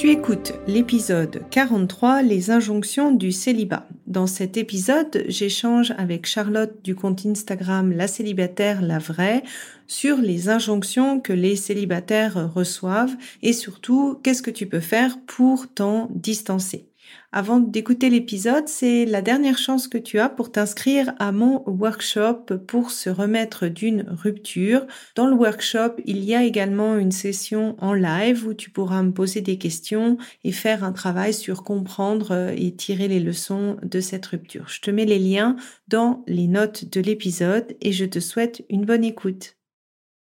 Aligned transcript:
Tu 0.00 0.08
écoutes 0.08 0.54
l'épisode 0.66 1.42
43, 1.50 2.22
les 2.22 2.50
injonctions 2.50 3.12
du 3.12 3.32
célibat. 3.32 3.86
Dans 4.06 4.26
cet 4.26 4.56
épisode, 4.56 5.26
j'échange 5.28 5.92
avec 5.98 6.24
Charlotte 6.24 6.72
du 6.82 6.94
compte 6.94 7.26
Instagram 7.26 7.92
La 7.92 8.08
célibataire, 8.08 8.80
la 8.80 8.98
vraie, 8.98 9.42
sur 9.86 10.16
les 10.16 10.48
injonctions 10.48 11.20
que 11.20 11.34
les 11.34 11.54
célibataires 11.54 12.50
reçoivent 12.54 13.14
et 13.42 13.52
surtout, 13.52 14.18
qu'est-ce 14.22 14.40
que 14.40 14.50
tu 14.50 14.64
peux 14.64 14.80
faire 14.80 15.18
pour 15.26 15.68
t'en 15.68 16.08
distancer? 16.14 16.89
Avant 17.32 17.60
d'écouter 17.60 18.10
l'épisode, 18.10 18.66
c'est 18.66 19.04
la 19.06 19.22
dernière 19.22 19.56
chance 19.56 19.86
que 19.86 19.98
tu 19.98 20.18
as 20.18 20.28
pour 20.28 20.50
t'inscrire 20.50 21.14
à 21.20 21.30
mon 21.30 21.62
workshop 21.64 22.46
pour 22.66 22.90
se 22.90 23.08
remettre 23.08 23.68
d'une 23.68 24.04
rupture. 24.08 24.84
Dans 25.14 25.28
le 25.28 25.36
workshop, 25.36 25.94
il 26.06 26.24
y 26.24 26.34
a 26.34 26.42
également 26.42 26.96
une 26.96 27.12
session 27.12 27.76
en 27.78 27.94
live 27.94 28.48
où 28.48 28.54
tu 28.54 28.70
pourras 28.70 29.04
me 29.04 29.12
poser 29.12 29.42
des 29.42 29.58
questions 29.58 30.16
et 30.42 30.50
faire 30.50 30.82
un 30.82 30.92
travail 30.92 31.32
sur 31.32 31.62
comprendre 31.62 32.32
euh, 32.32 32.54
et 32.56 32.74
tirer 32.74 33.06
les 33.06 33.20
leçons 33.20 33.76
de 33.84 34.00
cette 34.00 34.26
rupture. 34.26 34.68
Je 34.68 34.80
te 34.80 34.90
mets 34.90 35.04
les 35.06 35.20
liens 35.20 35.54
dans 35.86 36.24
les 36.26 36.48
notes 36.48 36.90
de 36.90 37.00
l'épisode 37.00 37.76
et 37.80 37.92
je 37.92 38.06
te 38.06 38.18
souhaite 38.18 38.64
une 38.68 38.84
bonne 38.84 39.04
écoute. 39.04 39.59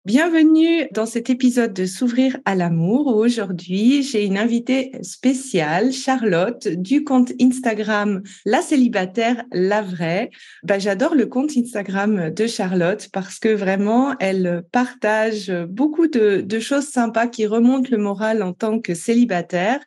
Bienvenue 0.04 0.88
dans 0.90 1.06
cet 1.06 1.30
épisode 1.30 1.72
de 1.72 1.86
S'ouvrir 1.86 2.36
à 2.44 2.56
l'amour. 2.56 3.06
Aujourd'hui, 3.06 4.02
j'ai 4.02 4.24
une 4.24 4.36
invitée 4.36 4.90
spéciale, 5.02 5.92
Charlotte, 5.92 6.66
du 6.66 7.04
compte 7.04 7.30
Instagram 7.40 8.20
La 8.44 8.62
célibataire, 8.62 9.44
la 9.52 9.80
vraie. 9.80 10.30
Bah, 10.64 10.80
j'adore 10.80 11.14
le 11.14 11.26
compte 11.26 11.56
Instagram 11.56 12.30
de 12.30 12.46
Charlotte 12.48 13.10
parce 13.12 13.38
que 13.38 13.50
vraiment, 13.50 14.16
elle 14.18 14.64
partage 14.72 15.52
beaucoup 15.68 16.08
de 16.08 16.58
choses 16.58 16.88
sympas 16.88 17.28
qui 17.28 17.46
remontent 17.46 17.90
le 17.92 17.98
moral 17.98 18.42
en 18.42 18.52
tant 18.52 18.80
que 18.80 18.94
célibataire. 18.94 19.78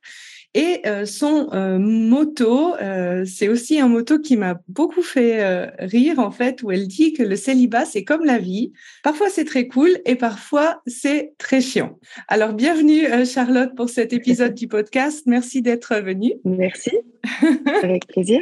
Et 0.57 0.79
euh, 0.85 1.05
son 1.05 1.49
euh, 1.53 1.77
motto, 1.77 2.75
euh, 2.75 3.25
c'est 3.25 3.49
aussi 3.49 3.77
un 3.77 3.89
motto 3.89 4.19
qui 4.19 4.37
m'a 4.37 4.61
beaucoup 4.69 5.01
fait 5.01 5.67
rire 5.79 6.19
en 6.19 6.31
fait, 6.31 6.63
où 6.63 6.71
elle 6.71 6.87
dit 6.87 7.11
que 7.11 7.23
le 7.23 7.35
célibat 7.35 7.83
c'est 7.83 8.05
comme 8.05 8.23
la 8.23 8.37
vie. 8.37 8.71
Parfois 9.03 9.29
c'est 9.29 9.43
très 9.43 9.67
cool 9.67 9.89
et 10.05 10.15
parfois 10.15 10.81
c'est 10.87 11.33
très 11.37 11.59
chiant. 11.59 11.99
Alors 12.29 12.53
bienvenue 12.53 13.03
Charlotte 13.25 13.75
pour 13.75 13.89
cet 13.89 14.13
épisode 14.13 14.53
du 14.53 14.69
podcast. 14.69 15.23
Merci 15.25 15.61
d'être 15.61 15.93
venue. 15.97 16.35
Merci. 16.45 16.97
Avec 17.83 18.07
plaisir. 18.07 18.41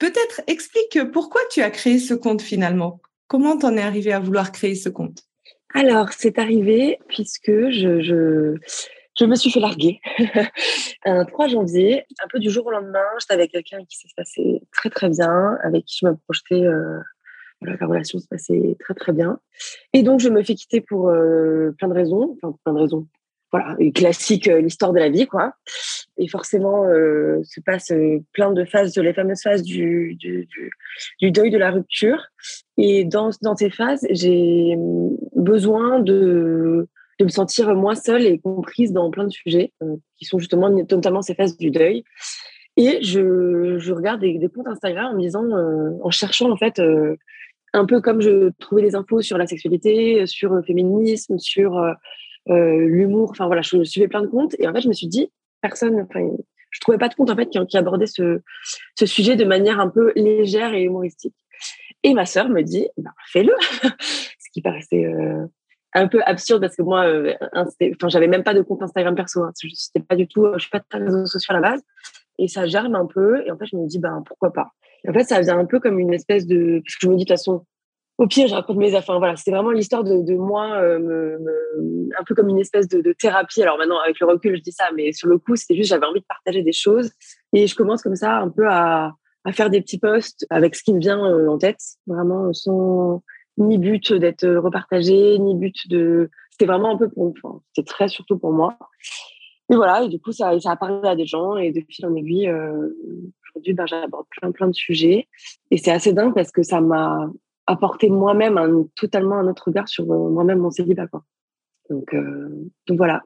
Peut-être 0.00 0.42
explique 0.48 0.98
pourquoi 1.12 1.42
tu 1.48 1.62
as 1.62 1.70
créé 1.70 2.00
ce 2.00 2.14
compte 2.14 2.42
finalement. 2.42 3.00
Comment 3.28 3.56
t'en 3.56 3.76
es 3.76 3.82
arrivé 3.82 4.12
à 4.12 4.18
vouloir 4.18 4.50
créer 4.50 4.74
ce 4.74 4.88
compte? 4.88 5.22
Alors 5.74 6.12
c'est 6.12 6.40
arrivé 6.40 6.98
puisque 7.06 7.52
je, 7.70 8.00
je 8.00 8.56
je 9.18 9.24
me 9.24 9.34
suis 9.34 9.50
fait 9.50 9.60
larguer 9.60 10.00
un 11.04 11.24
3 11.24 11.48
janvier, 11.48 12.04
un 12.22 12.28
peu 12.28 12.38
du 12.38 12.50
jour 12.50 12.66
au 12.66 12.70
lendemain. 12.70 13.04
J'étais 13.20 13.34
avec 13.34 13.52
quelqu'un 13.52 13.84
qui 13.84 13.98
s'est 13.98 14.08
passé 14.16 14.62
très 14.72 14.90
très 14.90 15.08
bien, 15.08 15.58
avec 15.62 15.84
qui 15.84 15.98
je 16.00 16.06
me 16.06 16.14
projetais. 16.16 16.62
Euh, 16.62 17.00
la 17.62 17.74
relation 17.86 18.20
se 18.20 18.28
passait 18.28 18.76
très 18.78 18.94
très 18.94 19.12
bien. 19.12 19.40
Et 19.92 20.04
donc 20.04 20.20
je 20.20 20.28
me 20.28 20.42
fais 20.44 20.54
quitter 20.54 20.80
pour 20.80 21.08
euh, 21.08 21.72
plein 21.76 21.88
de 21.88 21.94
raisons, 21.94 22.36
enfin 22.40 22.56
plein 22.64 22.74
de 22.74 22.78
raisons. 22.78 23.08
Voilà, 23.50 23.76
classique, 23.94 24.46
euh, 24.46 24.60
l'histoire 24.60 24.92
de 24.92 24.98
la 24.98 25.08
vie, 25.08 25.26
quoi. 25.26 25.54
Et 26.18 26.28
forcément, 26.28 26.84
se 26.84 27.60
passe 27.60 27.92
plein 28.32 28.52
de 28.52 28.64
phases, 28.64 28.96
les 28.98 29.14
fameuses 29.14 29.42
phases 29.42 29.62
du, 29.62 30.16
du, 30.16 30.46
du, 31.20 31.30
deuil 31.30 31.50
de 31.50 31.56
la 31.56 31.70
rupture. 31.70 32.26
Et 32.76 33.04
dans, 33.04 33.30
dans 33.40 33.56
ces 33.56 33.70
phases, 33.70 34.06
j'ai 34.10 34.76
besoin 35.34 36.00
de 36.00 36.88
de 37.18 37.24
me 37.24 37.28
sentir 37.28 37.74
moins 37.74 37.94
seule 37.94 38.26
et 38.26 38.38
comprise 38.38 38.92
dans 38.92 39.10
plein 39.10 39.24
de 39.24 39.30
sujets 39.30 39.72
euh, 39.82 39.96
qui 40.16 40.24
sont 40.24 40.38
justement 40.38 40.70
notamment 40.70 41.22
ces 41.22 41.34
phases 41.34 41.56
du 41.56 41.70
deuil. 41.70 42.04
Et 42.76 43.02
je, 43.02 43.92
regarde 43.92 44.20
des, 44.20 44.38
comptes 44.54 44.68
Instagram 44.68 45.16
en 45.16 45.18
disant, 45.18 45.44
euh, 45.44 45.90
en 46.02 46.10
cherchant 46.10 46.50
en 46.50 46.56
fait, 46.56 46.78
euh, 46.78 47.16
un 47.72 47.86
peu 47.86 48.00
comme 48.00 48.20
je 48.20 48.50
trouvais 48.60 48.82
des 48.82 48.94
infos 48.94 49.20
sur 49.20 49.36
la 49.36 49.46
sexualité, 49.46 50.26
sur 50.26 50.52
le 50.52 50.62
féminisme, 50.62 51.38
sur 51.38 51.84
l'humour. 52.46 53.30
Enfin 53.30 53.46
voilà, 53.46 53.62
je 53.62 53.82
suivais 53.82 54.08
plein 54.08 54.22
de 54.22 54.28
comptes 54.28 54.54
et 54.58 54.68
en 54.68 54.72
fait 54.72 54.80
je 54.80 54.88
me 54.88 54.92
suis 54.92 55.08
dit, 55.08 55.30
personne, 55.60 56.06
je 56.70 56.80
trouvais 56.80 56.98
pas 56.98 57.08
de 57.08 57.14
compte 57.14 57.30
en 57.30 57.36
fait 57.36 57.50
qui, 57.50 57.76
abordait 57.76 58.06
ce, 58.06 58.40
ce 58.98 59.06
sujet 59.06 59.36
de 59.36 59.44
manière 59.44 59.80
un 59.80 59.88
peu 59.88 60.12
légère 60.14 60.72
et 60.72 60.82
humoristique. 60.82 61.34
Et 62.04 62.14
ma 62.14 62.26
sœur 62.26 62.48
me 62.48 62.62
dit, 62.62 62.88
bah, 62.96 63.10
fais-le, 63.26 63.52
ce 64.00 64.50
qui 64.52 64.62
paraissait 64.62 65.04
un 65.94 66.08
peu 66.08 66.20
absurde 66.24 66.60
parce 66.60 66.76
que 66.76 66.82
moi, 66.82 67.06
euh, 67.06 67.34
enfin, 67.54 68.08
j'avais 68.08 68.28
même 68.28 68.44
pas 68.44 68.54
de 68.54 68.62
compte 68.62 68.82
Instagram 68.82 69.14
perso. 69.14 69.42
Hein. 69.42 69.52
Je 69.62 70.00
pas 70.00 70.16
du 70.16 70.26
tout, 70.26 70.46
je 70.54 70.60
suis 70.60 70.70
pas 70.70 70.80
de 70.80 71.04
réseaux 71.04 71.26
sociaux 71.26 71.54
à 71.54 71.60
la 71.60 71.70
base. 71.70 71.82
Et 72.38 72.48
ça 72.48 72.66
germe 72.66 72.94
un 72.94 73.06
peu. 73.06 73.44
Et 73.46 73.50
en 73.50 73.58
fait, 73.58 73.66
je 73.66 73.76
me 73.76 73.86
dis, 73.86 73.98
ben, 73.98 74.22
pourquoi 74.26 74.52
pas. 74.52 74.70
en 75.08 75.12
fait, 75.12 75.24
ça 75.24 75.40
vient 75.40 75.58
un 75.58 75.64
peu 75.64 75.80
comme 75.80 75.98
une 75.98 76.12
espèce 76.12 76.46
de, 76.46 76.80
parce 76.84 76.94
que 76.96 77.00
je 77.02 77.08
me 77.08 77.16
dis, 77.16 77.24
de 77.24 77.28
toute 77.28 77.36
façon, 77.36 77.64
au 78.18 78.26
pire, 78.26 78.48
je 78.48 78.54
raconte 78.54 78.76
mes 78.76 78.94
affaires. 78.94 79.18
Voilà, 79.18 79.36
c'était 79.36 79.52
vraiment 79.52 79.70
l'histoire 79.70 80.04
de, 80.04 80.34
moi, 80.34 80.76
euh, 80.82 81.38
un 82.18 82.24
peu 82.24 82.34
comme 82.34 82.48
une 82.48 82.58
espèce 82.58 82.88
de, 82.88 83.12
thérapie. 83.12 83.62
Alors 83.62 83.78
maintenant, 83.78 84.00
avec 84.00 84.18
le 84.20 84.26
recul, 84.26 84.56
je 84.56 84.62
dis 84.62 84.72
ça, 84.72 84.90
mais 84.94 85.12
sur 85.12 85.28
le 85.28 85.38
coup, 85.38 85.56
c'était 85.56 85.76
juste, 85.76 85.90
j'avais 85.90 86.06
envie 86.06 86.20
de 86.20 86.26
partager 86.26 86.62
des 86.62 86.72
choses. 86.72 87.12
Et 87.52 87.66
je 87.66 87.74
commence 87.74 88.02
comme 88.02 88.16
ça, 88.16 88.38
un 88.38 88.50
peu 88.50 88.68
à, 88.68 89.12
faire 89.52 89.70
des 89.70 89.80
petits 89.80 89.98
posts 89.98 90.44
avec 90.50 90.74
ce 90.74 90.82
qui 90.82 90.92
me 90.92 91.00
vient 91.00 91.24
euh, 91.24 91.48
en 91.48 91.56
tête, 91.56 91.80
vraiment 92.06 92.52
sans, 92.52 93.22
ni 93.58 93.78
but 93.78 94.12
d'être 94.12 94.46
repartagé, 94.48 95.38
ni 95.38 95.54
but 95.54 95.88
de. 95.88 96.30
C'était 96.50 96.66
vraiment 96.66 96.94
un 96.94 96.96
peu 96.96 97.08
pour. 97.08 97.34
Enfin, 97.42 97.60
c'était 97.72 97.86
très 97.86 98.08
surtout 98.08 98.38
pour 98.38 98.52
moi. 98.52 98.78
Et 99.70 99.76
voilà, 99.76 100.02
et 100.02 100.08
du 100.08 100.18
coup, 100.18 100.32
ça, 100.32 100.58
ça 100.60 100.72
a 100.72 100.76
parlé 100.76 101.06
à 101.06 101.14
des 101.14 101.26
gens 101.26 101.56
et 101.56 101.72
de 101.72 101.82
fil 101.88 102.06
en 102.06 102.14
aiguille, 102.14 102.48
euh, 102.48 102.88
aujourd'hui, 103.50 103.74
ben, 103.74 103.86
j'aborde 103.86 104.26
plein, 104.30 104.50
plein 104.50 104.68
de 104.68 104.74
sujets. 104.74 105.28
Et 105.70 105.76
c'est 105.76 105.90
assez 105.90 106.12
dingue 106.12 106.34
parce 106.34 106.50
que 106.50 106.62
ça 106.62 106.80
m'a 106.80 107.30
apporté 107.66 108.08
moi-même 108.08 108.56
un, 108.56 108.86
totalement 108.96 109.36
un 109.36 109.46
autre 109.46 109.64
regard 109.66 109.86
sur 109.86 110.10
euh, 110.10 110.30
moi-même, 110.30 110.60
mon 110.60 110.70
célibat. 110.70 111.06
Quoi. 111.06 111.22
Donc, 111.90 112.14
euh, 112.14 112.70
donc 112.86 112.96
voilà, 112.96 113.22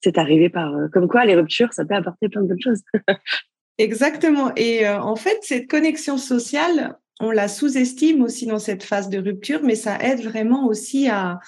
c'est 0.00 0.18
arrivé 0.18 0.50
par. 0.50 0.72
comme 0.92 1.08
quoi, 1.08 1.24
les 1.24 1.34
ruptures, 1.34 1.72
ça 1.72 1.84
peut 1.84 1.94
apporter 1.94 2.28
plein 2.28 2.42
de 2.42 2.48
bonnes 2.48 2.62
choses. 2.62 2.82
Exactement. 3.78 4.52
Et 4.54 4.88
en 4.88 5.16
fait, 5.16 5.38
cette 5.42 5.68
connexion 5.68 6.16
sociale, 6.18 6.96
on 7.22 7.30
la 7.30 7.48
sous-estime 7.48 8.22
aussi 8.22 8.46
dans 8.46 8.58
cette 8.58 8.82
phase 8.82 9.08
de 9.08 9.18
rupture, 9.18 9.60
mais 9.62 9.76
ça 9.76 9.96
aide 10.00 10.20
vraiment 10.22 10.66
aussi 10.66 11.08
à 11.08 11.38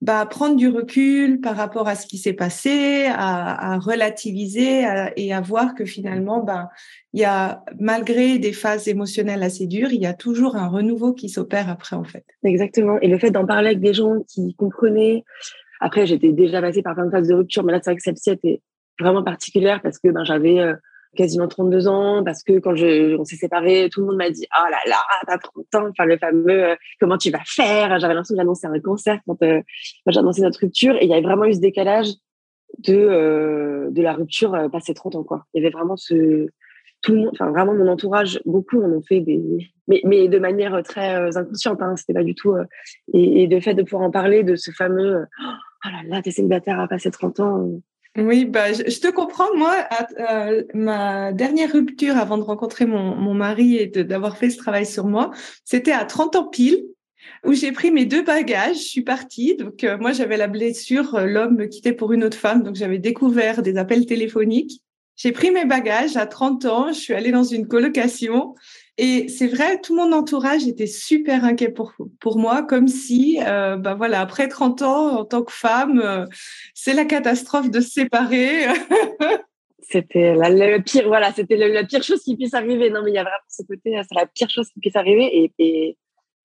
bah, 0.00 0.24
prendre 0.26 0.56
du 0.56 0.68
recul 0.68 1.40
par 1.40 1.56
rapport 1.56 1.86
à 1.86 1.96
ce 1.96 2.06
qui 2.06 2.18
s'est 2.18 2.32
passé, 2.32 3.08
à, 3.10 3.78
relativiser 3.78 4.84
et 5.16 5.32
à 5.34 5.40
voir 5.40 5.74
que 5.74 5.84
finalement, 5.84 6.42
bah, 6.42 6.70
malgré 7.78 8.38
des 8.38 8.52
phases 8.52 8.88
émotionnelles 8.88 9.42
assez 9.42 9.66
dures, 9.66 9.92
il 9.92 10.00
y 10.00 10.06
a 10.06 10.14
toujours 10.14 10.56
un 10.56 10.68
renouveau 10.68 11.12
qui 11.12 11.28
s'opère 11.28 11.68
après 11.68 11.96
en 11.96 12.04
fait. 12.04 12.24
Exactement. 12.42 12.98
Et 13.00 13.08
le 13.08 13.18
fait 13.18 13.30
d'en 13.30 13.46
parler 13.46 13.68
avec 13.68 13.80
des 13.80 13.94
gens 13.94 14.22
qui 14.28 14.54
comprenaient. 14.54 15.24
Après, 15.80 16.06
j'étais 16.06 16.32
déjà 16.32 16.60
passée 16.60 16.82
par 16.82 16.94
plein 16.94 17.06
de 17.06 17.10
phases 17.10 17.28
de 17.28 17.34
rupture, 17.34 17.64
mais 17.64 17.72
là, 17.72 17.80
c'est 17.82 17.90
vrai 17.90 17.96
que 17.96 18.02
celle-ci 18.02 18.30
était 18.30 18.62
vraiment 18.98 19.22
particulière 19.22 19.80
parce 19.82 19.98
que 19.98 20.08
ben, 20.08 20.24
j'avais 20.24 20.58
euh, 20.58 20.74
quasiment 21.16 21.48
32 21.48 21.88
ans 21.88 22.22
parce 22.24 22.42
que 22.42 22.58
quand 22.58 22.74
je, 22.74 23.16
on 23.16 23.24
s'est 23.24 23.36
séparés, 23.36 23.88
tout 23.90 24.00
le 24.00 24.06
monde 24.06 24.16
m'a 24.16 24.30
dit 24.30 24.46
oh 24.56 24.70
là 24.70 24.78
là, 24.86 24.96
t'as 25.26 25.38
30 25.38 25.74
ans, 25.74 25.88
enfin 25.90 26.04
le 26.04 26.18
fameux 26.18 26.64
euh, 26.70 26.76
comment 27.00 27.18
tu 27.18 27.30
vas 27.30 27.42
faire. 27.44 27.98
J'avais 27.98 28.14
l'impression 28.14 28.34
que 28.34 28.40
j'annonçais 28.40 28.66
un 28.66 28.80
cancer 28.80 29.18
quand, 29.26 29.42
euh, 29.42 29.60
annoncé 30.06 30.42
notre 30.42 30.60
rupture 30.60 30.96
et 30.96 31.04
il 31.04 31.10
y 31.10 31.12
avait 31.12 31.22
vraiment 31.22 31.44
eu 31.44 31.54
ce 31.54 31.60
décalage 31.60 32.08
de 32.86 32.94
euh, 32.94 33.90
de 33.90 34.02
la 34.02 34.12
rupture 34.12 34.54
euh, 34.54 34.68
passé 34.68 34.94
30 34.94 35.16
ans 35.16 35.24
quoi. 35.24 35.44
Il 35.54 35.62
y 35.62 35.66
avait 35.66 35.72
vraiment 35.72 35.96
ce 35.96 36.48
tout 37.00 37.12
le 37.12 37.18
monde, 37.20 37.30
enfin 37.32 37.50
vraiment 37.50 37.74
mon 37.74 37.86
entourage, 37.86 38.40
beaucoup 38.44 38.82
en 38.82 38.90
ont 38.90 39.02
fait 39.02 39.20
des, 39.20 39.40
mais, 39.86 40.00
mais 40.04 40.26
de 40.26 40.38
manière 40.40 40.82
très 40.82 41.36
inconsciente, 41.36 41.80
hein, 41.80 41.94
c'était 41.94 42.12
pas 42.12 42.24
du 42.24 42.34
tout. 42.34 42.56
et, 43.14 43.42
et 43.42 43.46
de 43.46 43.60
fait 43.60 43.74
de 43.74 43.84
pouvoir 43.84 44.02
en 44.02 44.10
parler 44.10 44.42
de 44.42 44.56
ce 44.56 44.72
fameux 44.72 45.24
oh 45.84 45.88
là 45.88 46.02
là, 46.06 46.22
t'es 46.22 46.30
célibataire 46.30 46.80
à 46.80 46.88
passer 46.88 47.10
30 47.10 47.40
ans. 47.40 47.70
Oui, 48.18 48.44
bah, 48.44 48.72
je, 48.72 48.82
te 48.82 49.10
comprends. 49.10 49.54
Moi, 49.56 49.76
euh, 50.18 50.64
ma 50.74 51.32
dernière 51.32 51.72
rupture 51.72 52.16
avant 52.16 52.36
de 52.36 52.42
rencontrer 52.42 52.84
mon, 52.84 53.14
mon 53.14 53.32
mari 53.32 53.76
et 53.76 53.86
d'avoir 53.86 54.36
fait 54.36 54.50
ce 54.50 54.58
travail 54.58 54.86
sur 54.86 55.06
moi, 55.06 55.30
c'était 55.64 55.92
à 55.92 56.04
30 56.04 56.36
ans 56.36 56.48
pile 56.48 56.84
où 57.44 57.52
j'ai 57.52 57.72
pris 57.72 57.90
mes 57.90 58.04
deux 58.04 58.22
bagages, 58.22 58.76
je 58.76 58.88
suis 58.88 59.02
partie. 59.02 59.56
Donc 59.56 59.84
euh, 59.84 59.96
moi 59.98 60.12
j'avais 60.12 60.36
la 60.36 60.48
blessure, 60.48 61.14
euh, 61.14 61.26
l'homme 61.26 61.56
me 61.56 61.66
quittait 61.66 61.92
pour 61.92 62.12
une 62.12 62.24
autre 62.24 62.36
femme, 62.36 62.62
donc 62.62 62.74
j'avais 62.74 62.98
découvert 62.98 63.62
des 63.62 63.76
appels 63.76 64.06
téléphoniques. 64.06 64.82
J'ai 65.16 65.32
pris 65.32 65.50
mes 65.50 65.64
bagages 65.64 66.16
à 66.16 66.26
30 66.26 66.64
ans, 66.66 66.88
je 66.88 66.98
suis 66.98 67.14
allée 67.14 67.32
dans 67.32 67.44
une 67.44 67.66
colocation 67.66 68.54
et 68.98 69.28
c'est 69.28 69.46
vrai, 69.46 69.80
tout 69.80 69.96
mon 69.96 70.12
entourage 70.12 70.66
était 70.66 70.86
super 70.86 71.44
inquiet 71.44 71.70
pour 71.70 71.94
pour 72.20 72.38
moi, 72.38 72.62
comme 72.62 72.88
si, 72.88 73.38
bah 73.40 73.94
voilà, 73.96 74.20
après 74.20 74.48
30 74.48 74.82
ans 74.82 75.18
en 75.20 75.24
tant 75.24 75.42
que 75.42 75.52
femme, 75.52 76.00
euh, 76.04 76.26
c'est 76.74 76.94
la 76.94 77.04
catastrophe 77.04 77.70
de 77.70 77.80
se 77.80 77.90
séparer. 77.90 78.66
c'était 79.80 80.34
la, 80.34 80.80
pire, 80.80 81.06
voilà, 81.06 81.32
c'était 81.32 81.56
la, 81.56 81.84
pire 81.84 82.02
chose 82.02 82.22
qui 82.22 82.36
puisse 82.36 82.54
arriver. 82.54 82.90
Non, 82.90 83.02
mais 83.02 83.10
il 83.12 83.14
y 83.14 83.18
a 83.18 83.22
vraiment 83.22 83.36
ce 83.48 83.62
côté, 83.62 83.98
c'est 84.02 84.14
la 84.14 84.26
pire 84.26 84.50
chose 84.50 84.68
qui 84.68 84.80
puisse 84.80 84.96
arriver 84.96 85.24
et, 85.32 85.52
et 85.58 85.96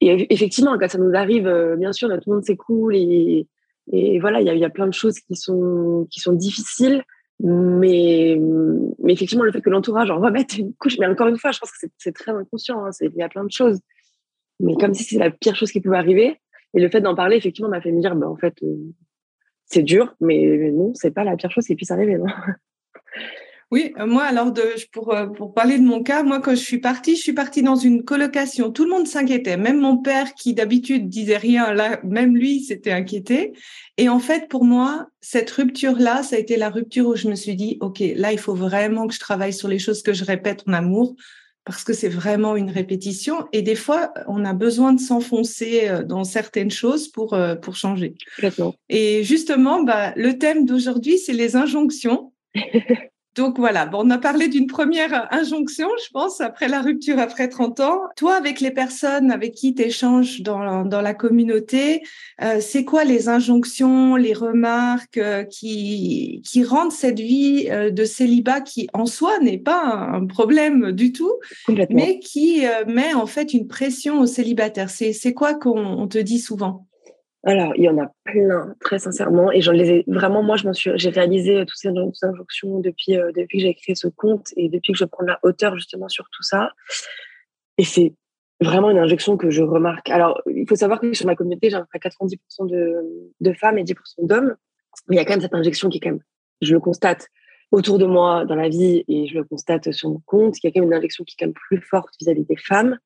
et 0.06 0.34
effectivement, 0.34 0.78
quand 0.78 0.90
ça 0.90 0.98
nous 0.98 1.16
arrive, 1.16 1.48
euh, 1.48 1.76
bien 1.76 1.94
sûr, 1.94 2.10
tout 2.10 2.30
le 2.30 2.36
monde 2.36 2.44
s'écoule 2.44 2.96
et, 2.96 3.48
et 3.92 4.20
voilà, 4.20 4.42
il 4.42 4.48
y 4.48 4.60
y 4.60 4.66
a, 4.66 4.70
plein 4.70 4.88
de 4.88 4.94
choses 4.94 5.20
qui 5.20 5.36
sont, 5.36 6.08
qui 6.12 6.20
sont 6.20 6.34
difficiles. 6.34 7.04
Mais, 7.46 8.40
mais 9.00 9.14
effectivement, 9.14 9.44
le 9.44 9.52
fait 9.52 9.62
que 9.62 9.70
l'entourage 9.70 10.10
en 10.10 10.20
remette 10.20 10.58
une 10.58 10.74
couche, 10.76 10.98
mais 10.98 11.08
encore 11.08 11.28
une 11.28 11.38
fois, 11.38 11.52
je 11.52 11.60
pense 11.60 11.72
que 11.72 11.88
c'est 11.98 12.14
très 12.14 12.32
inconscient. 12.32 12.86
Hein, 12.86 12.92
il 13.02 13.14
y 13.16 13.22
a 13.22 13.28
plein 13.28 13.44
de 13.44 13.52
choses. 13.52 13.80
Mais 14.62 14.76
comme 14.76 14.94
si 14.94 15.04
c'est 15.04 15.20
la 15.20 15.30
pire 15.30 15.56
chose 15.56 15.72
qui 15.72 15.82
pouvait 15.82 15.98
arriver. 15.98 16.40
Et 16.74 16.80
le 16.80 16.90
fait 16.90 17.02
d'en 17.02 17.16
parler, 17.16 17.36
effectivement, 17.36 17.70
m'a 17.70 17.82
fait 17.82 17.92
me 17.92 18.00
dire, 18.00 18.16
bah, 18.16 18.30
en 18.30 18.38
fait, 18.38 18.56
euh, 18.64 18.94
c'est 19.66 19.84
dur, 19.84 20.16
mais 20.22 20.72
non, 20.72 20.94
c'est 20.96 21.12
pas 21.12 21.26
la 21.26 21.36
pire 21.36 21.52
chose 21.52 21.66
qui 21.66 21.76
puisse 21.76 21.92
arriver. 21.92 22.18
Oui, 23.74 23.92
euh, 24.00 24.06
moi 24.06 24.22
alors 24.22 24.52
de, 24.52 24.62
pour, 24.92 25.16
euh, 25.16 25.26
pour 25.26 25.52
parler 25.56 25.80
de 25.80 25.84
mon 25.84 26.04
cas, 26.04 26.22
moi 26.22 26.40
quand 26.40 26.52
je 26.52 26.62
suis 26.62 26.78
partie, 26.78 27.16
je 27.16 27.22
suis 27.22 27.34
partie 27.34 27.64
dans 27.64 27.76
une 27.76 28.04
colocation. 28.04 28.72
Tout 28.72 28.84
le 28.84 28.92
monde 28.92 29.08
s'inquiétait, 29.08 29.58
même 29.58 29.80
mon 29.80 29.98
père 29.98 30.36
qui 30.36 30.54
d'habitude 30.54 31.10
disait 31.10 31.38
rien, 31.38 31.74
là 31.74 32.00
même 32.04 32.38
lui 32.38 32.60
s'était 32.60 32.92
inquiété. 32.92 33.54
Et 33.98 34.10
en 34.10 34.20
fait 34.20 34.48
pour 34.48 34.64
moi, 34.64 35.08
cette 35.22 35.50
rupture 35.50 35.98
là, 35.98 36.22
ça 36.22 36.36
a 36.36 36.40
été 36.40 36.56
la 36.56 36.70
rupture 36.70 37.08
où 37.08 37.16
je 37.16 37.28
me 37.28 37.34
suis 37.34 37.56
dit 37.56 37.80
ok, 37.82 38.04
là 38.16 38.32
il 38.32 38.38
faut 38.38 38.54
vraiment 38.54 39.08
que 39.08 39.16
je 39.16 39.20
travaille 39.20 39.54
sur 39.54 39.70
les 39.70 39.80
choses 39.80 40.04
que 40.04 40.14
je 40.14 40.24
répète 40.24 40.62
en 40.68 40.74
amour 40.74 41.16
parce 41.66 41.84
que 41.84 41.94
c'est 41.94 42.10
vraiment 42.10 42.56
une 42.56 42.70
répétition 42.70 43.48
et 43.54 43.64
des 43.64 43.74
fois 43.74 44.14
on 44.28 44.46
a 44.46 44.54
besoin 44.54 44.94
de 44.94 45.00
s'enfoncer 45.00 45.90
euh, 45.90 46.04
dans 46.04 46.26
certaines 46.26 46.70
choses 46.70 47.08
pour 47.08 47.36
pour 47.64 47.76
changer. 47.76 48.14
Et 48.90 49.24
justement, 49.24 49.82
bah, 49.82 50.14
le 50.16 50.38
thème 50.38 50.68
d'aujourd'hui 50.68 51.18
c'est 51.18 51.34
les 51.34 51.56
injonctions. 51.56 52.34
Donc 53.36 53.58
voilà, 53.58 53.88
bon, 53.88 54.06
on 54.06 54.10
a 54.12 54.20
parlé 54.20 54.48
d'une 54.48 54.68
première 54.68 55.28
injonction, 55.34 55.88
je 56.06 56.12
pense, 56.12 56.40
après 56.40 56.68
la 56.68 56.82
rupture 56.82 57.18
après 57.18 57.48
30 57.48 57.80
ans. 57.80 58.02
Toi, 58.16 58.36
avec 58.36 58.60
les 58.62 58.70
personnes 58.70 59.32
avec 59.32 59.54
qui 59.54 59.74
tu 59.74 59.82
échanges 59.82 60.42
dans, 60.42 60.86
dans 60.86 61.02
la 61.02 61.16
communauté, 61.16 62.04
euh, 62.42 62.60
c'est 62.60 62.86
quoi 62.86 63.04
les 63.04 63.30
injonctions, 63.30 64.16
les 64.16 64.34
remarques 64.34 65.18
euh, 65.18 65.44
qui, 65.44 66.42
qui 66.46 66.64
rendent 66.64 66.92
cette 66.92 67.20
vie 67.20 67.68
euh, 67.72 67.90
de 67.90 68.06
célibat 68.06 68.62
qui 68.62 68.88
en 68.94 69.08
soi 69.08 69.40
n'est 69.40 69.58
pas 69.58 69.84
un, 69.84 70.26
problème 70.26 70.92
du 70.92 71.12
tout, 71.12 71.34
mais 71.90 72.20
qui 72.20 72.64
met 72.88 73.14
en 73.14 73.26
fait 73.26 73.54
une 73.54 73.68
pression 73.68 74.22
aux 74.22 74.26
célibataires? 74.26 74.90
C'est 74.90 75.34
quoi 75.34 75.54
qu'on 75.54 76.08
te 76.08 76.18
dit 76.18 76.40
souvent? 76.40 76.88
Alors, 77.46 77.74
il 77.76 77.84
y 77.84 77.90
en 77.90 77.98
a 77.98 78.10
plein, 78.24 78.74
très 78.80 79.00
sincèrement. 79.00 79.52
Et 79.52 79.62
j'en 79.62 79.74
les 79.74 79.90
ai 79.90 80.04
vraiment, 80.08 80.42
moi, 80.42 80.56
je 80.56 80.66
m'en 80.66 80.74
suis, 80.74 80.92
j'ai 80.96 81.10
réalisé 81.10 81.66
toutes 81.66 81.78
ces 81.78 81.90
injonctions 81.90 82.80
depuis, 82.80 83.18
euh, 83.18 83.32
depuis 83.36 83.58
que 83.58 83.64
j'ai 83.64 83.74
créé 83.74 83.96
ce 83.96 84.08
compte 84.08 84.48
et 84.56 84.70
depuis 84.70 84.94
que 84.94 85.00
je 85.00 85.04
prends 85.04 85.26
la 85.26 85.40
hauteur 85.44 85.76
justement 85.76 86.08
sur 86.08 86.26
tout 86.32 86.44
ça. 86.44 86.72
Et 87.78 87.84
c'est 87.84 88.14
vraiment 88.62 88.92
une 88.92 88.98
injection 88.98 89.36
que 89.36 89.50
je 89.50 89.62
remarque. 89.62 90.10
Alors, 90.10 90.42
il 90.48 90.66
faut 90.70 90.76
savoir 90.76 91.02
que 91.02 91.14
sur 91.14 91.26
ma 91.26 91.36
communauté, 91.36 91.70
j'ai 91.70 91.76
à 91.76 91.82
peu 91.82 91.88
près 91.88 92.00
90% 92.00 92.70
de, 92.70 92.96
de 93.42 93.54
femmes 93.54 93.78
et 93.78 93.84
10% 93.84 93.96
d'hommes. 94.20 94.56
Mais 95.10 95.18
il 95.18 95.20
y 95.20 95.22
a 95.22 95.26
quand 95.26 95.34
même 95.34 95.42
cette 95.42 95.54
injection 95.54 95.90
qui 95.90 95.98
est 95.98 96.02
quand 96.02 96.12
même, 96.12 96.24
je 96.62 96.74
le 96.74 96.80
constate 96.80 97.28
autour 97.72 97.98
de 97.98 98.06
moi 98.06 98.46
dans 98.46 98.56
la 98.56 98.70
vie 98.70 99.04
et 99.08 99.28
je 99.28 99.34
le 99.34 99.44
constate 99.44 99.92
sur 99.92 100.10
mon 100.10 100.22
compte, 100.28 100.56
il 100.60 100.68
y 100.68 100.70
a 100.70 100.72
quand 100.72 100.80
même 100.80 100.92
une 100.92 100.96
injection 100.98 101.24
qui 101.24 101.34
est 101.34 101.40
quand 101.40 101.48
même 101.48 101.54
plus 101.54 101.82
forte 101.82 102.14
vis-à-vis 102.22 102.46
des 102.46 102.56
femmes. 102.56 103.00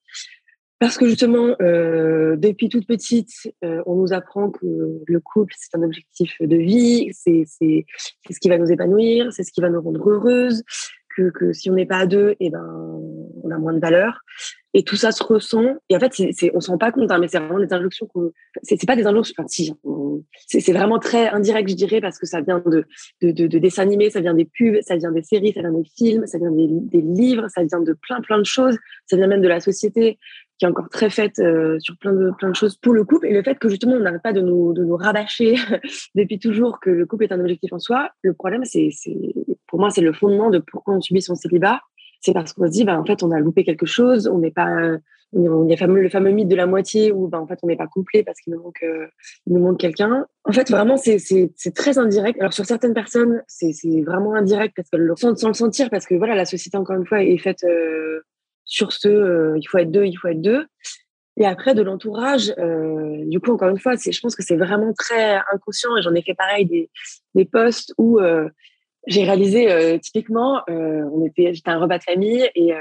Parce 0.79 0.97
que 0.97 1.07
justement, 1.07 1.55
euh, 1.61 2.35
depuis 2.35 2.69
toute 2.69 2.85
petite, 2.85 3.51
euh, 3.63 3.81
on 3.87 3.95
nous 3.95 4.13
apprend 4.13 4.51
que 4.51 5.01
le 5.05 5.19
couple, 5.19 5.53
c'est 5.57 5.75
un 5.75 5.81
objectif 5.81 6.35
de 6.39 6.55
vie, 6.55 7.09
c'est 7.13 7.45
ce 7.47 8.39
qui 8.39 8.49
va 8.49 8.59
nous 8.59 8.71
épanouir, 8.71 9.33
c'est 9.33 9.43
ce 9.43 9.51
qui 9.51 9.61
va 9.61 9.69
nous 9.69 9.81
rendre 9.81 10.07
heureuses, 10.07 10.63
que, 11.15 11.31
que 11.31 11.51
si 11.51 11.71
on 11.71 11.73
n'est 11.73 11.87
pas 11.87 11.97
à 11.97 12.05
deux, 12.05 12.31
et 12.39 12.47
eh 12.47 12.49
ben, 12.51 12.63
on 13.43 13.49
a 13.49 13.57
moins 13.57 13.73
de 13.73 13.79
valeur. 13.79 14.21
Et 14.73 14.83
tout 14.83 14.95
ça 14.95 15.11
se 15.11 15.23
ressent. 15.23 15.75
Et 15.89 15.95
en 15.95 15.99
fait, 15.99 16.13
c'est 16.13 16.29
c'est 16.33 16.51
on 16.53 16.61
se 16.61 16.69
rend 16.69 16.77
pas 16.77 16.91
compte, 16.91 17.09
hein, 17.09 17.17
mais 17.17 17.27
c'est 17.27 17.39
vraiment 17.39 17.59
des 17.59 17.73
injonctions 17.73 18.07
que 18.13 18.31
c'est 18.61 18.85
pas 18.85 18.95
des 18.95 19.07
injonctions. 19.07 19.33
Enfin, 19.39 19.47
si, 19.47 19.73
c'est 20.45 20.73
vraiment 20.73 20.99
très 20.99 21.29
indirect, 21.29 21.69
je 21.69 21.75
dirais, 21.75 22.01
parce 22.01 22.19
que 22.19 22.27
ça 22.27 22.41
vient 22.41 22.61
de, 22.63 22.85
de, 23.23 23.31
de, 23.31 23.47
de, 23.47 23.57
dessins 23.57 23.81
animés, 23.81 24.11
ça 24.11 24.21
vient 24.21 24.35
des 24.35 24.45
pubs, 24.45 24.77
ça 24.81 24.95
vient 24.95 25.11
des 25.11 25.23
séries, 25.23 25.53
ça 25.53 25.61
vient 25.61 25.71
des 25.71 25.85
films, 25.97 26.27
ça 26.27 26.37
vient 26.37 26.51
des, 26.51 26.67
des 26.69 27.01
livres, 27.01 27.47
ça 27.47 27.63
vient 27.63 27.79
de 27.79 27.93
plein, 27.93 28.21
plein 28.21 28.37
de 28.37 28.45
choses. 28.45 28.77
Ça 29.07 29.17
vient 29.17 29.27
même 29.27 29.41
de 29.41 29.47
la 29.47 29.59
société 29.59 30.19
qui 30.57 30.65
est 30.65 30.67
encore 30.67 30.89
très 30.89 31.09
faite 31.09 31.39
euh, 31.39 31.79
sur 31.79 31.97
plein 31.97 32.13
de, 32.13 32.31
plein 32.37 32.49
de 32.49 32.55
choses 32.55 32.75
pour 32.77 32.93
le 32.93 33.03
couple. 33.03 33.27
Et 33.27 33.33
le 33.33 33.43
fait 33.43 33.55
que 33.59 33.69
justement, 33.69 33.93
on 33.93 33.99
n'arrête 33.99 34.23
pas 34.23 34.33
de 34.33 34.41
nous, 34.41 34.73
de 34.73 34.83
nous 34.83 34.95
rabâcher 34.95 35.55
depuis 36.15 36.39
toujours 36.39 36.79
que 36.79 36.89
le 36.89 37.05
couple 37.05 37.25
est 37.25 37.31
un 37.31 37.39
objectif 37.39 37.73
en 37.73 37.79
soi, 37.79 38.09
le 38.23 38.33
problème, 38.33 38.63
c'est, 38.65 38.89
pour 39.67 39.79
moi, 39.79 39.89
c'est 39.89 40.01
le 40.01 40.13
fondement 40.13 40.49
de 40.49 40.59
pourquoi 40.59 40.95
on 40.95 41.01
subit 41.01 41.21
son 41.21 41.35
célibat. 41.35 41.81
C'est 42.19 42.33
parce 42.33 42.53
qu'on 42.53 42.65
se 42.65 42.71
dit, 42.71 42.83
bah, 42.83 42.99
en 42.99 43.05
fait, 43.05 43.21
on 43.21 43.31
a 43.31 43.39
loupé 43.39 43.63
quelque 43.63 43.85
chose, 43.85 44.27
on 44.27 44.39
n'est 44.39 44.51
pas, 44.51 44.97
il 45.33 45.43
y 45.43 45.47
a 45.73 45.87
le 45.87 46.09
fameux 46.09 46.31
mythe 46.31 46.47
de 46.47 46.55
la 46.55 46.67
moitié 46.67 47.11
où, 47.11 47.27
bah, 47.27 47.39
en 47.39 47.47
fait, 47.47 47.59
on 47.61 47.67
n'est 47.67 47.75
pas 47.75 47.87
complet 47.87 48.23
parce 48.23 48.39
qu'il 48.39 48.53
nous 48.53 48.61
manque, 48.61 48.81
euh, 48.83 49.07
il 49.45 49.53
nous 49.53 49.59
manque 49.59 49.79
quelqu'un. 49.79 50.25
En 50.45 50.53
fait, 50.53 50.71
vraiment, 50.71 50.95
c'est, 50.95 51.19
très 51.75 51.97
indirect. 51.97 52.39
Alors, 52.39 52.53
sur 52.53 52.65
certaines 52.65 52.93
personnes, 52.93 53.43
c'est, 53.47 53.73
vraiment 54.05 54.35
indirect 54.35 54.73
parce 54.75 54.89
qu'elles 54.89 55.01
le 55.01 55.11
ressentent 55.11 55.37
sans 55.37 55.49
le 55.49 55.53
sentir 55.53 55.89
parce 55.89 56.05
que, 56.05 56.15
voilà, 56.15 56.33
la 56.35 56.45
société, 56.45 56.77
encore 56.77 56.95
une 56.95 57.05
fois, 57.05 57.23
est 57.23 57.37
faite, 57.37 57.63
euh, 57.65 58.21
sur 58.67 58.91
ce, 58.91 59.07
euh, 59.07 59.57
il 59.57 59.65
faut 59.65 59.79
être 59.79 59.91
deux, 59.91 60.05
il 60.05 60.15
faut 60.15 60.27
être 60.27 60.41
deux. 60.41 60.67
Et 61.37 61.45
après, 61.45 61.73
de 61.73 61.81
l'entourage, 61.81 62.53
euh, 62.57 63.23
du 63.27 63.39
coup, 63.39 63.51
encore 63.51 63.69
une 63.69 63.79
fois, 63.79 63.93
je 63.95 64.19
pense 64.19 64.35
que 64.35 64.43
c'est 64.43 64.57
vraiment 64.57 64.93
très 64.93 65.39
inconscient. 65.53 65.95
Et 65.97 66.01
j'en 66.01 66.13
ai 66.13 66.21
fait 66.21 66.33
pareil 66.33 66.65
des, 66.65 66.89
des 67.35 67.45
posts 67.45 67.93
où 67.97 68.19
euh, 68.19 68.49
j'ai 69.07 69.23
réalisé 69.23 69.99
typiquement, 70.01 70.63
on 70.67 71.25
était, 71.25 71.53
j'étais 71.53 71.69
un 71.69 71.79
repas 71.79 71.97
de 71.97 72.03
famille 72.03 72.49
et, 72.55 72.73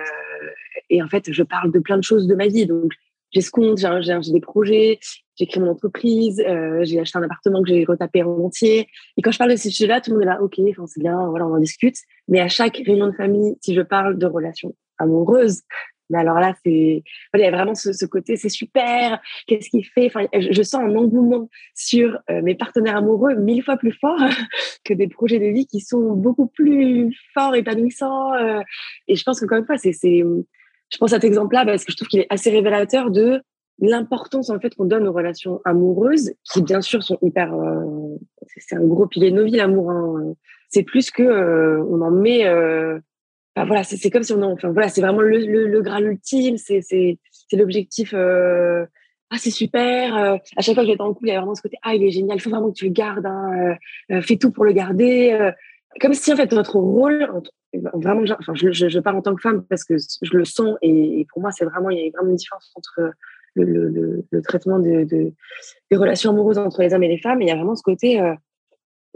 et 0.91 1.01
en 1.01 1.07
fait, 1.07 1.31
je 1.31 1.43
parle 1.45 1.71
de 1.71 1.79
plein 1.79 1.99
de 1.99 2.03
choses 2.03 2.27
de 2.27 2.35
ma 2.35 2.49
vie. 2.49 2.67
Donc, 2.67 2.91
j'ai 3.31 3.43
ce 3.43 3.53
compte, 3.53 3.79
j'ai 3.79 4.33
des 4.33 4.41
projets, 4.41 4.99
j'ai 5.37 5.47
créé 5.47 5.63
mon 5.63 5.71
entreprise, 5.71 6.43
j'ai 6.83 6.99
acheté 6.99 7.19
un 7.19 7.23
appartement 7.23 7.63
que 7.63 7.69
j'ai 7.69 7.85
retapé 7.85 8.25
en 8.25 8.39
entier. 8.39 8.89
Et 9.17 9.23
quand 9.23 9.31
je 9.31 9.39
parle 9.39 9.53
de 9.53 9.57
ces 9.57 9.71
sujets-là, 9.71 10.01
tout 10.01 10.11
le 10.11 10.17
monde 10.17 10.25
est 10.25 10.31
là, 10.31 10.43
ok, 10.43 10.55
c'est 10.89 11.01
bien, 11.01 11.29
voilà, 11.29 11.47
on 11.47 11.55
en 11.55 11.61
discute. 11.61 11.99
Mais 12.27 12.41
à 12.41 12.49
chaque 12.49 12.83
réunion 12.85 13.07
de 13.07 13.15
famille, 13.15 13.55
si 13.61 13.75
je 13.75 13.83
parle 13.83 14.19
de 14.19 14.27
relations 14.27 14.75
amoureuse. 14.99 15.63
Mais 16.11 16.19
alors 16.19 16.39
là, 16.39 16.55
c'est, 16.65 17.03
il 17.35 17.41
y 17.41 17.45
a 17.45 17.51
vraiment 17.51 17.75
ce, 17.75 18.07
côté, 18.07 18.37
c'est 18.37 18.49
super. 18.49 19.21
Qu'est-ce 19.47 19.71
qu'il 19.71 19.85
fait? 19.85 20.07
Enfin, 20.07 20.27
je, 20.33 20.63
sens 20.63 20.83
un 20.83 20.95
engouement 20.95 21.49
sur 21.75 22.19
euh, 22.31 22.43
mes 22.43 22.55
partenaires 22.55 22.97
amoureux 22.97 23.35
mille 23.35 23.63
fois 23.63 23.77
plus 23.77 23.93
fort 23.93 24.19
que 24.85 24.95
des 24.95 25.09
projets 25.09 25.39
de 25.39 25.47
vie 25.47 25.67
qui 25.67 25.81
sont 25.81 26.13
beaucoup 26.13 26.47
plus 26.47 27.17
forts, 27.35 27.55
épanouissants. 27.55 28.35
Euh. 28.35 28.61
et 29.09 29.17
je 29.17 29.23
pense 29.25 29.41
que, 29.41 29.47
encore 29.47 29.59
une 29.59 29.67
fois, 29.67 29.79
c'est, 29.79 29.93
c'est, 29.93 30.19
je 30.21 30.99
pense 30.99 31.13
à 31.13 31.17
cet 31.17 31.25
exemple-là 31.25 31.65
parce 31.65 31.85
que 31.85 31.93
je 31.93 31.97
trouve 31.97 32.09
qu'il 32.09 32.21
est 32.21 32.27
assez 32.31 32.51
révélateur 32.51 33.11
de 33.11 33.43
l'importance 33.79 34.49
en 34.49 34.59
fait 34.59 34.75
qu'on 34.75 34.87
donne 34.87 35.07
aux 35.07 35.13
relations 35.13 35.61
amoureuses, 35.67 36.33
qui 36.51 36.63
bien 36.63 36.81
sûr 36.81 37.03
sont 37.03 37.19
hyper, 37.21 37.53
euh, 37.53 38.17
c'est 38.57 38.77
un 38.77 38.85
gros 38.85 39.07
pilier 39.07 39.31
de 39.31 39.37
nos 39.37 39.45
vies 39.45 39.57
l'amour. 39.57 39.91
Hein. 39.91 40.35
C'est 40.71 40.83
plus 40.83 41.11
que 41.11 41.83
on 41.83 42.01
en 42.01 42.11
met 42.11 42.45
voilà, 43.65 43.85
c'est 43.85 44.11
comme 44.11 44.23
si 44.23 44.33
on 44.33 44.43
enfin 44.43 44.71
voilà, 44.71 44.89
c'est 44.89 45.01
vraiment 45.01 45.23
le, 45.23 45.39
le, 45.39 45.67
le 45.67 46.07
ultime, 46.07 46.59
c'est 46.59 47.19
l'objectif. 47.53 48.13
Euh, 48.15 48.85
ah 49.31 49.37
c'est 49.39 49.51
super. 49.51 50.17
Euh, 50.17 50.37
à 50.57 50.61
chaque 50.61 50.75
fois 50.75 50.85
que 50.85 50.91
j'étais 50.91 51.01
en 51.01 51.15
couple, 51.15 51.29
il 51.29 51.33
y 51.33 51.35
a 51.35 51.39
vraiment 51.39 51.55
ce 51.55 51.63
côté 51.63 51.77
ah 51.83 51.95
il 51.95 52.05
est 52.05 52.11
génial, 52.11 52.37
il 52.37 52.41
faut 52.41 52.51
vraiment 52.51 52.69
que 52.69 52.77
tu 52.77 52.85
le 52.85 52.93
gardes, 52.93 53.27
hein, 53.27 53.77
euh, 54.11 54.21
fais 54.21 54.37
tout 54.37 54.51
pour 54.51 54.65
le 54.65 54.73
garder. 54.73 55.53
comme 56.01 56.13
si 56.13 56.33
en 56.33 56.37
fait 56.37 56.53
notre 56.53 56.79
rôle, 56.79 57.29
vraiment, 57.95 58.25
enfin 58.39 58.55
je, 58.55 58.73
je, 58.73 58.89
je, 58.89 59.01
parle 59.01 59.17
en 59.17 59.23
tant 59.23 59.35
que 59.35 59.41
femme 59.41 59.65
parce 59.65 59.85
que 59.85 59.95
je 59.97 60.37
le 60.37 60.45
sens 60.45 60.77
et, 60.83 61.27
pour 61.33 61.41
moi 61.41 61.51
c'est 61.51 61.65
vraiment 61.65 61.91
il 61.91 61.99
y 61.99 62.09
a 62.09 62.11
vraiment 62.15 62.31
une 62.31 62.37
différence 62.37 62.71
entre 62.77 63.13
le, 63.55 64.23
le, 64.31 64.43
traitement 64.43 64.79
de, 64.79 65.05
de, 65.05 65.33
des 65.91 65.97
relations 65.97 66.31
amoureuses 66.31 66.59
entre 66.59 66.83
les 66.83 66.93
hommes 66.93 67.03
et 67.05 67.09
les 67.09 67.19
femmes. 67.19 67.41
Et 67.41 67.47
il 67.47 67.49
y 67.49 67.53
a 67.53 67.57
vraiment 67.57 67.75
ce 67.75 67.83
côté 67.83 68.21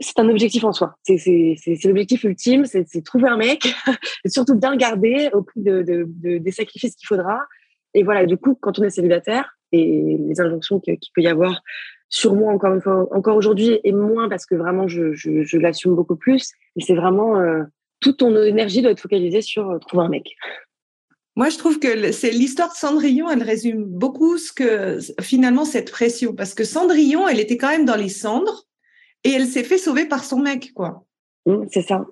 c'est 0.00 0.18
un 0.18 0.28
objectif 0.28 0.64
en 0.64 0.72
soi. 0.72 0.96
C'est 1.02 1.56
l'objectif 1.84 2.24
ultime, 2.24 2.64
c'est 2.64 3.04
trouver 3.04 3.28
un 3.28 3.36
mec, 3.36 3.74
et 4.24 4.28
surtout 4.28 4.56
bien 4.56 4.76
garder 4.76 5.30
au 5.32 5.42
prix 5.42 5.60
de, 5.60 5.82
de, 5.82 6.04
de 6.08 6.38
des 6.38 6.52
sacrifices 6.52 6.96
qu'il 6.96 7.06
faudra. 7.06 7.40
Et 7.94 8.02
voilà, 8.02 8.26
du 8.26 8.36
coup, 8.36 8.56
quand 8.60 8.78
on 8.78 8.84
est 8.84 8.90
célibataire, 8.90 9.56
et 9.72 10.16
les 10.18 10.40
injonctions 10.40 10.80
qu'il 10.80 10.98
peut 11.14 11.22
y 11.22 11.28
avoir 11.28 11.62
sur 12.08 12.34
moi 12.34 12.52
encore 12.52 12.76
encore 13.12 13.36
aujourd'hui 13.36 13.78
et 13.84 13.92
moins 13.92 14.28
parce 14.28 14.44
que 14.44 14.56
vraiment 14.56 14.88
je, 14.88 15.14
je, 15.14 15.56
l'assume 15.58 15.94
beaucoup 15.94 16.16
plus. 16.16 16.50
C'est 16.76 16.96
vraiment 16.96 17.38
euh, 17.38 17.62
toute 18.00 18.18
ton 18.18 18.34
énergie 18.42 18.82
doit 18.82 18.90
être 18.90 19.00
focalisée 19.00 19.42
sur 19.42 19.78
trouver 19.80 20.04
un 20.04 20.08
mec. 20.08 20.34
Moi, 21.36 21.48
je 21.48 21.58
trouve 21.58 21.78
que 21.78 22.10
c'est 22.10 22.32
l'histoire 22.32 22.70
de 22.70 22.74
Cendrillon, 22.74 23.30
elle 23.30 23.44
résume 23.44 23.84
beaucoup 23.84 24.36
ce 24.36 24.52
que 24.52 24.98
finalement 25.20 25.64
cette 25.64 25.90
pression, 25.90 26.34
parce 26.34 26.54
que 26.54 26.64
Cendrillon, 26.64 27.28
elle 27.28 27.38
était 27.38 27.56
quand 27.56 27.70
même 27.70 27.84
dans 27.84 27.96
les 27.96 28.08
cendres 28.08 28.66
et 29.24 29.30
elle 29.30 29.46
s'est 29.46 29.64
fait 29.64 29.78
sauver 29.78 30.06
par 30.06 30.24
son 30.24 30.38
mec, 30.40 30.72
quoi. 30.74 31.04
Mmh, 31.46 31.64
c'est 31.70 31.82
ça. 31.82 32.06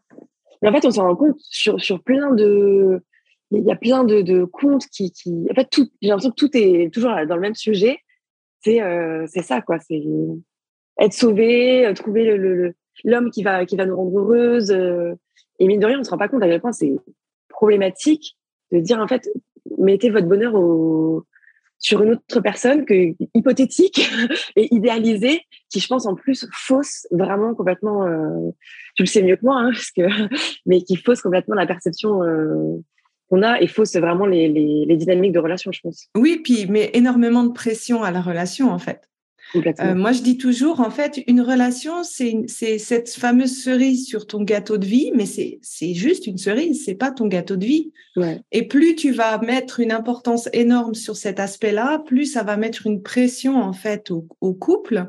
Mais 0.62 0.68
en 0.68 0.72
fait, 0.72 0.86
on 0.86 0.90
s'en 0.90 1.04
rend 1.04 1.16
compte 1.16 1.38
sur, 1.40 1.80
sur 1.80 2.02
plein 2.02 2.34
de, 2.34 3.02
il 3.50 3.64
y 3.64 3.72
a 3.72 3.76
plein 3.76 4.04
de, 4.04 4.20
de 4.20 4.44
contes 4.44 4.86
qui, 4.88 5.10
qui, 5.12 5.46
en 5.50 5.54
fait, 5.54 5.68
tout, 5.70 5.88
j'ai 6.02 6.08
l'impression 6.08 6.30
que 6.30 6.36
tout 6.36 6.56
est 6.56 6.92
toujours 6.92 7.12
dans 7.26 7.34
le 7.34 7.40
même 7.40 7.54
sujet. 7.54 7.98
C'est, 8.62 8.82
euh, 8.82 9.26
c'est 9.28 9.42
ça, 9.42 9.62
quoi. 9.62 9.78
C'est 9.78 10.02
être 10.98 11.12
sauvé, 11.12 11.86
euh, 11.86 11.94
trouver 11.94 12.36
le, 12.36 12.74
l'homme 13.04 13.30
qui 13.30 13.42
va, 13.42 13.64
qui 13.64 13.76
va 13.76 13.86
nous 13.86 13.96
rendre 13.96 14.18
heureuse. 14.18 14.70
Euh, 14.70 15.14
et 15.58 15.66
mine 15.66 15.80
de 15.80 15.86
rien, 15.86 16.00
on 16.00 16.04
se 16.04 16.10
rend 16.10 16.18
pas 16.18 16.28
compte 16.28 16.42
à 16.42 16.48
quel 16.48 16.60
point 16.60 16.72
c'est 16.72 16.94
problématique 17.48 18.36
de 18.72 18.80
dire, 18.80 18.98
en 18.98 19.08
fait, 19.08 19.28
mettez 19.78 20.10
votre 20.10 20.26
bonheur 20.26 20.54
au, 20.54 21.24
sur 21.78 22.02
une 22.02 22.12
autre 22.12 22.40
personne 22.40 22.84
que 22.84 23.14
hypothétique 23.34 24.10
et 24.56 24.74
idéalisée, 24.74 25.42
qui 25.70 25.80
je 25.80 25.86
pense 25.86 26.06
en 26.06 26.14
plus 26.14 26.46
fausse 26.52 27.06
vraiment 27.10 27.54
complètement. 27.54 28.06
Euh, 28.06 28.50
tu 28.96 29.02
le 29.02 29.06
sais 29.06 29.22
mieux 29.22 29.36
que 29.36 29.44
moi, 29.44 29.56
hein, 29.58 29.70
parce 29.72 29.90
que 29.90 30.02
mais 30.66 30.82
qui 30.82 30.96
fausse 30.96 31.22
complètement 31.22 31.54
la 31.54 31.66
perception 31.66 32.22
euh, 32.22 32.76
qu'on 33.28 33.42
a 33.42 33.60
et 33.60 33.66
fausse 33.66 33.94
vraiment 33.96 34.26
les, 34.26 34.48
les, 34.48 34.86
les, 34.86 34.96
dynamiques 34.96 35.32
de 35.32 35.38
relation, 35.38 35.70
je 35.70 35.80
pense. 35.80 36.08
Oui, 36.16 36.40
puis 36.42 36.66
mais 36.68 36.90
énormément 36.94 37.44
de 37.44 37.52
pression 37.52 38.02
à 38.02 38.10
la 38.10 38.20
relation 38.20 38.70
en 38.70 38.78
fait. 38.78 39.08
Euh, 39.54 39.94
moi, 39.94 40.12
je 40.12 40.22
dis 40.22 40.36
toujours, 40.36 40.80
en 40.80 40.90
fait, 40.90 41.22
une 41.26 41.40
relation, 41.40 42.02
c'est 42.04 42.46
cette 42.46 43.10
fameuse 43.10 43.62
cerise 43.62 44.06
sur 44.06 44.26
ton 44.26 44.42
gâteau 44.42 44.78
de 44.78 44.86
vie, 44.86 45.10
mais 45.14 45.26
c'est 45.26 45.94
juste 45.94 46.26
une 46.26 46.38
cerise, 46.38 46.84
c'est 46.84 46.94
pas 46.94 47.10
ton 47.10 47.26
gâteau 47.26 47.56
de 47.56 47.64
vie. 47.64 47.92
Et 48.52 48.66
plus 48.66 48.94
tu 48.96 49.12
vas 49.12 49.38
mettre 49.38 49.80
une 49.80 49.92
importance 49.92 50.48
énorme 50.52 50.94
sur 50.94 51.16
cet 51.16 51.40
aspect-là, 51.40 52.00
plus 52.04 52.26
ça 52.26 52.42
va 52.42 52.56
mettre 52.56 52.86
une 52.86 53.02
pression 53.02 53.60
en 53.60 53.72
fait 53.72 54.10
au, 54.10 54.26
au 54.40 54.54
couple 54.54 55.08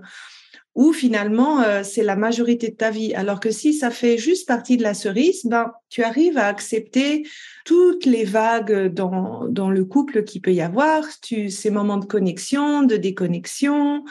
où 0.80 0.94
finalement 0.94 1.62
euh, 1.62 1.84
c'est 1.84 2.04
la 2.04 2.16
majorité 2.16 2.70
de 2.70 2.76
ta 2.76 2.90
vie. 2.90 3.14
Alors 3.14 3.42
que 3.42 3.52
si 3.52 3.74
ça 3.74 3.92
fait 3.92 4.18
juste 4.18 4.48
partie 4.48 4.78
de 4.78 4.84
la 4.84 4.94
cerise, 4.94 5.44
ben 5.44 5.74
tu 5.90 6.04
arrives 6.04 6.38
à 6.38 6.46
accepter 6.46 7.28
toutes 7.66 8.06
les 8.06 8.24
vagues 8.24 8.88
dans, 8.88 9.46
dans 9.50 9.70
le 9.70 9.84
couple 9.84 10.24
qui 10.24 10.40
peut 10.40 10.54
y 10.54 10.62
avoir, 10.62 11.04
tu, 11.22 11.50
ces 11.50 11.70
moments 11.70 11.98
de 11.98 12.06
connexion, 12.06 12.84
de 12.84 12.96
déconnexion, 12.96 14.06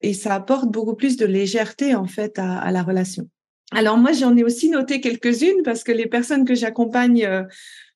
et 0.00 0.14
ça 0.14 0.34
apporte 0.34 0.70
beaucoup 0.70 0.94
plus 0.94 1.16
de 1.16 1.26
légèreté 1.26 1.96
en 1.96 2.06
fait 2.06 2.38
à, 2.38 2.70
la 2.70 2.84
relation. 2.84 3.28
Alors 3.72 3.98
moi 3.98 4.12
j'en 4.12 4.36
ai 4.36 4.44
aussi 4.44 4.70
noté 4.70 5.00
quelques-unes 5.00 5.64
parce 5.64 5.82
que 5.82 5.90
les 5.90 6.06
personnes 6.06 6.44
que 6.44 6.54
j'accompagne 6.54 7.24
euh, 7.24 7.42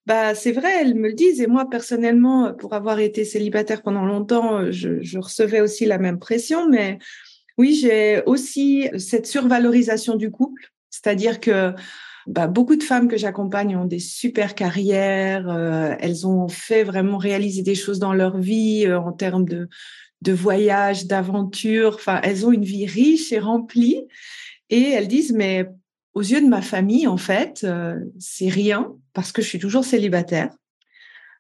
bah 0.05 0.35
c'est 0.35 0.53
vrai, 0.53 0.71
elles 0.81 0.97
me 0.97 1.09
le 1.09 1.15
disent. 1.15 1.41
Et 1.41 1.49
moi, 1.49 1.69
personnellement, 1.69 2.55
pour 2.55 2.75
avoir 2.75 3.01
été 3.01 3.25
célibataire 3.25 3.83
pendant 3.83 4.05
longtemps, 4.05 4.71
je, 4.71 5.03
je 5.03 5.19
recevais 5.19 5.61
aussi 5.61 5.85
la 5.85 5.99
même 5.99 6.21
pression. 6.21 6.69
Mais 6.69 7.01
oui, 7.59 7.75
j'ai 7.75 8.23
aussi 8.27 8.89
cette 8.99 9.27
survalorisation 9.27 10.17
du 10.17 10.31
couple, 10.31 10.73
c'est-à-dire 10.91 11.41
que 11.41 11.73
bah, 12.27 12.49
beaucoup 12.49 12.77
de 12.77 12.83
femmes 12.83 13.09
que 13.09 13.17
j'accompagne 13.17 13.77
ont 13.77 13.85
des 13.85 14.01
super 14.01 14.55
carrières, 14.55 15.49
euh, 15.49 15.95
elles 16.01 16.27
ont 16.27 16.49
fait 16.49 16.83
vraiment 16.83 17.19
réaliser 17.19 17.63
des 17.63 17.77
choses 17.77 17.99
dans 17.99 18.13
leur 18.13 18.39
vie 18.39 18.85
euh, 18.87 18.99
en 18.99 19.13
termes 19.13 19.45
de, 19.45 19.69
de 20.23 20.33
voyage, 20.33 21.07
d'aventure, 21.07 21.95
enfin, 21.95 22.21
elles 22.25 22.45
ont 22.45 22.53
une 22.53 22.65
vie 22.65 22.87
riche 22.87 23.33
et 23.33 23.39
remplie. 23.39 24.07
Et 24.71 24.91
elles 24.91 25.07
disent, 25.07 25.33
mais 25.33 25.67
aux 26.15 26.23
yeux 26.23 26.41
de 26.41 26.49
ma 26.49 26.63
famille, 26.63 27.07
en 27.07 27.17
fait, 27.17 27.63
euh, 27.63 27.95
c'est 28.19 28.49
rien 28.49 28.93
parce 29.13 29.31
que 29.31 29.41
je 29.41 29.49
suis 29.49 29.59
toujours 29.61 29.85
célibataire. 29.85 30.51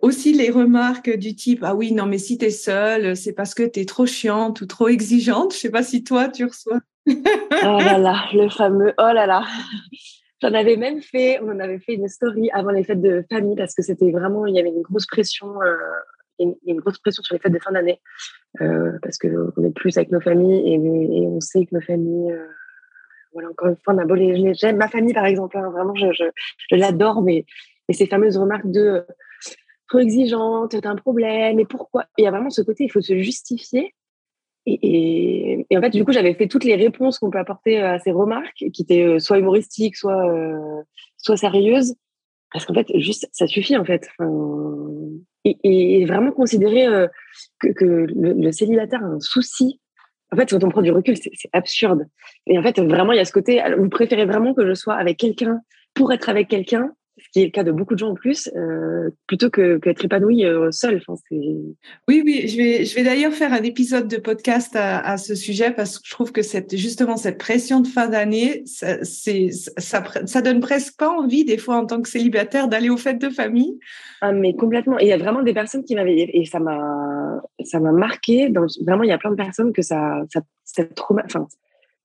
Aussi 0.00 0.32
les 0.32 0.50
remarques 0.50 1.10
du 1.10 1.34
type 1.34 1.60
ah 1.62 1.74
oui 1.74 1.92
non 1.92 2.06
mais 2.06 2.18
si 2.18 2.38
tu 2.38 2.46
es 2.46 2.50
seule 2.50 3.16
c'est 3.16 3.32
parce 3.32 3.54
que 3.54 3.62
tu 3.62 3.80
es 3.80 3.84
trop 3.84 4.06
chiante 4.06 4.60
ou 4.60 4.66
trop 4.66 4.88
exigeante. 4.88 5.54
Je 5.54 5.58
sais 5.58 5.70
pas 5.70 5.82
si 5.82 6.04
toi 6.04 6.28
tu 6.28 6.44
reçois. 6.44 6.80
oh 7.08 7.12
là 7.78 7.98
là 7.98 8.26
le 8.32 8.48
fameux 8.48 8.92
oh 8.98 9.12
là 9.12 9.26
là. 9.26 9.44
J'en 10.42 10.52
avais 10.52 10.76
même 10.76 11.00
fait 11.00 11.40
on 11.42 11.48
en 11.50 11.60
avait 11.60 11.78
fait 11.78 11.94
une 11.94 12.08
story 12.08 12.50
avant 12.52 12.70
les 12.70 12.84
fêtes 12.84 13.00
de 13.00 13.24
famille 13.30 13.56
parce 13.56 13.74
que 13.74 13.82
c'était 13.82 14.10
vraiment 14.10 14.46
il 14.46 14.54
y 14.54 14.60
avait 14.60 14.68
une 14.68 14.82
grosse 14.82 15.06
pression 15.06 15.62
euh, 15.62 15.76
une, 16.38 16.80
grosse 16.80 16.98
pression 16.98 17.22
sur 17.22 17.34
les 17.34 17.40
fêtes 17.40 17.52
de 17.52 17.58
fin 17.58 17.72
d'année 17.72 18.00
euh, 18.60 18.98
parce 19.02 19.18
que 19.18 19.28
on 19.56 19.64
est 19.64 19.74
plus 19.74 19.96
avec 19.96 20.10
nos 20.10 20.20
familles 20.20 20.74
et, 20.74 20.78
on 21.26 21.40
sait 21.40 21.64
que 21.64 21.74
nos 21.74 21.80
familles 21.80 22.32
euh, 22.32 22.46
voilà 23.32 23.50
encore 23.50 23.68
une 23.68 23.76
fois 23.76 23.94
on 23.94 23.98
a 23.98 24.52
j'aime 24.52 24.76
ma 24.76 24.88
famille 24.88 25.14
par 25.14 25.26
exemple 25.26 25.56
hein, 25.56 25.70
vraiment 25.70 25.94
je, 25.94 26.24
l'adore 26.76 27.22
mais, 27.22 27.46
mais 27.88 27.94
ces 27.94 28.06
fameuses 28.06 28.36
remarques 28.36 28.70
de 28.70 29.06
trop 29.88 29.98
exigeante, 29.98 30.80
t'as 30.80 30.90
un 30.90 30.96
problème, 30.96 31.60
et 31.60 31.64
pourquoi? 31.64 32.06
Il 32.18 32.24
y 32.24 32.26
a 32.26 32.30
vraiment 32.30 32.50
ce 32.50 32.62
côté, 32.62 32.84
il 32.84 32.90
faut 32.90 33.00
se 33.00 33.16
justifier. 33.16 33.94
Et, 34.66 35.64
en 35.74 35.80
fait, 35.80 35.90
du 35.90 36.04
coup, 36.04 36.12
j'avais 36.12 36.34
fait 36.34 36.48
toutes 36.48 36.64
les 36.64 36.74
réponses 36.74 37.18
qu'on 37.18 37.30
peut 37.30 37.38
apporter 37.38 37.78
à 37.78 37.98
ces 38.00 38.10
remarques, 38.10 38.64
qui 38.72 38.82
étaient 38.82 39.04
euh, 39.04 39.18
soit 39.20 39.38
humoristiques, 39.38 39.96
soit, 39.96 40.28
euh, 40.28 40.82
soit 41.18 41.36
sérieuses. 41.36 41.94
Parce 42.52 42.64
qu'en 42.64 42.74
fait, 42.74 42.88
juste, 42.96 43.28
ça 43.32 43.46
suffit, 43.46 43.76
en 43.76 43.84
fait. 43.84 44.08
et, 45.44 46.04
vraiment 46.04 46.32
considérer 46.32 46.86
euh, 46.86 47.06
que, 47.60 47.68
que 47.68 47.84
le, 47.84 48.52
célibataire 48.52 49.04
a 49.04 49.06
un 49.06 49.20
souci. 49.20 49.80
En 50.32 50.36
fait, 50.36 50.50
quand 50.50 50.64
on 50.64 50.68
prend 50.68 50.82
du 50.82 50.90
recul, 50.90 51.16
c'est 51.16 51.30
absurde. 51.52 52.06
Et 52.48 52.58
en 52.58 52.62
fait, 52.62 52.80
vraiment, 52.80 53.12
il 53.12 53.16
y 53.16 53.20
a 53.20 53.24
ce 53.24 53.32
côté, 53.32 53.62
vous 53.78 53.88
préférez 53.88 54.24
vraiment 54.24 54.54
que 54.54 54.66
je 54.66 54.74
sois 54.74 54.94
avec 54.94 55.18
quelqu'un 55.18 55.60
pour 55.94 56.12
être 56.12 56.28
avec 56.28 56.48
quelqu'un 56.48 56.92
ce 57.18 57.28
qui 57.32 57.40
est 57.40 57.46
le 57.46 57.50
cas 57.50 57.64
de 57.64 57.72
beaucoup 57.72 57.94
de 57.94 57.98
gens 57.98 58.10
en 58.10 58.14
plus, 58.14 58.50
euh, 58.56 59.10
plutôt 59.26 59.48
que 59.48 59.78
qu'être 59.78 60.04
épanoui 60.04 60.44
euh, 60.44 60.70
seul. 60.70 61.02
Enfin, 61.08 61.20
oui, 61.30 62.22
oui, 62.24 62.46
je 62.46 62.56
vais, 62.56 62.84
je 62.84 62.94
vais 62.94 63.04
d'ailleurs 63.04 63.32
faire 63.32 63.52
un 63.52 63.62
épisode 63.62 64.06
de 64.06 64.18
podcast 64.18 64.76
à, 64.76 65.00
à, 65.00 65.16
ce 65.16 65.34
sujet 65.34 65.70
parce 65.70 65.98
que 65.98 66.06
je 66.06 66.10
trouve 66.10 66.30
que 66.30 66.42
cette, 66.42 66.76
justement 66.76 67.16
cette 67.16 67.38
pression 67.38 67.80
de 67.80 67.88
fin 67.88 68.08
d'année, 68.08 68.62
ça, 68.66 69.02
c'est, 69.02 69.48
ça, 69.50 70.04
ça 70.26 70.42
donne 70.42 70.60
presque 70.60 70.96
pas 70.98 71.08
envie 71.08 71.44
des 71.44 71.56
fois 71.56 71.76
en 71.76 71.86
tant 71.86 72.02
que 72.02 72.08
célibataire 72.08 72.68
d'aller 72.68 72.90
aux 72.90 72.98
fêtes 72.98 73.20
de 73.20 73.30
famille. 73.30 73.78
Ah, 74.20 74.32
mais 74.32 74.54
complètement. 74.54 74.98
Et 74.98 75.04
il 75.04 75.08
y 75.08 75.12
a 75.12 75.18
vraiment 75.18 75.42
des 75.42 75.54
personnes 75.54 75.84
qui 75.84 75.94
m'avaient 75.94 76.30
et 76.32 76.44
ça 76.44 76.58
m'a, 76.58 77.40
ça 77.64 77.80
m'a 77.80 77.92
marqué. 77.92 78.50
Dans, 78.50 78.66
vraiment, 78.84 79.04
il 79.04 79.08
y 79.08 79.12
a 79.12 79.18
plein 79.18 79.30
de 79.30 79.36
personnes 79.36 79.72
que 79.72 79.82
ça, 79.82 80.22
ça, 80.30 80.40
enfin, 81.24 81.46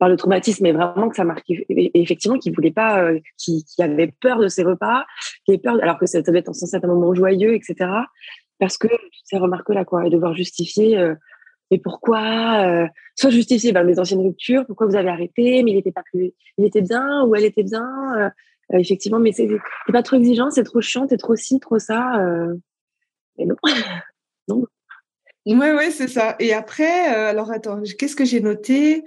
par 0.02 0.10
le 0.10 0.18
traumatisme, 0.18 0.64
mais 0.64 0.72
vraiment 0.72 1.10
que 1.10 1.16
ça 1.16 1.24
marque 1.24 1.46
effectivement 1.70 2.40
qui 2.40 2.50
voulait 2.50 2.72
pas, 2.72 3.04
euh, 3.04 3.20
qui, 3.38 3.64
qui, 3.64 3.84
avait 3.84 4.12
peur 4.20 4.40
de 4.40 4.48
ces 4.48 4.64
repas, 4.64 5.06
qui 5.46 5.52
avait 5.52 5.60
peur, 5.60 5.78
alors 5.80 6.00
que 6.00 6.08
ça 6.08 6.24
devait 6.24 6.40
être 6.40 6.56
censé 6.56 6.76
être 6.76 6.86
un 6.86 6.88
moment 6.88 7.14
joyeux, 7.14 7.54
etc. 7.54 7.88
Parce 8.58 8.80
que 8.80 8.88
ces 9.26 9.38
remarques-là, 9.38 9.86
quoi, 9.86 10.08
et 10.08 10.10
devoir 10.10 10.34
justifier. 10.34 10.98
Euh, 10.98 11.14
et 11.70 11.78
pourquoi 11.78 12.66
euh, 12.66 12.88
Soit 13.16 13.30
justifier 13.30 13.74
mes 13.74 14.00
anciennes 14.00 14.22
ruptures, 14.22 14.66
pourquoi 14.66 14.88
vous 14.88 14.96
avez 14.96 15.10
arrêté, 15.10 15.62
mais 15.62 15.70
il 15.70 15.78
était 15.78 15.92
pas 15.92 16.02
plus, 16.12 16.34
il 16.58 16.66
était 16.66 16.82
bien 16.82 17.24
ou 17.26 17.36
elle 17.36 17.46
était 17.46 17.62
bien. 17.62 17.88
Euh, 18.18 18.80
effectivement, 18.80 19.20
mais 19.20 19.34
c'est 19.34 19.48
pas 19.94 20.02
trop 20.02 20.16
exigeant, 20.16 20.50
c'est 20.50 20.64
trop 20.64 20.82
chiant, 20.82 21.06
c'est 21.08 21.18
trop 21.18 21.36
ci, 21.36 21.60
trop 21.60 21.78
ça. 21.78 22.26
mais 23.38 23.46
non, 23.46 23.56
non. 24.48 24.66
Ouais, 25.46 25.74
ouais, 25.74 25.92
c'est 25.92 26.08
ça. 26.08 26.36
Et 26.40 26.54
après, 26.54 27.06
alors 27.06 27.52
attends, 27.52 27.84
qu'est-ce 28.00 28.16
que 28.16 28.26
j'ai 28.26 28.42
noté? 28.42 29.04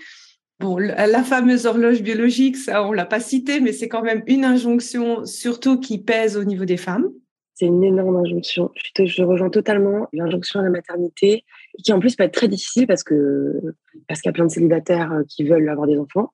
Bon, 0.60 0.78
la 0.78 1.22
fameuse 1.24 1.66
horloge 1.66 2.02
biologique, 2.02 2.56
ça, 2.56 2.84
on 2.84 2.92
l'a 2.92 3.06
pas 3.06 3.20
cité, 3.20 3.60
mais 3.60 3.72
c'est 3.72 3.88
quand 3.88 4.02
même 4.02 4.22
une 4.26 4.44
injonction, 4.44 5.24
surtout 5.24 5.80
qui 5.80 5.98
pèse 5.98 6.36
au 6.36 6.44
niveau 6.44 6.64
des 6.64 6.76
femmes. 6.76 7.10
C'est 7.54 7.66
une 7.66 7.84
énorme 7.84 8.16
injonction. 8.16 8.70
Je, 8.98 9.22
rejoins 9.22 9.50
totalement 9.50 10.08
l'injonction 10.12 10.60
à 10.60 10.62
la 10.62 10.70
maternité, 10.70 11.44
qui 11.84 11.92
en 11.92 12.00
plus 12.00 12.16
peut 12.16 12.24
être 12.24 12.34
très 12.34 12.48
difficile 12.48 12.86
parce 12.86 13.04
que 13.04 13.60
parce 14.08 14.20
qu'il 14.20 14.28
y 14.28 14.30
a 14.30 14.32
plein 14.32 14.46
de 14.46 14.50
célibataires 14.50 15.12
euh, 15.12 15.22
qui 15.28 15.44
veulent 15.44 15.68
avoir 15.68 15.86
des 15.86 15.98
enfants 15.98 16.32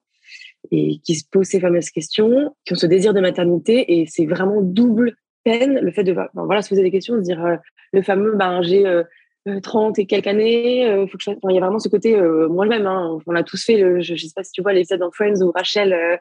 et 0.71 0.99
qui 1.05 1.15
se 1.15 1.25
posent 1.31 1.49
ces 1.49 1.61
fameuses 1.61 1.91
questions, 1.91 2.55
qui 2.65 2.73
ont 2.73 2.77
ce 2.77 2.87
désir 2.87 3.13
de 3.13 3.21
maternité, 3.21 4.01
et 4.01 4.07
c'est 4.07 4.27
vraiment 4.27 4.63
double 4.63 5.17
peine 5.45 5.79
le 5.81 5.91
fait 5.91 6.05
de 6.05 6.15
voilà 6.35 6.63
se 6.63 6.69
poser 6.71 6.83
des 6.83 6.91
questions, 6.91 7.17
de 7.17 7.23
dire 7.23 7.45
euh, 7.45 7.57
le 7.93 8.03
fameux 8.03 8.35
ben 8.37 8.63
j'ai 8.63 8.87
euh, 8.87 9.03
30 9.47 9.99
euh, 9.99 10.03
et 10.03 10.07
quelques 10.07 10.27
années. 10.27 10.87
Euh, 10.89 11.07
faut 11.07 11.17
que 11.17 11.25
je... 11.25 11.31
il 11.49 11.55
y 11.55 11.59
a 11.59 11.61
vraiment 11.61 11.79
ce 11.79 11.89
côté 11.89 12.17
euh, 12.17 12.49
moi-même. 12.49 12.87
Hein, 12.87 13.19
on 13.27 13.33
l'a 13.33 13.43
tous 13.43 13.65
fait. 13.65 13.79
Le, 13.79 14.01
je, 14.01 14.13
ne 14.13 14.19
sais 14.19 14.33
pas 14.35 14.45
si 14.45 14.53
tu 14.53 14.63
vois 14.63 14.73
l'épisode 14.73 15.01
dans 15.01 15.11
Friends 15.11 15.43
où 15.43 15.51
Rachel 15.51 16.21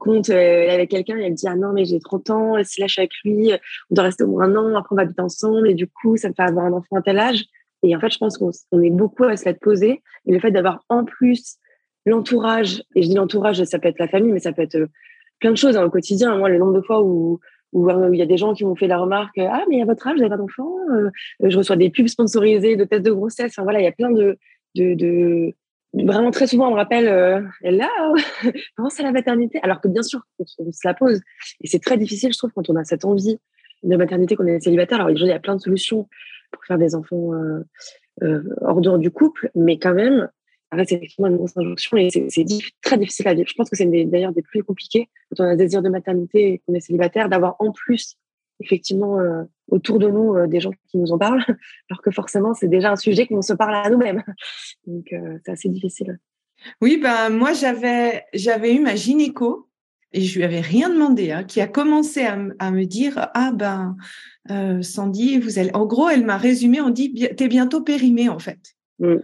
compte 0.00 0.30
avec 0.30 0.90
quelqu'un 0.90 1.18
et 1.18 1.24
elle 1.24 1.34
dit 1.34 1.46
ah 1.48 1.56
non 1.56 1.72
mais 1.72 1.84
j'ai 1.84 2.00
30 2.00 2.30
ans. 2.30 2.56
Là 2.56 2.62
je 2.62 2.86
suis 2.86 3.00
avec 3.00 3.12
lui, 3.24 3.52
on 3.90 3.94
doit 3.94 4.04
rester 4.04 4.24
au 4.24 4.28
moins 4.28 4.44
un 4.44 4.56
an. 4.56 4.76
Après 4.76 4.92
on 4.92 4.96
va 4.96 5.02
habiter 5.02 5.22
ensemble 5.22 5.70
et 5.70 5.74
du 5.74 5.86
coup 5.86 6.16
ça 6.16 6.28
me 6.28 6.34
fait 6.34 6.42
avoir 6.42 6.66
un 6.66 6.72
enfant 6.72 6.96
à 6.96 7.02
tel 7.02 7.18
âge. 7.18 7.44
Et 7.82 7.94
en 7.94 8.00
fait 8.00 8.10
je 8.10 8.18
pense 8.18 8.38
qu'on 8.38 8.82
est 8.82 8.90
beaucoup 8.90 9.24
à 9.24 9.36
se 9.36 9.44
la 9.44 9.54
poser. 9.54 10.02
Et 10.26 10.32
le 10.32 10.40
fait 10.40 10.50
d'avoir 10.50 10.84
en 10.88 11.04
plus 11.04 11.56
l'entourage 12.04 12.82
et 12.94 13.02
je 13.02 13.08
dis 13.08 13.14
l'entourage 13.14 13.62
ça 13.64 13.78
peut 13.78 13.88
être 13.88 13.98
la 13.98 14.08
famille 14.08 14.32
mais 14.32 14.40
ça 14.40 14.52
peut 14.52 14.62
être 14.62 14.88
plein 15.40 15.50
de 15.50 15.56
choses 15.56 15.76
hein, 15.76 15.84
au 15.84 15.90
quotidien. 15.90 16.36
Moi 16.36 16.48
le 16.48 16.58
nombre 16.58 16.74
de 16.74 16.80
fois 16.80 17.02
où 17.02 17.40
où 17.72 17.90
euh, 17.90 18.10
il 18.12 18.18
y 18.18 18.22
a 18.22 18.26
des 18.26 18.36
gens 18.36 18.54
qui 18.54 18.64
m'ont 18.64 18.76
fait 18.76 18.86
la 18.86 18.98
remarque 18.98 19.38
ah 19.38 19.64
mais 19.68 19.82
à 19.82 19.84
votre 19.84 20.06
âge 20.06 20.14
vous 20.14 20.20
n'avez 20.20 20.30
pas 20.30 20.36
d'enfant 20.36 20.72
euh, 20.90 21.10
je 21.42 21.56
reçois 21.56 21.76
des 21.76 21.90
pubs 21.90 22.08
sponsorisées 22.08 22.76
de 22.76 22.84
tests 22.84 23.04
de 23.04 23.12
grossesse 23.12 23.52
enfin 23.52 23.64
voilà 23.64 23.80
il 23.80 23.84
y 23.84 23.88
a 23.88 23.92
plein 23.92 24.10
de 24.10 24.38
de, 24.76 24.94
de, 24.94 25.54
vraiment 26.04 26.30
très 26.30 26.46
souvent, 26.46 26.68
on 26.68 26.72
me 26.72 26.76
rappelle, 26.76 27.08
euh, 27.08 27.40
là, 27.62 27.88
comment 28.76 28.90
c'est 28.90 29.02
la 29.02 29.12
maternité? 29.12 29.58
Alors 29.62 29.80
que 29.80 29.88
bien 29.88 30.02
sûr, 30.02 30.20
on, 30.38 30.44
se 30.46 30.86
la 30.86 30.94
pose. 30.94 31.20
Et 31.62 31.66
c'est 31.66 31.82
très 31.82 31.96
difficile, 31.96 32.32
je 32.32 32.38
trouve, 32.38 32.52
quand 32.54 32.68
on 32.70 32.76
a 32.76 32.84
cette 32.84 33.04
envie 33.04 33.38
de 33.82 33.96
maternité, 33.96 34.36
qu'on 34.36 34.46
est 34.46 34.60
célibataire. 34.60 34.98
Alors, 35.00 35.10
il 35.10 35.18
y 35.18 35.32
a 35.32 35.38
plein 35.38 35.56
de 35.56 35.60
solutions 35.60 36.08
pour 36.52 36.64
faire 36.64 36.78
des 36.78 36.94
enfants 36.94 37.32
euh, 37.34 37.64
euh, 38.22 38.42
hors 38.60 38.80
dehors 38.80 38.98
du 38.98 39.10
couple, 39.10 39.50
mais 39.54 39.78
quand 39.78 39.94
même, 39.94 40.28
c'est 40.72 40.96
effectivement 40.96 41.28
une 41.28 41.36
grosse 41.36 41.56
injonction 41.56 41.96
et 41.96 42.10
c'est 42.10 42.46
très 42.82 42.98
difficile 42.98 43.28
à 43.28 43.34
vivre. 43.34 43.48
Je 43.48 43.54
pense 43.54 43.70
que 43.70 43.76
c'est 43.76 43.86
d'ailleurs 43.86 44.32
des 44.32 44.42
plus 44.42 44.62
compliqués 44.62 45.08
quand 45.30 45.44
on 45.44 45.48
a 45.48 45.52
un 45.52 45.56
désir 45.56 45.82
de 45.82 45.88
maternité 45.88 46.54
et 46.54 46.62
qu'on 46.66 46.74
est 46.74 46.80
célibataire, 46.80 47.28
d'avoir 47.28 47.56
en 47.60 47.72
plus 47.72 48.16
effectivement 48.60 49.20
euh, 49.20 49.42
autour 49.68 49.98
de 49.98 50.08
nous 50.08 50.34
euh, 50.34 50.46
des 50.46 50.60
gens 50.60 50.72
qui 50.88 50.98
nous 50.98 51.12
en 51.12 51.18
parlent, 51.18 51.44
alors 51.90 52.02
que 52.02 52.10
forcément 52.10 52.54
c'est 52.54 52.68
déjà 52.68 52.92
un 52.92 52.96
sujet 52.96 53.26
qu'on 53.26 53.42
se 53.42 53.52
parle 53.52 53.74
à 53.74 53.90
nous-mêmes. 53.90 54.22
Donc 54.86 55.12
euh, 55.12 55.38
c'est 55.44 55.52
assez 55.52 55.68
difficile. 55.68 56.18
Oui, 56.80 56.98
ben 57.00 57.28
moi 57.30 57.52
j'avais 57.52 58.24
j'avais 58.32 58.74
eu 58.74 58.80
ma 58.80 58.96
gynéco 58.96 59.68
et 60.12 60.22
je 60.22 60.38
lui 60.38 60.44
avais 60.44 60.60
rien 60.60 60.88
demandé, 60.88 61.30
hein, 61.30 61.44
qui 61.44 61.60
a 61.60 61.66
commencé 61.66 62.24
à, 62.24 62.36
me 62.70 62.84
dire 62.84 63.28
ah 63.34 63.52
ben 63.52 63.96
Sandy, 64.80 65.38
vous 65.38 65.58
allez. 65.58 65.70
En 65.74 65.84
gros, 65.84 66.08
elle 66.08 66.24
m'a 66.24 66.38
résumé, 66.38 66.80
on 66.80 66.90
dit 66.90 67.28
t'es 67.36 67.48
bientôt 67.48 67.82
périmée 67.82 68.30
en 68.30 68.38
fait. 68.38 68.75
Mmh, 68.98 69.16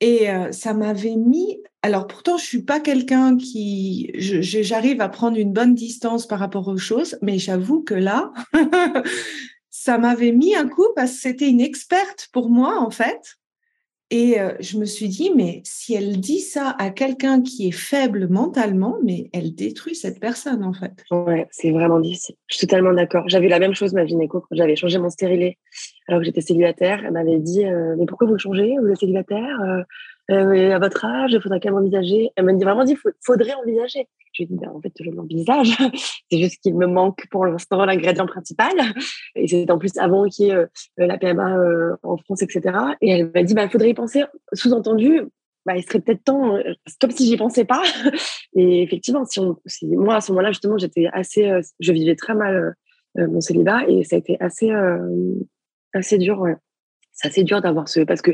et 0.00 0.28
ça 0.52 0.74
m'avait 0.74 1.16
mis. 1.16 1.60
Alors 1.82 2.06
pourtant, 2.06 2.36
je 2.36 2.44
suis 2.44 2.62
pas 2.62 2.78
quelqu'un 2.78 3.36
qui. 3.36 4.12
J'arrive 4.14 5.00
à 5.00 5.08
prendre 5.08 5.36
une 5.38 5.52
bonne 5.52 5.74
distance 5.74 6.26
par 6.26 6.38
rapport 6.38 6.68
aux 6.68 6.76
choses, 6.76 7.18
mais 7.20 7.38
j'avoue 7.38 7.82
que 7.82 7.94
là, 7.94 8.32
ça 9.70 9.98
m'avait 9.98 10.30
mis 10.30 10.54
un 10.54 10.68
coup 10.68 10.86
parce 10.94 11.12
que 11.12 11.18
c'était 11.18 11.48
une 11.48 11.60
experte 11.60 12.28
pour 12.32 12.48
moi 12.48 12.78
en 12.78 12.90
fait. 12.90 13.38
Et 14.12 14.38
euh, 14.38 14.52
je 14.60 14.76
me 14.76 14.84
suis 14.84 15.08
dit, 15.08 15.32
mais 15.34 15.62
si 15.64 15.94
elle 15.94 16.20
dit 16.20 16.40
ça 16.40 16.76
à 16.78 16.90
quelqu'un 16.90 17.40
qui 17.40 17.68
est 17.68 17.72
faible 17.72 18.28
mentalement, 18.28 18.98
mais 19.02 19.30
elle 19.32 19.54
détruit 19.54 19.94
cette 19.94 20.20
personne 20.20 20.64
en 20.64 20.74
fait. 20.74 20.92
Ouais, 21.10 21.48
c'est 21.50 21.70
vraiment 21.70 21.98
difficile. 21.98 22.34
Je 22.46 22.58
suis 22.58 22.66
totalement 22.66 22.92
d'accord. 22.92 23.26
J'avais 23.28 23.48
la 23.48 23.58
même 23.58 23.72
chose 23.72 23.94
ma 23.94 24.04
gynéco 24.04 24.40
quand 24.40 24.54
j'avais 24.54 24.76
changé 24.76 24.98
mon 24.98 25.08
stérilet 25.08 25.56
alors 26.08 26.20
que 26.20 26.26
j'étais 26.26 26.40
célibataire. 26.40 27.02
Elle 27.04 27.12
m'avait 27.12 27.38
dit, 27.38 27.64
euh, 27.64 27.94
mais 27.98 28.06
pourquoi 28.06 28.26
vous 28.26 28.38
changez 28.38 28.74
Vous 28.80 28.88
êtes 28.88 28.98
célibataire 28.98 29.60
euh, 29.60 29.82
euh, 30.30 30.74
à 30.74 30.78
votre 30.78 31.04
âge, 31.04 31.32
il 31.32 31.40
faudrait 31.40 31.60
quand 31.60 31.70
même 31.70 31.78
envisager. 31.78 32.30
Elle 32.36 32.44
m'a 32.44 32.52
vraiment 32.52 32.84
dit, 32.84 32.96
faudrait 33.24 33.54
envisager. 33.54 34.08
Je 34.32 34.42
lui 34.42 34.44
ai 34.44 34.46
dit, 34.46 34.58
ben, 34.60 34.70
en 34.70 34.80
fait, 34.80 34.92
je 34.98 35.10
l'envisage. 35.10 35.76
c'est 36.30 36.38
juste 36.38 36.62
qu'il 36.62 36.74
me 36.74 36.86
manque 36.86 37.26
pour 37.30 37.44
l'instant 37.44 37.84
l'ingrédient 37.84 38.26
principal. 38.26 38.72
Et 39.34 39.48
c'est 39.48 39.70
en 39.70 39.78
plus 39.78 39.96
avant 39.98 40.28
qu'il 40.28 40.46
y 40.46 40.50
ait 40.50 40.54
euh, 40.54 40.66
la 40.96 41.18
PMA 41.18 41.58
euh, 41.58 41.96
en 42.02 42.16
France, 42.16 42.42
etc. 42.42 42.78
Et 43.00 43.10
elle 43.10 43.30
m'a 43.34 43.42
dit, 43.42 43.52
il 43.52 43.56
ben, 43.56 43.68
faudrait 43.68 43.90
y 43.90 43.94
penser. 43.94 44.22
Sous-entendu, 44.52 45.22
bah, 45.66 45.76
il 45.76 45.82
serait 45.82 46.00
peut-être 46.00 46.24
temps, 46.24 46.56
comme 47.00 47.10
si 47.10 47.26
j'y 47.26 47.36
pensais 47.36 47.64
pas. 47.64 47.82
Et 48.56 48.82
effectivement, 48.82 49.24
si, 49.24 49.40
on, 49.40 49.56
si 49.66 49.86
moi, 49.88 50.16
à 50.16 50.20
ce 50.20 50.30
moment-là, 50.32 50.50
justement, 50.52 50.78
j'étais 50.78 51.08
assez, 51.12 51.50
je 51.80 51.92
vivais 51.92 52.16
très 52.16 52.34
mal 52.34 52.74
mon 53.14 53.42
célibat 53.42 53.86
et 53.88 54.04
ça 54.04 54.16
a 54.16 54.18
été 54.20 54.38
assez, 54.40 54.70
assez 55.94 56.18
dur. 56.18 56.46
C'est 57.12 57.28
assez 57.28 57.44
dur 57.44 57.60
d'avoir 57.60 57.88
ce, 57.88 58.00
parce 58.00 58.22
que 58.22 58.32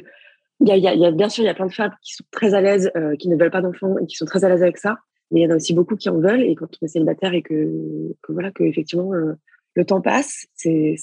y, 0.60 1.04
a, 1.06 1.10
bien 1.10 1.28
sûr, 1.28 1.44
il 1.44 1.46
y 1.46 1.50
a 1.50 1.54
plein 1.54 1.66
de 1.66 1.72
femmes 1.72 1.94
qui 2.02 2.14
sont 2.14 2.24
très 2.30 2.54
à 2.54 2.60
l'aise, 2.60 2.90
euh, 2.96 3.16
qui 3.16 3.28
ne 3.28 3.36
veulent 3.36 3.50
pas 3.50 3.60
d'enfants 3.60 3.96
et 3.98 4.06
qui 4.06 4.16
sont 4.16 4.24
très 4.24 4.44
à 4.44 4.48
l'aise 4.48 4.62
avec 4.62 4.78
ça. 4.78 4.98
Mais 5.30 5.40
il 5.40 5.42
y 5.44 5.46
en 5.46 5.50
a 5.50 5.56
aussi 5.56 5.74
beaucoup 5.74 5.96
qui 5.96 6.08
en 6.08 6.18
veulent. 6.18 6.42
Et 6.42 6.54
quand 6.54 6.66
on 6.80 6.86
est 6.86 6.88
célibataire 6.88 7.34
et 7.34 7.42
que, 7.42 8.14
voilà, 8.28 8.50
que 8.50 8.64
effectivement 8.64 9.12
euh, 9.12 9.34
le 9.74 9.84
temps 9.84 10.00
passe, 10.00 10.46
c'est 10.54 10.96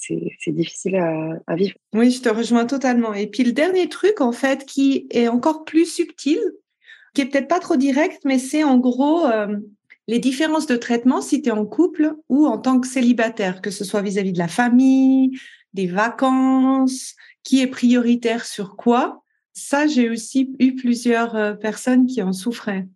difficile 0.48 0.96
à, 0.96 1.54
vivre. 1.54 1.76
Oui, 1.94 2.10
je 2.10 2.20
te 2.20 2.28
rejoins 2.28 2.66
totalement. 2.66 3.14
Et 3.14 3.26
puis 3.26 3.44
le 3.44 3.52
dernier 3.52 3.88
truc, 3.88 4.20
en 4.20 4.32
fait, 4.32 4.66
qui 4.66 5.06
est 5.10 5.28
encore 5.28 5.64
plus 5.64 5.86
subtil, 5.86 6.40
qui 7.14 7.22
est 7.22 7.26
peut-être 7.26 7.48
pas 7.48 7.60
trop 7.60 7.76
direct, 7.76 8.22
mais 8.24 8.38
c'est 8.38 8.64
en 8.64 8.76
gros 8.78 9.24
euh, 9.26 9.56
les 10.08 10.18
différences 10.18 10.66
de 10.66 10.76
traitement 10.76 11.22
si 11.22 11.40
tu 11.40 11.48
es 11.48 11.52
en 11.52 11.64
couple 11.64 12.14
ou 12.28 12.46
en 12.46 12.58
tant 12.58 12.80
que 12.80 12.86
célibataire, 12.86 13.62
que 13.62 13.70
ce 13.70 13.84
soit 13.84 14.02
vis-à-vis 14.02 14.30
-vis 14.30 14.34
de 14.34 14.38
la 14.38 14.48
famille, 14.48 15.38
des 15.76 15.86
vacances, 15.86 17.14
qui 17.44 17.62
est 17.62 17.68
prioritaire 17.68 18.44
sur 18.44 18.74
quoi 18.74 19.22
ça, 19.56 19.86
j'ai 19.86 20.10
aussi 20.10 20.54
eu 20.58 20.74
plusieurs 20.74 21.34
euh, 21.34 21.54
personnes 21.54 22.06
qui 22.06 22.22
en 22.22 22.32
souffraient. 22.32 22.86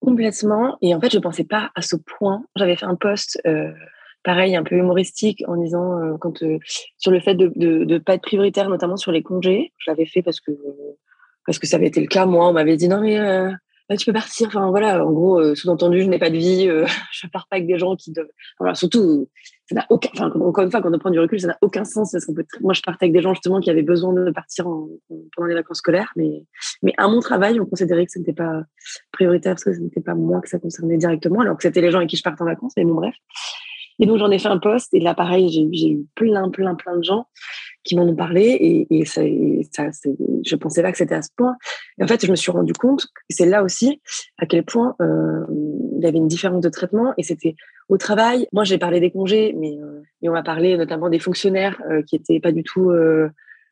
Complètement. 0.00 0.76
Et 0.82 0.92
en 0.94 1.00
fait, 1.00 1.10
je 1.10 1.16
ne 1.18 1.22
pensais 1.22 1.44
pas 1.44 1.70
à 1.76 1.80
ce 1.80 1.94
point. 1.94 2.44
J'avais 2.56 2.74
fait 2.74 2.86
un 2.86 2.96
post, 2.96 3.40
euh, 3.46 3.70
pareil, 4.24 4.56
un 4.56 4.64
peu 4.64 4.74
humoristique, 4.74 5.44
en 5.46 5.56
disant 5.56 5.96
euh, 5.96 6.16
quand, 6.20 6.42
sur 6.98 7.12
le 7.12 7.20
fait 7.20 7.36
de 7.36 7.52
ne 7.56 7.98
pas 7.98 8.14
être 8.14 8.22
prioritaire, 8.22 8.68
notamment 8.68 8.96
sur 8.96 9.12
les 9.12 9.22
congés. 9.22 9.72
Je 9.78 9.90
l'avais 9.90 10.06
fait 10.06 10.22
parce 10.22 10.40
que, 10.40 10.50
parce 11.46 11.60
que 11.60 11.68
ça 11.68 11.76
avait 11.76 11.86
été 11.86 12.00
le 12.00 12.08
cas. 12.08 12.26
Moi, 12.26 12.48
on 12.48 12.52
m'avait 12.52 12.76
dit 12.76 12.88
non, 12.88 13.00
mais 13.00 13.16
bah, 13.88 13.96
tu 13.96 14.06
peux 14.06 14.12
partir. 14.12 14.48
Enfin, 14.48 14.70
voilà, 14.70 15.04
en 15.04 15.12
gros, 15.12 15.54
sous-entendu, 15.54 16.02
je 16.02 16.08
n'ai 16.08 16.18
pas 16.18 16.30
de 16.30 16.36
vie. 16.36 16.66
je 17.12 17.26
ne 17.26 17.30
pars 17.30 17.46
pas 17.48 17.56
avec 17.56 17.66
des 17.66 17.78
gens 17.78 17.96
qui 17.96 18.12
doivent. 18.12 18.74
Surtout, 18.74 19.28
ça 19.68 19.74
n'a 19.74 19.86
aucun, 19.90 20.08
enfin, 20.14 20.30
encore 20.40 20.64
une 20.64 20.70
fois, 20.70 20.80
quand 20.80 20.92
on 20.94 20.98
prend 20.98 21.10
du 21.10 21.20
recul, 21.20 21.38
ça 21.38 21.48
n'a 21.48 21.58
aucun 21.60 21.84
sens 21.84 22.12
parce 22.12 22.26
peut, 22.26 22.44
moi, 22.62 22.72
je 22.72 22.80
partais 22.80 23.04
avec 23.04 23.12
des 23.12 23.20
gens 23.20 23.34
justement 23.34 23.60
qui 23.60 23.68
avaient 23.68 23.82
besoin 23.82 24.14
de 24.14 24.30
partir 24.30 24.64
pendant 24.64 25.46
les 25.46 25.54
vacances 25.54 25.78
scolaires, 25.78 26.10
mais, 26.16 26.46
mais 26.82 26.94
à 26.96 27.06
mon 27.06 27.20
travail, 27.20 27.60
on 27.60 27.66
considérait 27.66 28.06
que 28.06 28.12
ce 28.12 28.18
n'était 28.18 28.32
pas 28.32 28.62
prioritaire 29.12 29.52
parce 29.52 29.64
que 29.64 29.74
ce 29.74 29.80
n'était 29.80 30.00
pas 30.00 30.14
moi 30.14 30.40
que 30.40 30.48
ça 30.48 30.58
concernait 30.58 30.96
directement, 30.96 31.40
alors 31.40 31.56
que 31.56 31.62
c'était 31.62 31.82
les 31.82 31.90
gens 31.90 31.98
avec 31.98 32.08
qui 32.08 32.16
je 32.16 32.22
partais 32.22 32.42
en 32.42 32.46
vacances, 32.46 32.72
mais 32.78 32.84
bon, 32.84 32.94
bref. 32.94 33.14
Et 33.98 34.06
donc, 34.06 34.18
j'en 34.18 34.30
ai 34.30 34.38
fait 34.38 34.48
un 34.48 34.58
poste 34.58 34.94
et 34.94 35.00
là, 35.00 35.14
pareil, 35.14 35.50
j'ai 35.50 35.90
eu 35.90 36.06
plein, 36.14 36.48
plein, 36.48 36.74
plein 36.74 36.96
de 36.96 37.04
gens 37.04 37.26
qui 37.88 37.96
m'en 37.96 38.04
ont 38.04 38.14
parlé 38.14 38.86
et, 38.90 39.04
je 39.04 40.56
pensais 40.56 40.82
pas 40.82 40.92
que 40.92 40.98
c'était 40.98 41.14
à 41.14 41.22
ce 41.22 41.30
point. 41.34 41.56
Et 41.98 42.04
en 42.04 42.06
fait, 42.06 42.24
je 42.24 42.30
me 42.30 42.36
suis 42.36 42.52
rendu 42.52 42.74
compte, 42.74 43.06
et 43.30 43.32
c'est 43.32 43.46
là 43.46 43.62
aussi, 43.62 44.00
à 44.36 44.46
quel 44.46 44.62
point 44.62 44.94
euh, 45.00 45.44
il 45.96 46.04
y 46.04 46.06
avait 46.06 46.18
une 46.18 46.28
différence 46.28 46.60
de 46.60 46.68
traitement 46.68 47.14
et 47.16 47.22
c'était 47.22 47.56
au 47.88 47.96
travail. 47.96 48.46
Moi, 48.52 48.64
j'ai 48.64 48.76
parlé 48.76 49.00
des 49.00 49.10
congés, 49.10 49.54
mais, 49.58 49.78
euh, 49.80 50.02
on 50.22 50.32
m'a 50.32 50.42
parlé 50.42 50.76
notamment 50.76 51.08
des 51.08 51.18
fonctionnaires 51.18 51.80
euh, 51.90 52.02
qui 52.02 52.16
étaient 52.16 52.40
pas 52.40 52.52
du 52.52 52.62
tout 52.62 52.92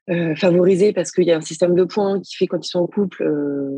euh, 0.08 0.36
favorisés 0.36 0.92
parce 0.92 1.10
qu'il 1.10 1.24
y 1.24 1.32
a 1.32 1.36
un 1.36 1.40
système 1.40 1.74
de 1.74 1.82
points 1.82 2.20
qui 2.20 2.36
fait 2.36 2.46
quand 2.46 2.64
ils 2.64 2.68
sont 2.68 2.78
en 2.78 2.86
couple, 2.86 3.24
euh, 3.24 3.70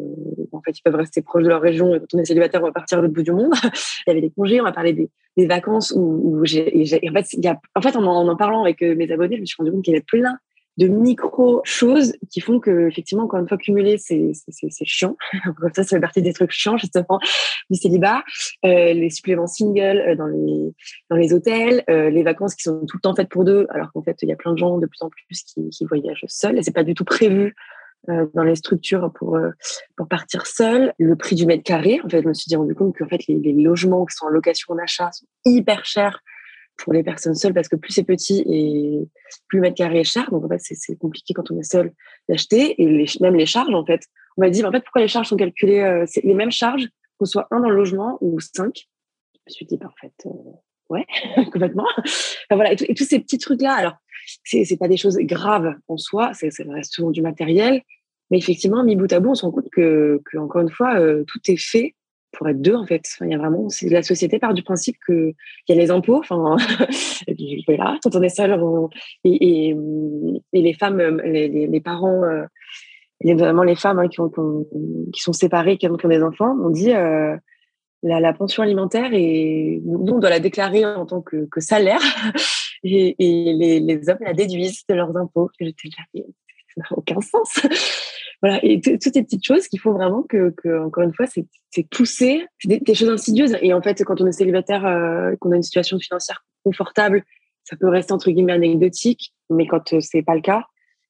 en 0.52 0.60
fait, 0.60 0.78
ils 0.78 0.82
peuvent 0.82 0.94
rester 0.94 1.22
proches 1.22 1.44
de 1.44 1.48
leur 1.48 1.62
région 1.62 1.94
et 1.94 2.00
quand 2.00 2.06
on 2.14 2.18
est 2.18 2.26
célibataire, 2.26 2.62
on 2.62 2.66
va 2.66 2.72
partir 2.72 2.98
à 2.98 3.00
l'autre 3.00 3.14
bout 3.14 3.22
du 3.22 3.32
monde. 3.32 3.52
il 3.64 4.08
y 4.08 4.10
avait 4.10 4.20
des 4.20 4.30
congés, 4.30 4.60
on 4.60 4.66
a 4.66 4.72
parlé 4.72 4.92
des, 4.92 5.10
des 5.38 5.46
vacances 5.46 5.92
où, 5.96 6.20
où 6.22 6.44
j'ai, 6.44 6.66
en 7.08 7.12
fait, 7.12 7.32
il 7.32 7.44
y 7.44 7.48
a, 7.48 7.58
en 7.74 7.80
fait, 7.80 7.96
en 7.96 8.04
en, 8.04 8.28
en 8.28 8.36
parlant 8.36 8.62
avec 8.62 8.82
euh, 8.82 8.94
mes 8.94 9.10
abonnés, 9.10 9.36
je 9.36 9.40
me 9.40 9.46
suis 9.46 9.56
rendu 9.58 9.72
compte 9.72 9.84
qu'il 9.84 9.94
y 9.94 9.96
avait 9.96 10.04
plein 10.04 10.36
de 10.78 10.86
micro 10.86 11.60
choses 11.64 12.14
qui 12.30 12.40
font 12.40 12.60
que 12.60 12.88
effectivement 12.88 13.24
encore 13.24 13.40
une 13.40 13.48
fois 13.48 13.58
cumuler 13.58 13.98
c'est 13.98 14.32
chiant. 14.84 15.16
Comme 15.60 15.72
ça 15.74 15.82
ça 15.82 15.96
fait 15.96 16.00
partie 16.00 16.22
des 16.22 16.32
trucs 16.32 16.52
chiants 16.52 16.78
justement 16.78 17.18
du 17.68 17.78
célibat. 17.78 18.22
Euh, 18.64 18.92
les 18.94 19.10
suppléments 19.10 19.48
singles 19.48 19.98
euh, 19.98 20.14
dans 20.14 20.26
les 20.26 20.72
dans 21.10 21.16
les 21.16 21.34
hôtels 21.34 21.82
euh, 21.90 22.10
les 22.10 22.22
vacances 22.22 22.54
qui 22.54 22.62
sont 22.62 22.86
tout 22.86 22.96
le 22.96 23.00
temps 23.00 23.14
faites 23.14 23.28
pour 23.28 23.44
deux 23.44 23.66
alors 23.70 23.92
qu'en 23.92 24.02
fait 24.02 24.16
il 24.22 24.28
y 24.28 24.32
a 24.32 24.36
plein 24.36 24.52
de 24.52 24.58
gens 24.58 24.78
de 24.78 24.86
plus 24.86 25.02
en 25.02 25.10
plus 25.10 25.42
qui, 25.42 25.68
qui 25.68 25.84
voyagent 25.84 26.24
seuls. 26.28 26.56
Et 26.56 26.62
c'est 26.62 26.72
pas 26.72 26.84
du 26.84 26.94
tout 26.94 27.04
prévu 27.04 27.54
euh, 28.08 28.26
dans 28.32 28.44
les 28.44 28.54
structures 28.54 29.12
pour 29.12 29.36
euh, 29.36 29.50
pour 29.96 30.06
partir 30.06 30.46
seul. 30.46 30.94
Le 31.00 31.16
prix 31.16 31.34
du 31.34 31.44
mètre 31.44 31.64
carré 31.64 32.00
en 32.04 32.08
fait 32.08 32.22
je 32.22 32.28
me 32.28 32.34
suis 32.34 32.54
rendu 32.54 32.76
compte 32.76 32.96
qu'en 32.96 33.08
fait 33.08 33.26
les, 33.26 33.40
les 33.40 33.52
logements 33.52 34.06
qui 34.06 34.14
sont 34.14 34.26
en 34.26 34.30
location 34.30 34.74
en 34.74 34.78
achat 34.78 35.10
sont 35.10 35.26
hyper 35.44 35.84
chers 35.84 36.22
pour 36.78 36.92
les 36.92 37.02
personnes 37.02 37.34
seules 37.34 37.52
parce 37.52 37.68
que 37.68 37.76
plus 37.76 37.92
c'est 37.92 38.04
petit 38.04 38.42
et 38.46 39.08
plus 39.48 39.58
le 39.58 39.62
mètre 39.62 39.76
carré 39.76 40.00
est 40.00 40.04
cher. 40.04 40.30
Donc 40.30 40.44
en 40.44 40.48
fait, 40.48 40.60
c'est 40.60 40.96
compliqué 40.96 41.34
quand 41.34 41.50
on 41.50 41.58
est 41.58 41.70
seul 41.70 41.92
d'acheter. 42.28 42.80
Et 42.80 42.86
les, 42.86 43.06
même 43.20 43.34
les 43.34 43.46
charges, 43.46 43.74
en 43.74 43.84
fait, 43.84 44.02
on 44.36 44.42
m'a 44.42 44.50
dit, 44.50 44.64
en 44.64 44.70
fait, 44.70 44.80
pourquoi 44.80 45.02
les 45.02 45.08
charges 45.08 45.28
sont 45.28 45.36
calculées 45.36 45.80
euh, 45.80 46.04
C'est 46.06 46.24
les 46.24 46.34
mêmes 46.34 46.52
charges 46.52 46.88
qu'on 47.18 47.26
soit 47.26 47.48
un 47.50 47.60
dans 47.60 47.68
le 47.68 47.76
logement 47.76 48.16
ou 48.20 48.38
cinq? 48.40 48.88
Je 49.34 49.40
me 49.50 49.52
suis 49.52 49.66
dit, 49.66 49.76
bah, 49.76 49.88
en 49.88 50.00
fait, 50.00 50.14
euh, 50.26 50.30
ouais, 50.90 51.06
complètement. 51.52 51.86
Enfin, 51.96 52.54
voilà, 52.54 52.72
et, 52.72 52.94
tous 52.94 53.04
ces 53.04 53.18
petits 53.18 53.38
trucs-là. 53.38 53.74
Alors, 53.74 53.96
c'est 54.44 54.64
c'est 54.64 54.76
pas 54.76 54.88
des 54.88 54.96
choses 54.96 55.16
graves 55.18 55.74
en 55.88 55.96
soi, 55.96 56.32
c'est 56.34 56.50
reste 56.68 56.92
souvent 56.92 57.10
du 57.10 57.22
matériel. 57.22 57.82
Mais 58.30 58.38
effectivement, 58.38 58.84
mis 58.84 58.94
bout 58.94 59.12
à 59.12 59.20
bout, 59.20 59.30
on 59.30 59.34
se 59.34 59.42
rend 59.42 59.50
compte 59.50 59.70
que, 59.70 60.20
que 60.26 60.36
encore 60.36 60.60
une 60.60 60.70
fois, 60.70 61.00
euh, 61.00 61.24
tout 61.26 61.40
est 61.48 61.56
fait 61.56 61.94
pour 62.32 62.48
être 62.48 62.60
deux 62.60 62.74
en 62.74 62.86
fait. 62.86 63.02
il 63.20 63.30
y 63.30 63.34
a 63.34 63.38
vraiment, 63.38 63.68
la 63.82 64.02
société 64.02 64.38
part 64.38 64.54
du 64.54 64.62
principe 64.62 64.96
que 65.06 65.34
il 65.66 65.74
y 65.74 65.78
a 65.78 65.80
les 65.80 65.90
impôts, 65.90 66.18
enfin, 66.18 66.56
et 67.26 67.62
voilà, 67.66 67.98
quand 68.02 68.14
on 68.16 68.22
est 68.22 68.28
seul, 68.28 68.58
et, 69.24 69.68
et, 69.68 69.76
et, 70.52 70.62
les 70.62 70.74
femmes, 70.74 71.20
les, 71.24 71.48
les, 71.48 71.66
les 71.66 71.80
parents, 71.80 72.22
euh, 72.24 72.44
notamment 73.24 73.62
les 73.62 73.76
femmes 73.76 73.98
hein, 73.98 74.08
qui, 74.08 74.20
ont, 74.20 74.30
qui, 75.12 75.20
sont 75.20 75.32
séparées, 75.32 75.76
qui 75.78 75.88
ont, 75.88 75.96
des 75.96 76.22
enfants, 76.22 76.56
on 76.62 76.70
dit 76.70 76.92
euh, 76.92 77.36
la, 78.02 78.20
la, 78.20 78.32
pension 78.32 78.62
alimentaire 78.62 79.10
et 79.12 79.80
nous 79.84 80.14
on 80.14 80.18
doit 80.18 80.30
la 80.30 80.40
déclarer 80.40 80.84
en 80.84 81.06
tant 81.06 81.20
que, 81.20 81.46
que 81.50 81.60
salaire 81.60 82.00
et, 82.84 83.16
les, 83.18 83.80
les, 83.80 84.08
hommes 84.08 84.18
la 84.20 84.34
déduisent 84.34 84.86
de 84.88 84.94
leurs 84.94 85.16
impôts. 85.16 85.50
J'étais 85.58 85.88
ça 85.94 86.02
n'a 86.76 86.86
aucun 86.96 87.20
sens 87.20 87.60
voilà, 88.40 88.61
et 88.64 88.81
toutes 88.81 89.03
ces 89.03 89.22
petites 89.22 89.44
choses 89.44 89.66
qui 89.66 89.79
font 89.79 89.92
vraiment 89.92 90.22
que, 90.22 90.51
que 90.51 90.85
encore 90.85 91.03
une 91.03 91.12
fois, 91.12 91.27
c'est 91.27 91.88
poussé, 91.90 92.46
des, 92.64 92.79
des, 92.79 92.94
choses 92.94 93.09
insidieuses. 93.09 93.57
Et 93.62 93.72
en 93.74 93.83
fait, 93.83 94.05
quand 94.05 94.20
on 94.20 94.27
est 94.27 94.33
célibataire, 94.33 94.87
euh, 94.87 95.35
qu'on 95.40 95.51
a 95.51 95.57
une 95.57 95.62
situation 95.62 95.98
financière 95.98 96.44
confortable, 96.64 97.24
ça 97.64 97.77
peut 97.77 97.88
rester 97.88 98.12
entre 98.12 98.31
guillemets 98.31 98.53
anecdotique, 98.53 99.35
mais 99.51 99.66
quand 99.66 99.92
euh, 99.92 100.01
c'est 100.01 100.22
pas 100.22 100.37
le 100.37 100.40
cas, 100.40 100.64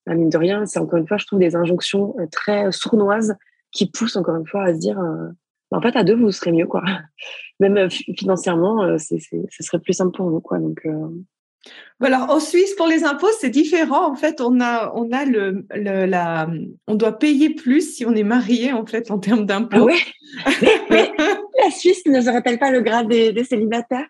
bah, 0.07 0.15
mine 0.15 0.31
de 0.31 0.39
rien, 0.39 0.65
c'est 0.65 0.79
encore 0.79 0.99
une 0.99 1.07
fois, 1.07 1.19
je 1.19 1.27
trouve 1.27 1.39
des 1.39 1.55
injonctions 1.55 2.15
euh, 2.19 2.27
très 2.33 2.73
sournoises 2.73 3.37
qui 3.73 3.91
pousse 3.91 4.17
encore 4.17 4.37
une 4.37 4.47
fois 4.47 4.65
à 4.65 4.73
se 4.73 4.79
dire, 4.79 4.99
bah, 5.71 5.77
en 5.77 5.83
fait, 5.83 5.97
à 5.97 6.05
deux, 6.05 6.17
vous 6.17 6.33
serez 6.33 6.53
mieux, 6.53 6.67
quoi. 6.67 6.83
Même 7.61 7.91
financièrement, 7.91 8.97
ce 8.99 9.17
serait 9.19 9.81
plus 9.81 9.93
simple 9.93 10.17
pour 10.17 10.31
vous, 10.31 10.41
quoi. 10.41 10.59
Donc, 10.59 10.87
alors 12.01 12.31
en 12.31 12.41
Suisse 12.41 12.75
pour 12.77 12.87
les 12.87 13.05
impôts 13.05 13.31
c'est 13.41 13.51
différent 13.51 14.11
en 14.11 14.15
fait 14.15 14.41
on 14.41 14.61
a 14.61 14.93
on 14.95 15.11
a 15.13 15.25
le, 15.25 15.67
la 15.71 16.49
on 16.87 16.95
doit 16.95 17.19
payer 17.19 17.51
plus 17.51 17.97
si 17.97 18.07
on 18.07 18.15
est 18.15 18.23
marié 18.23 18.73
en 18.73 18.87
fait 18.87 19.11
en 19.11 19.19
termes 19.19 19.47
d'impôts. 19.47 19.89
Ah 20.45 20.51
mais, 20.91 21.13
la 21.63 21.71
Suisse 21.71 22.05
ne 22.07 22.21
se 22.21 22.31
rappelle 22.31 22.59
pas 22.59 22.71
le 22.71 22.81
grade 22.81 23.09
des, 23.09 23.45
célibataires. 23.45 24.07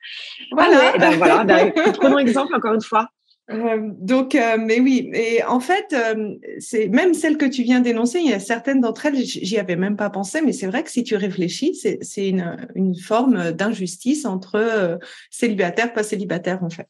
Voilà. 0.52 0.92
Ah 0.94 0.98
ben 0.98 1.16
voilà 1.16 1.44
ben, 1.44 1.72
prenons 1.98 2.18
exemple 2.18 2.54
encore 2.54 2.74
une 2.74 2.82
fois. 2.82 3.08
Euh, 3.50 3.78
donc, 3.98 4.34
euh, 4.34 4.58
mais 4.58 4.78
oui, 4.78 5.10
et 5.14 5.42
en 5.44 5.60
fait, 5.60 5.94
euh, 5.94 6.34
c'est 6.58 6.88
même 6.88 7.14
celle 7.14 7.38
que 7.38 7.46
tu 7.46 7.62
viens 7.62 7.80
d'énoncer, 7.80 8.20
il 8.20 8.28
y 8.28 8.34
a 8.34 8.40
certaines 8.40 8.80
d'entre 8.80 9.06
elles, 9.06 9.16
j'y 9.16 9.58
avais 9.58 9.76
même 9.76 9.96
pas 9.96 10.10
pensé, 10.10 10.42
mais 10.42 10.52
c'est 10.52 10.66
vrai 10.66 10.82
que 10.82 10.90
si 10.90 11.02
tu 11.02 11.16
réfléchis, 11.16 11.74
c'est 11.74 12.28
une, 12.28 12.68
une 12.74 12.94
forme 12.94 13.52
d'injustice 13.52 14.26
entre 14.26 14.98
célibataire, 15.30 15.92
pas 15.94 16.02
célibataire 16.02 16.62
en 16.62 16.68
fait. 16.68 16.88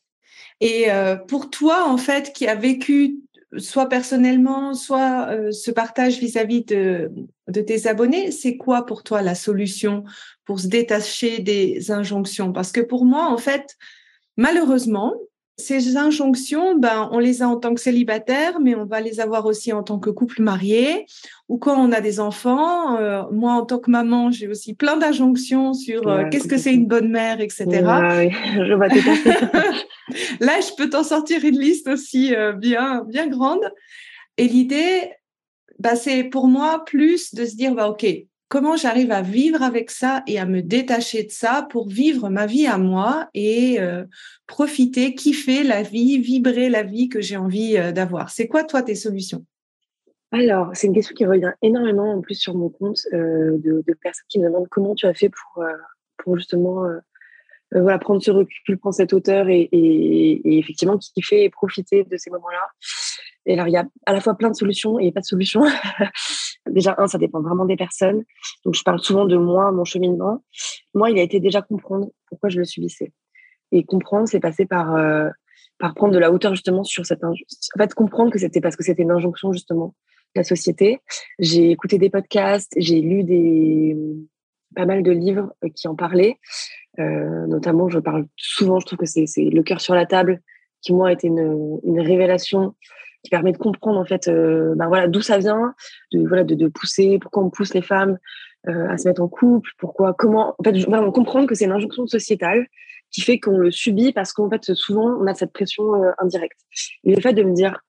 Et 0.60 0.90
euh, 0.90 1.16
pour 1.16 1.50
toi, 1.50 1.88
en 1.88 1.98
fait, 1.98 2.32
qui 2.32 2.46
a 2.46 2.54
vécu 2.54 3.18
soit 3.56 3.88
personnellement, 3.88 4.74
soit 4.74 5.28
euh, 5.30 5.50
ce 5.52 5.70
partage 5.70 6.18
vis-à-vis 6.18 6.64
de, 6.64 7.10
de 7.48 7.60
tes 7.60 7.86
abonnés, 7.86 8.30
c'est 8.30 8.56
quoi 8.56 8.84
pour 8.84 9.02
toi 9.02 9.22
la 9.22 9.34
solution 9.34 10.04
pour 10.44 10.60
se 10.60 10.66
détacher 10.66 11.38
des 11.38 11.90
injonctions? 11.90 12.52
Parce 12.52 12.72
que 12.72 12.80
pour 12.80 13.04
moi, 13.04 13.26
en 13.30 13.38
fait, 13.38 13.76
malheureusement, 14.36 15.14
ces 15.58 15.96
injonctions, 15.96 16.76
ben, 16.76 17.08
on 17.10 17.18
les 17.18 17.42
a 17.42 17.48
en 17.48 17.56
tant 17.56 17.74
que 17.74 17.80
célibataire, 17.80 18.60
mais 18.60 18.76
on 18.76 18.84
va 18.84 19.00
les 19.00 19.18
avoir 19.18 19.44
aussi 19.44 19.72
en 19.72 19.82
tant 19.82 19.98
que 19.98 20.08
couple 20.08 20.40
marié 20.40 21.06
ou 21.48 21.58
quand 21.58 21.76
on 21.76 21.90
a 21.90 22.00
des 22.00 22.20
enfants. 22.20 22.96
Euh, 22.96 23.24
moi, 23.32 23.54
en 23.54 23.66
tant 23.66 23.80
que 23.80 23.90
maman, 23.90 24.30
j'ai 24.30 24.46
aussi 24.46 24.74
plein 24.74 24.96
d'injonctions 24.96 25.74
sur 25.74 26.06
euh, 26.06 26.28
qu'est-ce 26.30 26.46
que 26.46 26.58
c'est 26.58 26.72
une 26.72 26.86
bonne 26.86 27.10
mère, 27.10 27.40
etc. 27.40 27.66
je 27.72 28.72
vois 28.72 28.86
Là, 30.40 30.60
je 30.60 30.76
peux 30.76 30.88
t'en 30.88 31.02
sortir 31.02 31.44
une 31.44 31.58
liste 31.58 31.88
aussi 31.88 32.36
euh, 32.36 32.52
bien, 32.52 33.02
bien 33.08 33.26
grande. 33.26 33.68
Et 34.36 34.46
l'idée, 34.46 35.10
bah, 35.80 35.96
c'est 35.96 36.22
pour 36.22 36.46
moi 36.46 36.84
plus 36.84 37.34
de 37.34 37.44
se 37.44 37.56
dire, 37.56 37.74
bah, 37.74 37.88
OK, 37.88 38.06
comment 38.48 38.76
j'arrive 38.76 39.12
à 39.12 39.22
vivre 39.22 39.62
avec 39.62 39.90
ça 39.90 40.22
et 40.26 40.38
à 40.38 40.46
me 40.46 40.62
détacher 40.62 41.24
de 41.24 41.30
ça 41.30 41.66
pour 41.70 41.88
vivre 41.88 42.28
ma 42.30 42.46
vie 42.46 42.66
à 42.66 42.78
moi 42.78 43.28
et 43.34 43.80
euh, 43.80 44.04
profiter, 44.46 45.14
kiffer 45.14 45.62
la 45.62 45.82
vie, 45.82 46.18
vibrer 46.18 46.68
la 46.68 46.82
vie 46.82 47.08
que 47.08 47.20
j'ai 47.20 47.36
envie 47.36 47.76
euh, 47.76 47.92
d'avoir. 47.92 48.30
C'est 48.30 48.48
quoi, 48.48 48.64
toi, 48.64 48.82
tes 48.82 48.94
solutions? 48.94 49.44
Alors, 50.32 50.70
c'est 50.74 50.86
une 50.86 50.94
question 50.94 51.14
qui 51.14 51.24
revient 51.24 51.52
énormément 51.62 52.12
en 52.12 52.20
plus 52.20 52.34
sur 52.34 52.54
mon 52.54 52.68
compte 52.68 53.00
euh, 53.12 53.56
de, 53.58 53.82
personnes 54.02 54.26
qui 54.28 54.38
me 54.38 54.46
demandent 54.46 54.68
comment 54.68 54.94
tu 54.94 55.06
as 55.06 55.14
fait 55.14 55.30
pour, 55.30 55.64
justement 56.36 56.84
prendre 58.00 58.22
ce 58.22 58.30
recul, 58.30 58.78
prendre 58.78 58.94
cette 58.94 59.14
hauteur 59.14 59.46
et 59.48 59.68
effectivement 60.44 60.98
kiffer 60.98 61.44
et 61.44 61.50
profiter 61.50 62.04
de 62.04 62.16
ces 62.18 62.28
moments-là. 62.28 62.66
Et 63.48 63.54
alors, 63.54 63.66
il 63.66 63.72
y 63.72 63.76
a 63.78 63.86
à 64.04 64.12
la 64.12 64.20
fois 64.20 64.34
plein 64.34 64.50
de 64.50 64.54
solutions 64.54 64.98
et 64.98 65.10
pas 65.10 65.20
de 65.20 65.24
solutions. 65.24 65.62
déjà, 66.70 66.94
un, 66.98 67.06
ça 67.06 67.16
dépend 67.16 67.40
vraiment 67.40 67.64
des 67.64 67.76
personnes. 67.76 68.22
Donc, 68.64 68.74
je 68.74 68.82
parle 68.82 69.00
souvent 69.00 69.24
de 69.24 69.38
moi, 69.38 69.72
mon 69.72 69.84
cheminement. 69.84 70.44
Moi, 70.94 71.10
il 71.10 71.18
a 71.18 71.22
été 71.22 71.40
déjà 71.40 71.62
comprendre 71.62 72.10
pourquoi 72.28 72.50
je 72.50 72.58
le 72.58 72.66
subissais. 72.66 73.10
Et 73.72 73.84
comprendre, 73.84 74.28
c'est 74.28 74.38
passer 74.38 74.66
par, 74.66 74.94
euh, 74.94 75.30
par 75.78 75.94
prendre 75.94 76.12
de 76.12 76.18
la 76.18 76.30
hauteur 76.30 76.54
justement 76.54 76.84
sur 76.84 77.06
cette 77.06 77.24
injonction. 77.24 77.46
En 77.74 77.82
fait, 77.82 77.94
comprendre 77.94 78.30
que 78.30 78.38
c'était 78.38 78.60
parce 78.60 78.76
que 78.76 78.84
c'était 78.84 79.02
une 79.02 79.10
injonction 79.10 79.50
justement 79.50 79.94
de 80.34 80.40
la 80.40 80.44
société. 80.44 81.00
J'ai 81.38 81.70
écouté 81.70 81.96
des 81.96 82.10
podcasts, 82.10 82.74
j'ai 82.76 83.00
lu 83.00 83.24
des 83.24 83.96
pas 84.76 84.84
mal 84.84 85.02
de 85.02 85.10
livres 85.10 85.54
euh, 85.64 85.70
qui 85.74 85.88
en 85.88 85.94
parlaient. 85.94 86.36
Euh, 86.98 87.46
notamment, 87.46 87.88
je 87.88 87.98
parle 87.98 88.26
souvent, 88.36 88.78
je 88.78 88.84
trouve 88.84 88.98
que 88.98 89.06
c'est 89.06 89.24
Le 89.38 89.62
cœur 89.62 89.80
sur 89.80 89.94
la 89.94 90.04
table, 90.04 90.42
qui 90.82 90.92
moi 90.92 91.08
a 91.08 91.12
été 91.12 91.28
une, 91.28 91.80
une 91.84 92.00
révélation 92.00 92.74
qui 93.22 93.30
permet 93.30 93.52
de 93.52 93.58
comprendre 93.58 93.98
en 93.98 94.04
fait 94.04 94.28
euh, 94.28 94.74
ben 94.76 94.86
voilà 94.88 95.08
d'où 95.08 95.20
ça 95.20 95.38
vient 95.38 95.74
de 96.12 96.26
voilà 96.26 96.44
de, 96.44 96.68
pousser 96.68 97.18
pourquoi 97.20 97.42
on 97.42 97.50
pousse 97.50 97.74
les 97.74 97.82
femmes 97.82 98.18
euh, 98.68 98.88
à 98.88 98.98
se 98.98 99.08
mettre 99.08 99.22
en 99.22 99.28
couple 99.28 99.70
pourquoi 99.78 100.14
comment 100.14 100.54
en 100.58 100.62
fait 100.62 100.76
vraiment 100.78 101.10
comprendre 101.10 101.46
que 101.46 101.54
c'est 101.54 101.64
une 101.64 101.72
injonction 101.72 102.06
sociétale 102.06 102.66
qui 103.10 103.22
fait 103.22 103.38
qu'on 103.38 103.58
le 103.58 103.70
subit 103.70 104.12
parce 104.12 104.32
qu'en 104.32 104.48
fait 104.50 104.72
souvent 104.74 105.16
on 105.20 105.26
a 105.26 105.34
cette 105.34 105.52
pression 105.52 106.02
euh, 106.02 106.10
indirecte 106.18 106.60
et 107.04 107.14
le 107.14 107.20
fait 107.20 107.32
de 107.32 107.42
me 107.42 107.54
dire 107.54 107.80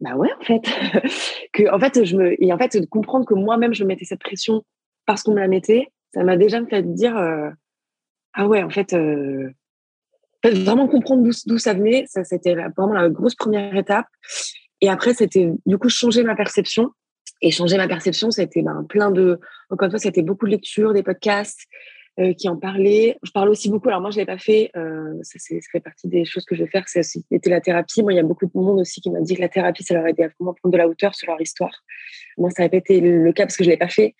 bah 0.00 0.14
ouais 0.16 0.30
en 0.38 0.44
fait 0.44 0.62
que 1.52 1.72
en 1.72 1.78
fait 1.78 2.04
je 2.04 2.16
me 2.16 2.42
et 2.42 2.52
en 2.52 2.58
fait 2.58 2.76
de 2.76 2.86
comprendre 2.86 3.24
que 3.24 3.34
moi-même 3.34 3.72
je 3.72 3.82
me 3.84 3.88
mettais 3.88 4.04
cette 4.04 4.20
pression 4.20 4.62
parce 5.06 5.22
qu'on 5.22 5.32
me 5.32 5.40
la 5.40 5.48
mettait 5.48 5.88
ça 6.12 6.22
m'a 6.22 6.36
déjà 6.36 6.64
fait 6.66 6.82
dire 6.82 7.16
ah 8.34 8.46
ouais 8.46 8.62
en 8.62 8.70
fait 8.70 8.94
vraiment 10.50 10.88
comprendre 10.88 11.28
d'où 11.46 11.58
ça 11.58 11.74
venait, 11.74 12.04
ça 12.08 12.24
c'était 12.24 12.54
vraiment 12.54 12.92
la 12.92 13.08
grosse 13.08 13.34
première 13.34 13.76
étape. 13.76 14.06
Et 14.80 14.88
après, 14.88 15.14
c'était 15.14 15.50
du 15.64 15.78
coup 15.78 15.88
changer 15.88 16.22
ma 16.22 16.34
perception. 16.34 16.90
Et 17.42 17.50
changer 17.50 17.76
ma 17.76 17.88
perception, 17.88 18.30
c'était 18.30 18.62
ben, 18.62 18.84
plein 18.88 19.10
de. 19.10 19.38
Encore 19.70 19.86
une 19.86 19.90
fois, 19.90 19.98
c'était 19.98 20.22
beaucoup 20.22 20.46
de 20.46 20.52
lectures, 20.52 20.94
des 20.94 21.02
podcasts 21.02 21.66
euh, 22.18 22.32
qui 22.32 22.48
en 22.48 22.56
parlaient. 22.56 23.18
Je 23.22 23.30
parle 23.30 23.50
aussi 23.50 23.68
beaucoup. 23.68 23.88
Alors, 23.88 24.00
moi, 24.00 24.10
je 24.10 24.16
ne 24.16 24.22
l'ai 24.22 24.26
pas 24.26 24.38
fait. 24.38 24.70
Euh, 24.74 25.12
ça, 25.20 25.38
ça, 25.38 25.54
fait 25.70 25.80
partie 25.80 26.08
des 26.08 26.24
choses 26.24 26.46
que 26.46 26.54
je 26.54 26.64
vais 26.64 26.70
faire. 26.70 26.84
C'était 26.88 27.50
la 27.50 27.60
thérapie. 27.60 28.02
Moi, 28.02 28.14
il 28.14 28.16
y 28.16 28.18
a 28.18 28.22
beaucoup 28.22 28.46
de 28.46 28.52
monde 28.54 28.80
aussi 28.80 29.02
qui 29.02 29.10
m'a 29.10 29.20
dit 29.20 29.34
que 29.34 29.42
la 29.42 29.50
thérapie, 29.50 29.82
ça 29.82 29.92
leur 29.92 30.04
a 30.04 30.10
aidé 30.10 30.22
à 30.22 30.28
vraiment 30.28 30.54
prendre 30.54 30.72
de 30.72 30.78
la 30.78 30.88
hauteur 30.88 31.14
sur 31.14 31.30
leur 31.30 31.40
histoire. 31.40 31.82
Moi, 32.38 32.48
ça 32.50 32.62
n'a 32.62 32.70
pas 32.70 32.78
été 32.78 33.00
le 33.00 33.32
cas 33.32 33.44
parce 33.44 33.56
que 33.56 33.64
je 33.64 33.68
ne 33.68 33.74
l'ai 33.74 33.78
pas 33.78 33.88
fait 33.88 34.14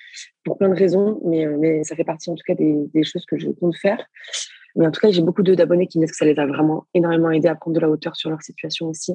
pour 0.45 0.59
plein 0.59 0.69
de 0.69 0.75
raisons. 0.75 1.23
Mais, 1.25 1.47
euh, 1.47 1.57
mais 1.59 1.85
ça 1.85 1.97
fait 1.97 2.05
partie, 2.05 2.29
en 2.29 2.35
tout 2.35 2.45
cas, 2.47 2.55
des, 2.55 2.75
des 2.93 3.03
choses 3.03 3.25
que 3.25 3.39
je 3.39 3.49
compte 3.49 3.77
faire. 3.77 4.05
Mais 4.75 4.87
en 4.87 4.91
tout 4.91 5.01
cas, 5.01 5.11
j'ai 5.11 5.23
beaucoup 5.23 5.43
d'abonnés 5.43 5.87
qui 5.87 5.99
me 5.99 6.05
disent 6.05 6.13
que 6.13 6.19
ça 6.19 6.27
les 6.27 6.39
a 6.39 6.47
vraiment 6.47 6.87
énormément 6.93 7.31
aidés 7.31 7.49
à 7.49 7.55
prendre 7.55 7.75
de 7.75 7.81
la 7.81 7.89
hauteur 7.89 8.15
sur 8.15 8.29
leur 8.29 8.43
situation 8.43 8.89
aussi. 8.89 9.15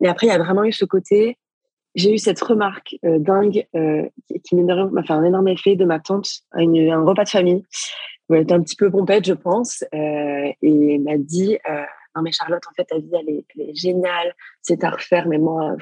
Et 0.00 0.08
après, 0.08 0.26
il 0.26 0.30
y 0.30 0.32
a 0.32 0.38
vraiment 0.38 0.64
eu 0.64 0.72
ce 0.72 0.84
côté, 0.84 1.38
j'ai 1.94 2.14
eu 2.14 2.18
cette 2.18 2.40
remarque 2.40 2.96
euh, 3.04 3.18
dingue 3.18 3.66
euh, 3.74 4.08
qui 4.44 4.54
m'a 4.56 5.02
fait 5.02 5.12
un 5.12 5.24
énorme 5.24 5.48
effet 5.48 5.76
de 5.76 5.84
ma 5.84 6.00
tante 6.00 6.28
à, 6.52 6.60
un 6.60 7.04
repas 7.04 7.24
de 7.24 7.28
famille. 7.28 7.64
Elle 8.30 8.42
était 8.42 8.54
un 8.54 8.62
petit 8.62 8.76
peu 8.76 8.90
pompette, 8.90 9.26
je 9.26 9.34
pense, 9.34 9.84
euh, 9.94 10.52
et 10.62 10.98
m'a 10.98 11.18
dit 11.18 11.58
Non, 12.16 12.22
mais 12.22 12.32
Charlotte, 12.32 12.62
en 12.66 12.72
fait, 12.74 12.84
ta 12.84 12.98
vie, 12.98 13.10
elle 13.12 13.28
est, 13.28 13.74
géniale, 13.74 14.34
c'est 14.62 14.82
à 14.84 14.90
refaire, 14.90 15.28
mais 15.28 15.36
moi, 15.36 15.76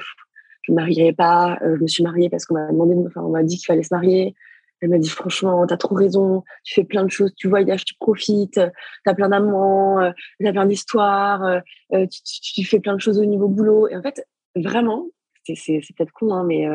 je 0.63 0.71
ne 0.71 0.75
me 0.75 0.81
marierai 0.81 1.13
pas. 1.13 1.57
je 1.61 1.81
me 1.81 1.87
suis 1.87 2.03
mariée 2.03 2.29
parce 2.29 2.45
qu'on 2.45 2.55
m'a 2.55 2.71
m'a 2.71 3.43
dit 3.43 3.55
qu'il 3.55 3.65
fallait 3.65 3.83
se 3.83 3.93
marier. 3.93 4.35
Elle 4.81 4.89
m'a 4.89 4.97
dit 4.97 5.09
franchement, 5.09 5.65
tu 5.67 5.73
as 5.73 5.77
trop 5.77 5.93
raison, 5.93 6.43
tu 6.63 6.73
fais 6.73 6.83
plein 6.83 7.03
de 7.03 7.11
choses, 7.11 7.31
tu 7.37 7.47
voyages, 7.47 7.85
tu 7.85 7.93
profites, 7.99 8.59
tu 8.59 9.09
as 9.09 9.13
plein 9.13 9.29
d'amants, 9.29 9.99
euh, 9.99 10.11
tu 10.39 10.47
as 10.47 10.51
plein 10.51 10.65
d'histoires, 10.65 11.43
euh, 11.43 11.59
euh, 11.93 12.07
tu, 12.09 12.65
fais 12.65 12.79
plein 12.79 12.95
de 12.95 13.01
choses 13.01 13.19
au 13.19 13.25
niveau 13.25 13.47
boulot. 13.47 13.87
Et 13.87 13.95
en 13.95 14.01
fait, 14.01 14.25
vraiment, 14.55 15.05
c'est 15.45 15.81
peut-être 15.95 16.11
con, 16.13 16.33
hein, 16.33 16.43
mais, 16.43 16.65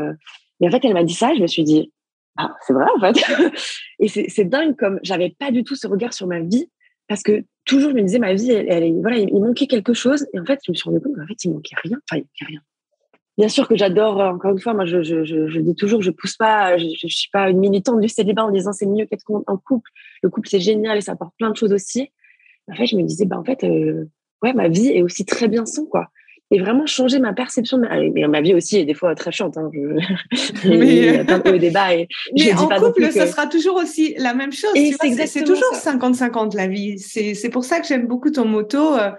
mais 0.60 0.68
en 0.68 0.70
fait, 0.70 0.84
elle 0.84 0.94
m'a 0.94 1.04
dit 1.04 1.14
ça, 1.14 1.34
je 1.34 1.42
me 1.42 1.48
suis 1.48 1.64
dit, 1.64 1.92
ah, 2.36 2.54
c'est 2.66 2.72
vrai 2.72 2.86
en 2.96 3.00
fait. 3.00 3.16
et 3.98 4.08
c'est 4.08 4.44
dingue 4.44 4.76
comme 4.76 5.00
j'avais 5.02 5.30
pas 5.30 5.50
du 5.50 5.64
tout 5.64 5.74
ce 5.74 5.86
regard 5.86 6.12
sur 6.12 6.26
ma 6.26 6.40
vie 6.40 6.70
parce 7.08 7.22
que 7.22 7.44
toujours 7.64 7.90
je 7.90 7.96
me 7.96 8.02
disais 8.02 8.18
ma 8.18 8.34
vie, 8.34 8.50
elle, 8.50 9.00
voilà, 9.00 9.18
il, 9.18 9.40
manquait 9.40 9.66
quelque 9.66 9.94
chose 9.94 10.26
et 10.32 10.38
en 10.38 10.44
fait, 10.44 10.60
je 10.64 10.70
me 10.70 10.76
suis 10.76 10.88
rendu 10.88 11.00
compte 11.00 11.16
qu'en 11.16 11.26
fait, 11.26 11.44
il 11.44 11.52
manquait 11.52 11.76
rien. 11.82 11.98
Enfin, 12.04 12.20
il 12.20 12.24
manquait 12.24 12.44
rien 12.46 12.60
bien 13.38 13.48
sûr 13.48 13.68
que 13.68 13.76
j'adore, 13.76 14.20
euh, 14.20 14.30
encore 14.30 14.52
une 14.52 14.60
fois, 14.60 14.74
moi 14.74 14.84
je, 14.86 15.02
je, 15.02 15.24
je, 15.24 15.48
je, 15.48 15.60
dis 15.60 15.74
toujours, 15.74 16.02
je 16.02 16.10
pousse 16.10 16.36
pas, 16.36 16.76
je, 16.78 16.86
je 16.98 17.06
suis 17.08 17.30
pas 17.30 17.50
une 17.50 17.58
militante 17.58 18.00
du 18.00 18.08
célibat 18.08 18.44
en 18.44 18.50
disant 18.50 18.72
c'est 18.72 18.86
mieux 18.86 19.06
qu'être 19.06 19.24
en 19.28 19.56
couple. 19.56 19.90
Le 20.22 20.30
couple 20.30 20.48
c'est 20.48 20.60
génial 20.60 20.98
et 20.98 21.00
ça 21.00 21.12
apporte 21.12 21.34
plein 21.38 21.50
de 21.50 21.56
choses 21.56 21.72
aussi. 21.72 22.10
En 22.70 22.74
fait, 22.74 22.86
je 22.86 22.96
me 22.96 23.02
disais, 23.02 23.26
bah 23.26 23.38
en 23.38 23.44
fait, 23.44 23.62
euh, 23.64 24.08
ouais, 24.42 24.52
ma 24.52 24.68
vie 24.68 24.88
est 24.88 25.02
aussi 25.02 25.24
très 25.24 25.48
bien 25.48 25.66
sans 25.66 25.86
quoi. 25.86 26.08
Et 26.52 26.60
vraiment 26.60 26.86
changer 26.86 27.18
ma 27.18 27.32
perception. 27.32 27.78
Ma... 27.78 28.28
ma 28.28 28.40
vie 28.40 28.54
aussi 28.54 28.78
est 28.78 28.84
des 28.84 28.94
fois 28.94 29.16
très 29.16 29.32
chiante. 29.32 29.56
Hein. 29.56 29.68
Mais... 30.64 31.24
Il 31.44 31.58
débat. 31.58 31.94
Et 31.94 32.06
mais 32.36 32.54
en 32.54 32.68
couple, 32.68 33.10
ça 33.10 33.26
sera 33.26 33.48
toujours 33.48 33.76
aussi 33.76 34.14
la 34.18 34.32
même 34.32 34.52
chose. 34.52 34.70
C'est 35.26 35.44
toujours 35.44 35.72
50-50 35.74 36.56
la 36.56 36.68
vie. 36.68 36.98
C'est 36.98 37.50
pour 37.50 37.64
ça 37.64 37.80
que 37.80 37.86
j'aime 37.86 38.06
beaucoup 38.06 38.30
ton 38.30 38.44
moto. 38.44 38.96
Euh, 38.96 39.10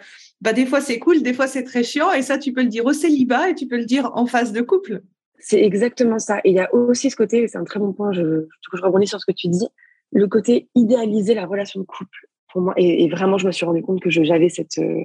bah, 0.41 0.53
des 0.53 0.65
fois 0.65 0.81
c'est 0.81 0.99
cool, 0.99 1.21
des 1.21 1.33
fois 1.33 1.47
c'est 1.47 1.63
très 1.63 1.83
chiant, 1.83 2.11
et 2.11 2.21
ça 2.21 2.37
tu 2.37 2.53
peux 2.53 2.61
le 2.61 2.69
dire 2.69 2.85
au 2.85 2.93
célibat 2.93 3.49
et 3.49 3.55
tu 3.55 3.67
peux 3.67 3.77
le 3.77 3.85
dire 3.85 4.11
en 4.13 4.25
face 4.25 4.51
de 4.51 4.61
couple. 4.61 5.01
C'est 5.39 5.63
exactement 5.63 6.19
ça. 6.19 6.39
Et 6.43 6.49
il 6.49 6.55
y 6.55 6.59
a 6.59 6.73
aussi 6.73 7.09
ce 7.09 7.15
côté, 7.15 7.47
c'est 7.47 7.57
un 7.57 7.63
très 7.63 7.79
bon 7.79 7.93
point, 7.93 8.11
je, 8.11 8.47
je 8.73 8.81
rebondis 8.81 9.07
sur 9.07 9.19
ce 9.19 9.25
que 9.25 9.31
tu 9.31 9.47
dis, 9.47 9.67
le 10.11 10.27
côté 10.27 10.69
idéaliser 10.75 11.33
la 11.33 11.45
relation 11.45 11.79
de 11.79 11.85
couple. 11.85 12.27
Pour 12.51 12.61
moi, 12.61 12.73
et, 12.77 13.09
vraiment, 13.09 13.37
je 13.37 13.45
me 13.45 13.51
suis 13.51 13.65
rendu 13.65 13.81
compte 13.81 14.01
que 14.01 14.09
j'avais 14.09 14.49
cette. 14.49 14.77
Euh, 14.77 15.03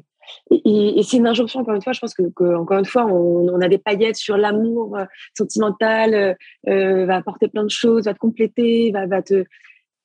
et, 0.51 1.03
c'est 1.03 1.16
une 1.16 1.27
injonction, 1.27 1.61
encore 1.61 1.75
une 1.75 1.83
fois, 1.83 1.92
je 1.92 1.99
pense 1.99 2.14
que, 2.14 2.23
encore 2.55 2.79
une 2.79 2.85
fois, 2.85 3.07
on, 3.07 3.61
a 3.61 3.68
des 3.68 3.79
paillettes 3.79 4.16
sur 4.16 4.37
l'amour 4.37 4.97
euh, 4.97 5.05
sentimental, 5.37 6.37
euh, 6.68 7.07
va 7.07 7.16
apporter 7.16 7.49
plein 7.49 7.64
de 7.64 7.71
choses, 7.71 8.05
va 8.05 8.14
te 8.14 8.18
compléter, 8.18 8.92
va 8.92 9.23
te. 9.23 9.45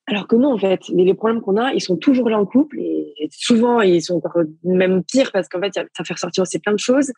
Alors 0.08 0.26
que 0.26 0.36
non, 0.36 0.54
en 0.54 0.58
fait, 0.58 0.88
les 0.88 1.12
problèmes 1.12 1.42
qu'on 1.42 1.58
a, 1.58 1.74
ils 1.74 1.82
sont 1.82 1.98
toujours 1.98 2.30
là 2.30 2.38
en 2.38 2.46
couple 2.46 2.80
et 2.80 3.28
souvent, 3.30 3.82
ils 3.82 4.02
sont 4.02 4.16
encore 4.16 4.42
même 4.64 5.04
pires 5.04 5.30
parce 5.32 5.48
qu'en 5.48 5.60
fait, 5.60 5.74
ça 5.74 6.04
fait 6.04 6.14
ressortir 6.14 6.42
aussi 6.42 6.58
plein 6.58 6.72
de 6.72 6.78
choses. 6.78 7.12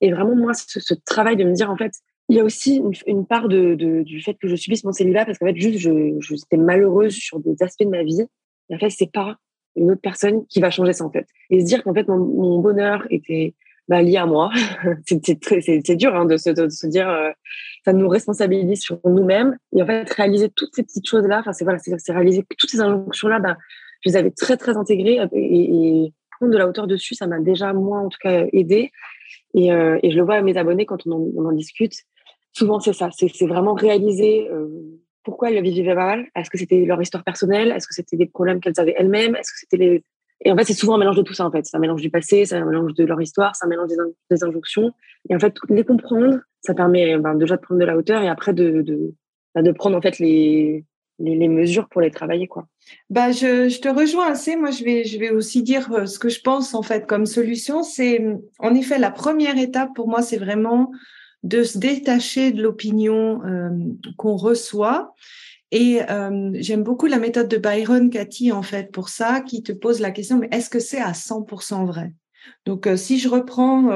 Et 0.00 0.10
vraiment, 0.10 0.34
moi, 0.34 0.52
ce, 0.52 0.94
travail 1.06 1.36
de 1.36 1.44
me 1.44 1.52
dire, 1.52 1.70
en 1.70 1.76
fait, 1.76 1.92
il 2.28 2.36
y 2.36 2.40
a 2.40 2.44
aussi 2.44 2.82
une, 3.06 3.26
part 3.26 3.46
de, 3.46 3.74
du 4.02 4.20
fait 4.22 4.34
que 4.34 4.48
je 4.48 4.56
subisse 4.56 4.82
mon 4.82 4.90
célibat 4.90 5.24
parce 5.24 5.38
qu'en 5.38 5.46
fait, 5.46 5.56
juste, 5.56 5.78
je, 5.78 6.18
j'étais 6.20 6.56
malheureuse 6.56 7.14
sur 7.14 7.38
des 7.38 7.62
aspects 7.62 7.84
de 7.84 7.90
ma 7.90 8.02
vie. 8.02 8.26
Et 8.70 8.74
en 8.74 8.78
fait, 8.78 8.90
c'est 8.90 9.12
pas 9.12 9.36
une 9.76 9.92
autre 9.92 10.00
personne 10.00 10.44
qui 10.48 10.60
va 10.60 10.70
changer 10.70 10.94
ça, 10.94 11.04
en 11.04 11.12
fait. 11.12 11.28
Et 11.50 11.60
se 11.60 11.66
dire 11.66 11.84
qu'en 11.84 11.94
fait, 11.94 12.08
mon, 12.08 12.58
bonheur 12.58 13.06
était 13.10 13.54
bah, 13.86 14.02
lié 14.02 14.16
à 14.16 14.26
moi. 14.26 14.50
c'est, 15.06 15.96
dur 15.96 16.16
hein, 16.16 16.24
de, 16.24 16.36
se, 16.36 16.50
de, 16.50 16.68
se, 16.68 16.88
dire, 16.88 17.08
euh, 17.08 17.30
ça 17.84 17.92
nous 17.92 18.08
responsabilise 18.08 18.80
sur 18.80 19.00
nous-mêmes. 19.04 19.56
Et 19.76 19.82
en 19.82 19.86
fait, 19.86 20.10
réaliser 20.12 20.48
toutes 20.50 20.74
ces 20.74 20.82
petites 20.82 21.08
choses-là, 21.08 21.40
enfin, 21.40 21.52
c'est, 21.52 21.64
voilà, 21.64 21.80
réaliser 22.08 22.44
toutes 22.58 22.70
ces 22.70 22.80
injonctions-là, 22.80 23.40
bah, 23.40 23.56
je 24.04 24.10
les 24.10 24.16
avais 24.16 24.30
très, 24.30 24.56
très 24.56 24.76
intégrées. 24.76 25.18
Et, 25.32 26.04
et 26.04 26.12
prendre 26.38 26.52
de 26.52 26.58
la 26.58 26.68
hauteur 26.68 26.86
dessus, 26.86 27.14
ça 27.14 27.26
m'a 27.26 27.40
déjà, 27.40 27.72
moi, 27.72 27.98
en 27.98 28.08
tout 28.08 28.18
cas, 28.20 28.46
aidé. 28.52 28.90
Et, 29.54 29.72
euh, 29.72 29.98
et 30.02 30.10
je 30.10 30.16
le 30.16 30.22
vois 30.22 30.36
à 30.36 30.42
mes 30.42 30.56
abonnés 30.56 30.86
quand 30.86 31.06
on 31.06 31.12
en, 31.12 31.28
on 31.36 31.46
en 31.46 31.52
discute 31.52 31.94
souvent 32.52 32.80
c'est 32.80 32.92
ça, 32.92 33.08
c'est 33.12 33.46
vraiment 33.46 33.74
réaliser 33.74 34.48
euh, 34.50 34.68
pourquoi 35.24 35.50
elles 35.50 35.62
vivaient 35.62 35.94
mal. 35.94 36.26
Est-ce 36.36 36.50
que 36.50 36.58
c'était 36.58 36.84
leur 36.84 37.00
histoire 37.00 37.24
personnelle? 37.24 37.72
Est-ce 37.72 37.86
que 37.86 37.94
c'était 37.94 38.16
des 38.16 38.26
problèmes 38.26 38.60
qu'elles 38.60 38.78
avaient 38.78 38.94
elles-mêmes? 38.96 39.34
Est-ce 39.36 39.52
que 39.52 39.58
c'était 39.58 39.76
les 39.76 40.04
et 40.44 40.50
en 40.50 40.56
fait, 40.56 40.64
c'est 40.64 40.74
souvent 40.74 40.94
un 40.94 40.98
mélange 40.98 41.16
de 41.16 41.22
tout 41.22 41.34
ça, 41.34 41.46
en 41.46 41.50
fait. 41.50 41.64
C'est 41.64 41.78
mélange 41.78 42.02
du 42.02 42.10
passé, 42.10 42.44
c'est 42.44 42.56
un 42.56 42.64
mélange 42.64 42.94
de 42.94 43.04
leur 43.04 43.20
histoire, 43.20 43.54
c'est 43.54 43.64
un 43.64 43.68
mélange 43.68 43.90
des, 44.30 44.44
injonctions. 44.44 44.92
Et 45.30 45.36
en 45.36 45.38
fait, 45.38 45.54
les 45.68 45.84
comprendre, 45.84 46.40
ça 46.60 46.74
permet 46.74 47.16
ben, 47.18 47.34
déjà 47.36 47.56
de 47.56 47.62
prendre 47.62 47.80
de 47.80 47.86
la 47.86 47.96
hauteur 47.96 48.22
et 48.22 48.28
après 48.28 48.52
de, 48.52 49.14
ben, 49.54 49.74
prendre, 49.74 49.96
en 49.96 50.00
fait, 50.00 50.18
les, 50.18 50.84
mesures 51.20 51.88
pour 51.88 52.00
les 52.00 52.10
travailler, 52.10 52.48
quoi. 52.48 52.66
Bah, 53.08 53.30
je, 53.30 53.68
je, 53.68 53.80
te 53.80 53.88
rejoins 53.88 54.32
assez. 54.32 54.56
Moi, 54.56 54.72
je 54.72 54.82
vais, 54.82 55.04
je 55.04 55.18
vais 55.18 55.30
aussi 55.30 55.62
dire 55.62 55.92
euh, 55.92 56.06
ce 56.06 56.18
que 56.18 56.28
je 56.28 56.40
pense, 56.40 56.74
en 56.74 56.82
fait, 56.82 57.06
comme 57.06 57.26
solution. 57.26 57.84
C'est, 57.84 58.24
en 58.58 58.74
effet, 58.74 58.98
la 58.98 59.12
première 59.12 59.56
étape 59.56 59.90
pour 59.94 60.08
moi, 60.08 60.22
c'est 60.22 60.38
vraiment 60.38 60.90
de 61.44 61.62
se 61.62 61.78
détacher 61.78 62.50
de 62.50 62.62
l'opinion 62.62 63.44
euh, 63.44 63.70
qu'on 64.16 64.36
reçoit. 64.36 65.14
Et 65.72 66.02
euh, 66.10 66.50
j'aime 66.54 66.82
beaucoup 66.82 67.06
la 67.06 67.18
méthode 67.18 67.48
de 67.48 67.56
Byron 67.56 68.10
Cathy, 68.10 68.52
en 68.52 68.62
fait, 68.62 68.92
pour 68.92 69.08
ça, 69.08 69.40
qui 69.40 69.62
te 69.62 69.72
pose 69.72 70.00
la 70.00 70.10
question, 70.10 70.38
mais 70.38 70.48
est-ce 70.52 70.68
que 70.68 70.78
c'est 70.78 71.00
à 71.00 71.12
100% 71.12 71.86
vrai? 71.86 72.12
Donc, 72.66 72.86
euh, 72.86 72.96
si 72.96 73.18
je 73.18 73.28
reprends, 73.28 73.88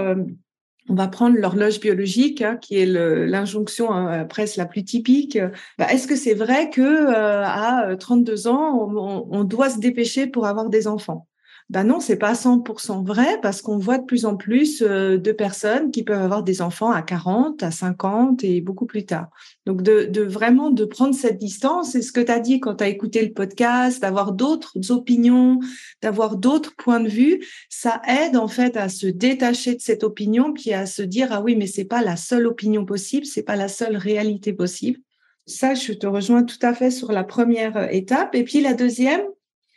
on 0.88 0.94
va 0.94 1.08
prendre 1.08 1.36
l'horloge 1.36 1.78
biologique, 1.78 2.40
hein, 2.40 2.56
qui 2.56 2.78
est 2.78 2.86
l'injonction 2.86 3.92
hein, 3.92 4.24
presque 4.24 4.56
la 4.56 4.66
plus 4.66 4.84
typique. 4.84 5.38
Bah, 5.78 5.86
est-ce 5.92 6.06
que 6.06 6.16
c'est 6.16 6.34
vrai 6.34 6.70
que 6.70 7.08
à 7.12 7.94
32 7.96 8.46
ans, 8.48 8.88
on 9.30 9.44
doit 9.44 9.68
se 9.68 9.78
dépêcher 9.78 10.26
pour 10.26 10.46
avoir 10.46 10.70
des 10.70 10.86
enfants? 10.86 11.26
Ben 11.68 11.82
non, 11.82 11.98
c'est 11.98 12.16
pas 12.16 12.34
100% 12.34 13.04
vrai 13.04 13.40
parce 13.42 13.60
qu'on 13.60 13.76
voit 13.76 13.98
de 13.98 14.04
plus 14.04 14.24
en 14.24 14.36
plus 14.36 14.82
euh, 14.82 15.18
de 15.18 15.32
personnes 15.32 15.90
qui 15.90 16.04
peuvent 16.04 16.22
avoir 16.22 16.44
des 16.44 16.62
enfants 16.62 16.92
à 16.92 17.02
40, 17.02 17.60
à 17.64 17.72
50 17.72 18.44
et 18.44 18.60
beaucoup 18.60 18.86
plus 18.86 19.04
tard. 19.04 19.30
Donc 19.66 19.82
de, 19.82 20.04
de 20.04 20.22
vraiment 20.22 20.70
de 20.70 20.84
prendre 20.84 21.14
cette 21.14 21.38
distance, 21.38 21.90
c'est 21.90 22.02
ce 22.02 22.12
que 22.12 22.20
tu 22.20 22.30
as 22.30 22.38
dit 22.38 22.60
quand 22.60 22.76
tu 22.76 22.84
as 22.84 22.88
écouté 22.88 23.20
le 23.26 23.32
podcast, 23.32 24.00
d'avoir 24.00 24.30
d'autres 24.30 24.92
opinions, 24.92 25.58
d'avoir 26.02 26.36
d'autres 26.36 26.76
points 26.76 27.00
de 27.00 27.08
vue, 27.08 27.44
ça 27.68 28.00
aide 28.06 28.36
en 28.36 28.48
fait 28.48 28.76
à 28.76 28.88
se 28.88 29.08
détacher 29.08 29.74
de 29.74 29.80
cette 29.80 30.04
opinion 30.04 30.52
puis 30.52 30.72
à 30.72 30.86
se 30.86 31.02
dire 31.02 31.28
ah 31.32 31.42
oui, 31.42 31.56
mais 31.56 31.66
c'est 31.66 31.84
pas 31.84 32.00
la 32.00 32.14
seule 32.14 32.46
opinion 32.46 32.84
possible, 32.84 33.26
c'est 33.26 33.42
pas 33.42 33.56
la 33.56 33.68
seule 33.68 33.96
réalité 33.96 34.52
possible. 34.52 35.00
Ça, 35.46 35.74
je 35.74 35.92
te 35.92 36.06
rejoins 36.06 36.44
tout 36.44 36.58
à 36.62 36.74
fait 36.74 36.90
sur 36.92 37.10
la 37.10 37.24
première 37.24 37.92
étape. 37.92 38.34
Et 38.34 38.42
puis 38.42 38.60
la 38.60 38.74
deuxième, 38.74 39.22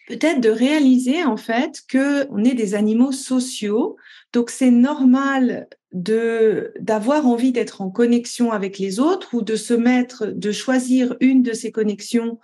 peut-être 0.09 0.41
de 0.41 0.49
réaliser 0.49 1.23
en 1.23 1.37
fait 1.37 1.83
que 1.87 2.27
on 2.31 2.43
est 2.43 2.55
des 2.55 2.73
animaux 2.73 3.11
sociaux, 3.11 3.95
donc 4.33 4.49
c'est 4.49 4.71
normal 4.71 5.67
de 5.93 6.73
d'avoir 6.79 7.27
envie 7.27 7.51
d'être 7.51 7.81
en 7.81 7.91
connexion 7.91 8.51
avec 8.51 8.79
les 8.79 8.99
autres 8.99 9.35
ou 9.35 9.43
de 9.43 9.55
se 9.55 9.75
mettre, 9.75 10.25
de 10.25 10.51
choisir 10.51 11.15
une 11.19 11.43
de 11.43 11.53
ces 11.53 11.71
connexions 11.71 12.39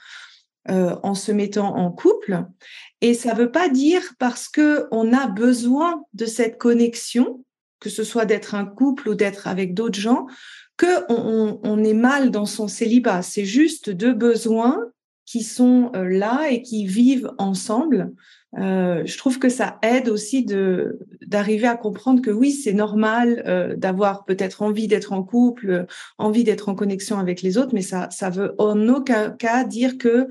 euh, 0.70 0.96
en 1.02 1.16
se 1.16 1.32
mettant 1.32 1.76
en 1.76 1.92
couple. 1.92 2.46
Et 3.02 3.16
ça 3.16 3.34
ne 3.34 3.40
veut 3.40 3.52
pas 3.52 3.68
dire 3.68 4.04
parce 4.20 4.48
que 4.48 4.88
on 4.92 5.12
a 5.12 5.28
besoin 5.28 6.04
de 6.14 6.26
cette 6.28 6.60
connexion, 6.60 7.44
que 7.80 7.90
ce 7.90 8.04
soit 8.04 8.26
d'être 8.26 8.54
un 8.54 8.66
couple 8.66 9.10
ou 9.10 9.16
d'être 9.16 9.48
avec 9.48 9.74
d'autres 9.74 10.00
gens, 10.00 10.28
que 10.78 11.12
on, 11.12 11.60
on 11.64 11.84
est 11.84 11.94
mal 11.94 12.30
dans 12.30 12.46
son 12.46 12.68
célibat. 12.68 13.24
C'est 13.24 13.46
juste 13.46 13.90
deux 13.90 14.14
besoins 14.14 14.78
qui 15.26 15.42
sont 15.42 15.92
euh, 15.96 16.08
là 16.08 16.50
et 16.50 16.62
qui 16.62 16.86
vivent 16.86 17.32
ensemble. 17.38 18.14
Euh, 18.58 19.04
je 19.06 19.18
trouve 19.18 19.38
que 19.38 19.50
ça 19.50 19.80
aide 19.82 20.08
aussi 20.08 20.46
de 20.46 21.00
d'arriver 21.26 21.68
à 21.68 21.76
comprendre 21.76 22.22
que 22.22 22.32
oui, 22.32 22.52
c'est 22.52 22.74
normal 22.74 23.44
euh, 23.48 23.76
d'avoir 23.76 24.24
peut-être 24.24 24.62
envie 24.62 24.88
d'être 24.88 25.12
en 25.12 25.24
couple, 25.24 25.88
envie 26.18 26.44
d'être 26.44 26.70
en 26.70 26.76
connexion 26.76 27.18
avec 27.18 27.42
les 27.42 27.58
autres, 27.58 27.74
mais 27.74 27.82
ça 27.82 28.08
ça 28.12 28.30
veut 28.30 28.56
en 28.58 28.88
aucun 28.88 29.32
cas 29.32 29.66
dire 29.66 29.98
que 29.98 30.30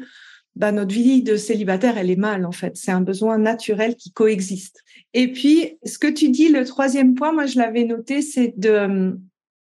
bah, 0.56 0.70
notre 0.70 0.94
vie 0.94 1.22
de 1.22 1.36
célibataire, 1.36 1.98
elle 1.98 2.10
est 2.10 2.16
mal 2.16 2.46
en 2.46 2.52
fait. 2.52 2.76
C'est 2.76 2.92
un 2.92 3.00
besoin 3.00 3.38
naturel 3.38 3.96
qui 3.96 4.12
coexiste. 4.12 4.82
Et 5.12 5.30
puis, 5.32 5.78
ce 5.84 5.98
que 5.98 6.06
tu 6.06 6.30
dis, 6.30 6.48
le 6.48 6.64
troisième 6.64 7.14
point, 7.14 7.32
moi 7.32 7.46
je 7.46 7.58
l'avais 7.58 7.84
noté, 7.84 8.22
c'est 8.22 8.54
de 8.56 9.18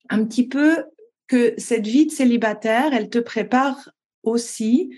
un 0.08 0.24
petit 0.24 0.46
peu 0.46 0.84
que 1.26 1.54
cette 1.58 1.86
vie 1.86 2.06
de 2.06 2.12
célibataire, 2.12 2.92
elle 2.92 3.10
te 3.10 3.18
prépare 3.18 3.90
aussi 4.26 4.90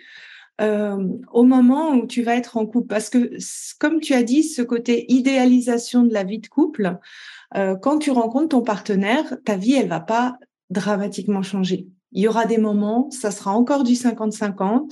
euh, 0.61 0.97
au 1.33 1.45
moment 1.45 1.93
où 1.93 2.07
tu 2.07 2.23
vas 2.23 2.35
être 2.35 2.57
en 2.57 2.67
couple. 2.67 2.89
Parce 2.89 3.11
que, 3.11 3.31
comme 3.79 4.01
tu 4.01 4.15
as 4.15 4.23
dit, 4.23 4.43
ce 4.43 4.63
côté 4.63 5.11
idéalisation 5.13 6.03
de 6.03 6.13
la 6.13 6.25
vie 6.25 6.41
de 6.41 6.49
couple, 6.49 6.99
euh, 7.57 7.77
quand 7.77 7.99
tu 7.99 8.11
rencontres 8.11 8.49
ton 8.49 8.63
partenaire, 8.63 9.37
ta 9.45 9.57
vie, 9.57 9.75
elle 9.75 9.89
va 9.89 10.01
pas 10.01 10.37
dramatiquement 10.71 11.43
changer. 11.43 11.87
Il 12.13 12.23
y 12.23 12.29
aura 12.29 12.47
des 12.47 12.59
moments, 12.59 13.11
ça 13.11 13.31
sera 13.31 13.53
encore 13.53 13.85
du 13.85 13.95
50-50. 13.95 14.91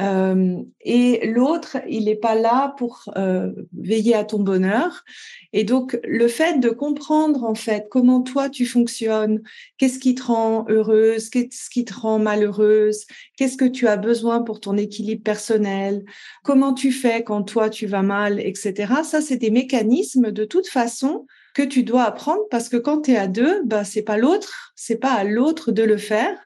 Euh, 0.00 0.56
et 0.80 1.26
l'autre, 1.26 1.78
il 1.88 2.06
n'est 2.06 2.16
pas 2.16 2.34
là 2.34 2.74
pour 2.78 3.04
euh, 3.16 3.52
veiller 3.72 4.14
à 4.14 4.24
ton 4.24 4.40
bonheur. 4.40 5.04
Et 5.52 5.64
donc, 5.64 5.98
le 6.04 6.26
fait 6.28 6.58
de 6.58 6.70
comprendre 6.70 7.44
en 7.44 7.54
fait 7.54 7.86
comment 7.90 8.22
toi 8.22 8.48
tu 8.48 8.66
fonctionnes, 8.66 9.42
qu'est-ce 9.78 9.98
qui 9.98 10.14
te 10.14 10.24
rend 10.24 10.64
heureuse, 10.68 11.30
qu'est-ce 11.30 11.70
qui 11.70 11.84
te 11.84 11.94
rend 11.94 12.18
malheureuse, 12.18 13.04
qu'est-ce 13.36 13.56
que 13.56 13.64
tu 13.64 13.86
as 13.86 13.96
besoin 13.96 14.42
pour 14.42 14.60
ton 14.60 14.76
équilibre 14.76 15.22
personnel, 15.22 16.04
comment 16.42 16.74
tu 16.74 16.90
fais 16.90 17.22
quand 17.22 17.44
toi 17.44 17.70
tu 17.70 17.86
vas 17.86 18.02
mal, 18.02 18.40
etc. 18.40 18.92
Ça, 19.04 19.20
c'est 19.20 19.36
des 19.36 19.50
mécanismes 19.50 20.32
de 20.32 20.44
toute 20.44 20.68
façon 20.68 21.26
que 21.54 21.62
tu 21.62 21.84
dois 21.84 22.02
apprendre 22.02 22.42
parce 22.50 22.68
que 22.68 22.76
quand 22.76 23.02
tu 23.02 23.12
es 23.12 23.16
à 23.16 23.28
deux, 23.28 23.62
bah, 23.64 23.84
c'est 23.84 24.02
pas 24.02 24.16
l'autre, 24.16 24.72
c'est 24.74 24.96
pas 24.96 25.12
à 25.12 25.22
l'autre 25.24 25.70
de 25.70 25.84
le 25.84 25.96
faire. 25.96 26.36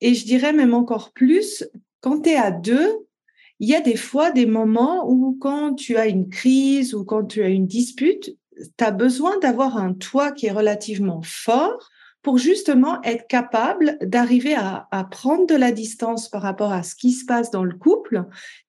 Et 0.00 0.14
je 0.14 0.26
dirais 0.26 0.52
même 0.52 0.74
encore 0.74 1.12
plus, 1.12 1.64
quand 2.00 2.22
tu 2.22 2.30
es 2.30 2.36
à 2.36 2.50
deux, 2.50 3.06
il 3.58 3.68
y 3.68 3.74
a 3.74 3.80
des 3.80 3.96
fois 3.96 4.30
des 4.30 4.46
moments 4.46 5.08
où 5.08 5.36
quand 5.40 5.74
tu 5.74 5.96
as 5.96 6.06
une 6.06 6.28
crise 6.28 6.94
ou 6.94 7.04
quand 7.04 7.24
tu 7.24 7.42
as 7.42 7.48
une 7.48 7.66
dispute, 7.66 8.36
tu 8.56 8.84
as 8.84 8.90
besoin 8.90 9.38
d'avoir 9.38 9.76
un 9.76 9.94
toit 9.94 10.32
qui 10.32 10.46
est 10.46 10.52
relativement 10.52 11.20
fort 11.22 11.90
pour 12.22 12.38
justement 12.38 13.00
être 13.02 13.28
capable 13.28 13.98
d'arriver 14.00 14.56
à, 14.56 14.88
prendre 15.12 15.46
de 15.46 15.54
la 15.54 15.70
distance 15.70 16.28
par 16.28 16.42
rapport 16.42 16.72
à 16.72 16.82
ce 16.82 16.96
qui 16.96 17.12
se 17.12 17.24
passe 17.24 17.52
dans 17.52 17.62
le 17.62 17.76
couple 17.76 18.24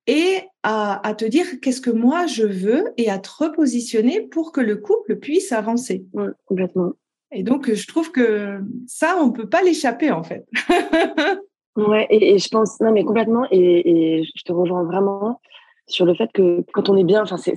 et 0.05 0.41
à, 0.61 1.01
te 1.17 1.25
dire 1.25 1.59
qu'est-ce 1.59 1.81
que 1.81 1.89
moi 1.89 2.27
je 2.27 2.45
veux 2.45 2.83
et 2.97 3.09
à 3.09 3.17
te 3.17 3.29
repositionner 3.35 4.21
pour 4.21 4.51
que 4.51 4.61
le 4.61 4.75
couple 4.75 5.15
puisse 5.15 5.51
avancer. 5.51 6.05
Oui, 6.13 6.27
complètement. 6.45 6.93
Et 7.31 7.41
donc, 7.41 7.73
je 7.73 7.87
trouve 7.87 8.11
que 8.11 8.59
ça, 8.85 9.17
on 9.19 9.27
ne 9.27 9.31
peut 9.31 9.49
pas 9.49 9.63
l'échapper 9.63 10.11
en 10.11 10.21
fait. 10.21 10.45
Ouais, 11.77 12.07
et, 12.09 12.39
je 12.39 12.49
pense, 12.49 12.79
non, 12.79 12.91
mais 12.91 13.03
complètement, 13.03 13.45
et, 13.51 14.23
je 14.23 14.43
te 14.43 14.51
rejoins 14.51 14.83
vraiment 14.83 15.39
sur 15.85 16.05
le 16.05 16.15
fait 16.15 16.29
que 16.33 16.65
quand 16.73 16.89
on 16.89 16.97
est 16.97 17.03
bien, 17.03 17.21
enfin, 17.21 17.37
c'est 17.37 17.53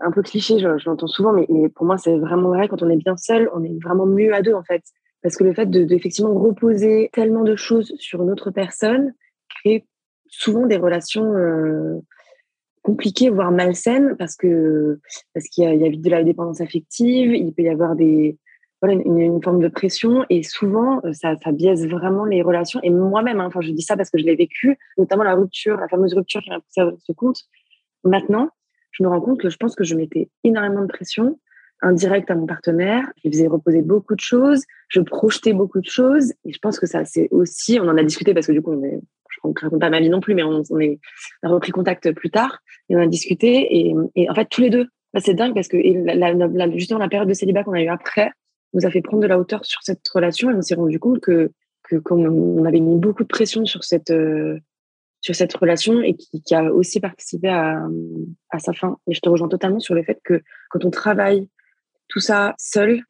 un 0.00 0.10
peu 0.10 0.22
cliché, 0.22 0.58
je, 0.58 0.66
l'entends 0.84 1.06
souvent, 1.06 1.32
mais, 1.32 1.46
pour 1.68 1.86
moi, 1.86 1.96
c'est 1.96 2.18
vraiment 2.18 2.48
vrai, 2.48 2.66
quand 2.66 2.82
on 2.82 2.90
est 2.90 2.96
bien 2.96 3.16
seul, 3.16 3.48
on 3.54 3.62
est 3.62 3.80
vraiment 3.80 4.04
mieux 4.04 4.34
à 4.34 4.42
deux, 4.42 4.54
en 4.54 4.64
fait. 4.64 4.82
Parce 5.22 5.36
que 5.36 5.44
le 5.44 5.54
fait 5.54 5.66
de, 5.66 5.86
reposer 6.26 7.08
tellement 7.12 7.44
de 7.44 7.54
choses 7.54 7.94
sur 7.98 8.22
une 8.22 8.30
autre 8.32 8.50
personne 8.50 9.14
crée 9.48 9.86
souvent 10.26 10.66
des 10.66 10.76
relations 10.76 11.32
euh, 11.36 12.00
compliquées, 12.82 13.30
voire 13.30 13.52
malsaines, 13.52 14.16
parce 14.18 14.34
que 14.34 14.98
parce 15.34 15.46
qu'il 15.46 15.62
y, 15.62 15.84
a 15.84 15.88
vite 15.88 16.02
de 16.02 16.10
la 16.10 16.24
dépendance 16.24 16.60
affective, 16.60 17.32
il 17.32 17.54
peut 17.54 17.62
y 17.62 17.68
avoir 17.68 17.94
des, 17.94 18.38
voilà, 18.82 19.00
une, 19.00 19.16
une, 19.16 19.42
forme 19.42 19.60
de 19.60 19.68
pression 19.68 20.26
et 20.28 20.42
souvent 20.42 21.00
euh, 21.04 21.12
ça, 21.12 21.36
biaise 21.52 21.86
vraiment 21.86 22.24
les 22.24 22.42
relations 22.42 22.80
et 22.82 22.90
moi-même 22.90 23.40
hein, 23.40 23.46
enfin 23.46 23.60
je 23.60 23.70
dis 23.70 23.82
ça 23.82 23.96
parce 23.96 24.10
que 24.10 24.18
je 24.18 24.24
l'ai 24.24 24.34
vécu 24.34 24.76
notamment 24.98 25.22
la 25.22 25.34
rupture 25.34 25.76
la 25.76 25.86
fameuse 25.86 26.14
rupture 26.14 26.40
qui 26.42 26.50
m'a 26.50 26.58
poussé 26.58 26.80
à 26.80 26.90
ce 26.98 27.12
compte. 27.12 27.42
Maintenant 28.02 28.50
je 28.90 29.04
me 29.04 29.08
rends 29.08 29.20
compte 29.20 29.40
que 29.40 29.48
je 29.50 29.56
pense 29.56 29.76
que 29.76 29.84
je 29.84 29.94
mettais 29.94 30.28
énormément 30.42 30.82
de 30.82 30.88
pression 30.88 31.38
indirecte 31.80 32.28
à 32.32 32.34
mon 32.34 32.46
partenaire 32.46 33.04
je 33.24 33.30
faisais 33.30 33.46
reposer 33.46 33.82
beaucoup 33.82 34.16
de 34.16 34.20
choses 34.20 34.64
je 34.88 35.00
projetais 35.00 35.52
beaucoup 35.52 35.80
de 35.80 35.88
choses 35.88 36.32
et 36.44 36.52
je 36.52 36.58
pense 36.58 36.80
que 36.80 36.86
ça 36.86 37.04
c'est 37.04 37.28
aussi 37.30 37.78
on 37.80 37.86
en 37.88 37.96
a 37.96 38.02
discuté 38.02 38.34
parce 38.34 38.48
que 38.48 38.52
du 38.52 38.62
coup 38.62 38.72
je 38.72 39.48
ne 39.48 39.52
raconte 39.60 39.80
pas 39.80 39.90
ma 39.90 40.00
vie 40.00 40.10
non 40.10 40.20
plus 40.20 40.34
mais 40.34 40.42
on, 40.42 40.60
a 41.44 41.48
repris 41.48 41.70
contact 41.70 42.10
plus 42.12 42.30
tard 42.30 42.58
et 42.88 42.96
on 42.96 43.00
a 43.00 43.06
discuté 43.06 43.94
et, 44.16 44.28
en 44.28 44.34
fait 44.34 44.48
tous 44.50 44.60
les 44.60 44.70
deux 44.70 44.88
bah, 45.14 45.20
c'est 45.22 45.34
dingue 45.34 45.54
parce 45.54 45.68
que 45.68 45.78
justement 46.74 46.98
la 46.98 47.08
période 47.08 47.28
de 47.28 47.34
célibat 47.34 47.62
qu'on 47.62 47.74
a 47.74 47.82
eu 47.82 47.88
après 47.88 48.32
nous 48.74 48.86
a 48.86 48.90
fait 48.90 49.02
prendre 49.02 49.22
de 49.22 49.28
la 49.28 49.38
hauteur 49.38 49.64
sur 49.64 49.82
cette 49.82 50.06
relation 50.08 50.50
et 50.50 50.54
on 50.54 50.62
s'est 50.62 50.74
rendu 50.74 50.98
compte 50.98 51.20
que 51.20 51.50
qu'on 52.04 52.24
on 52.24 52.64
avait 52.64 52.80
mis 52.80 52.98
beaucoup 52.98 53.22
de 53.22 53.28
pression 53.28 53.64
sur 53.66 53.84
cette 53.84 54.10
euh, 54.10 54.58
sur 55.20 55.36
cette 55.36 55.54
relation 55.54 56.02
et 56.02 56.14
qui, 56.14 56.42
a 56.52 56.64
aussi 56.72 56.98
participé 56.98 57.48
à, 57.48 57.86
à 58.50 58.58
sa 58.58 58.72
fin. 58.72 58.98
Et 59.06 59.14
je 59.14 59.20
te 59.20 59.28
rejoins 59.28 59.48
totalement 59.48 59.78
sur 59.78 59.94
le 59.94 60.02
fait 60.02 60.18
que 60.24 60.42
quand 60.68 60.84
on 60.84 60.90
travaille 60.90 61.48
tout 62.08 62.18
ça 62.18 62.56
seul, 62.58 63.02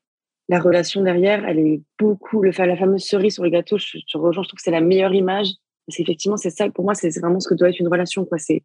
la 0.51 0.61
relation 0.61 1.03
derrière, 1.03 1.49
elle 1.49 1.59
est 1.59 1.81
beaucoup 1.99 2.43
le 2.43 2.51
la 2.51 2.77
fameuse 2.77 3.05
cerise 3.05 3.35
sur 3.35 3.45
le 3.45 3.49
gâteau. 3.49 3.79
Je, 3.79 3.99
je 4.07 4.19
rejoins, 4.19 4.43
je 4.43 4.49
trouve 4.49 4.59
que 4.59 4.63
c'est 4.63 4.71
la 4.71 4.83
meilleure 4.83 5.15
image. 5.15 5.49
C'est 5.89 6.03
effectivement 6.03 6.37
c'est 6.37 6.51
ça 6.51 6.69
pour 6.69 6.85
moi, 6.85 6.95
c'est 6.95 7.19
vraiment 7.19 7.41
ce 7.41 7.49
que 7.49 7.55
doit 7.55 7.71
être 7.71 7.81
une 7.81 7.89
relation 7.89 8.27
quoi. 8.27 8.37
C'est 8.39 8.63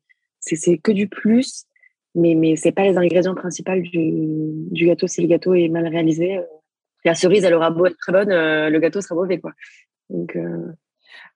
que 0.80 0.92
du 0.92 1.08
plus, 1.08 1.66
mais 2.16 2.36
mais 2.36 2.58
c'est 2.58 2.74
pas 2.74 2.84
les 2.84 2.98
ingrédients 2.98 3.36
principaux 3.36 3.80
du, 3.80 4.68
du 4.72 4.88
gâteau. 4.88 5.08
Si 5.08 5.22
le 5.22 5.28
gâteau 5.28 5.54
est 5.54 5.70
mal 5.70 5.88
réalisé, 5.88 6.38
euh, 6.38 6.44
la 7.06 7.16
cerise 7.16 7.44
elle 7.44 7.54
aura 7.54 7.70
beau 7.72 7.86
être 7.86 7.98
très 7.98 8.12
bonne, 8.12 8.32
euh, 8.32 8.70
le 8.70 8.80
gâteau 8.80 9.02
sera 9.02 9.16
mauvais 9.16 9.42
euh, 10.12 10.72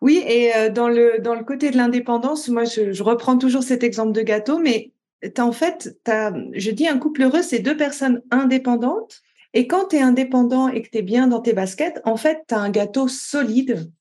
oui, 0.02 0.24
et 0.28 0.70
dans 0.72 0.88
le, 0.88 1.20
dans 1.20 1.36
le 1.36 1.44
côté 1.44 1.70
de 1.70 1.78
l'indépendance, 1.78 2.48
moi, 2.50 2.64
je, 2.64 3.04
reprends 3.04 3.38
toujours 3.38 3.62
cet 3.62 3.84
exemple 3.84 4.14
de 4.14 4.22
gâteau, 4.22 4.58
mais 4.58 4.92
as, 5.38 5.46
en 5.46 5.52
fait, 5.52 5.96
je 6.08 6.72
dis 6.72 6.88
un 6.88 6.98
couple 6.98 7.24
heureux, 7.24 7.44
c'est 7.44 7.60
deux 7.60 7.78
personnes 7.78 8.22
indépendantes. 8.32 9.22
Et 9.54 9.68
quand 9.68 9.90
tu 9.90 9.98
es 9.98 10.02
indépendant 10.02 10.70
et 10.70 10.82
que 10.82 10.90
tu 10.90 11.00
es 11.00 11.02
bien 11.02 11.28
dans 11.28 11.42
tes 11.42 11.54
baskets, 11.54 12.02
en 12.06 12.18
fait, 12.18 12.40
tu 12.48 12.56
as 12.56 12.60
un 12.60 12.70
gâteau 12.70 13.08
solide 13.08 13.92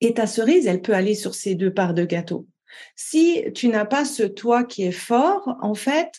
et 0.00 0.14
ta 0.14 0.26
cerise, 0.26 0.66
elle 0.66 0.82
peut 0.82 0.94
aller 0.94 1.14
sur 1.14 1.34
ces 1.34 1.54
deux 1.54 1.72
parts 1.72 1.94
de 1.94 2.04
gâteau. 2.04 2.46
Si 2.94 3.44
tu 3.54 3.68
n'as 3.68 3.84
pas 3.84 4.04
ce 4.04 4.22
toit 4.22 4.64
qui 4.64 4.84
est 4.84 4.92
fort, 4.92 5.56
en 5.60 5.74
fait, 5.74 6.12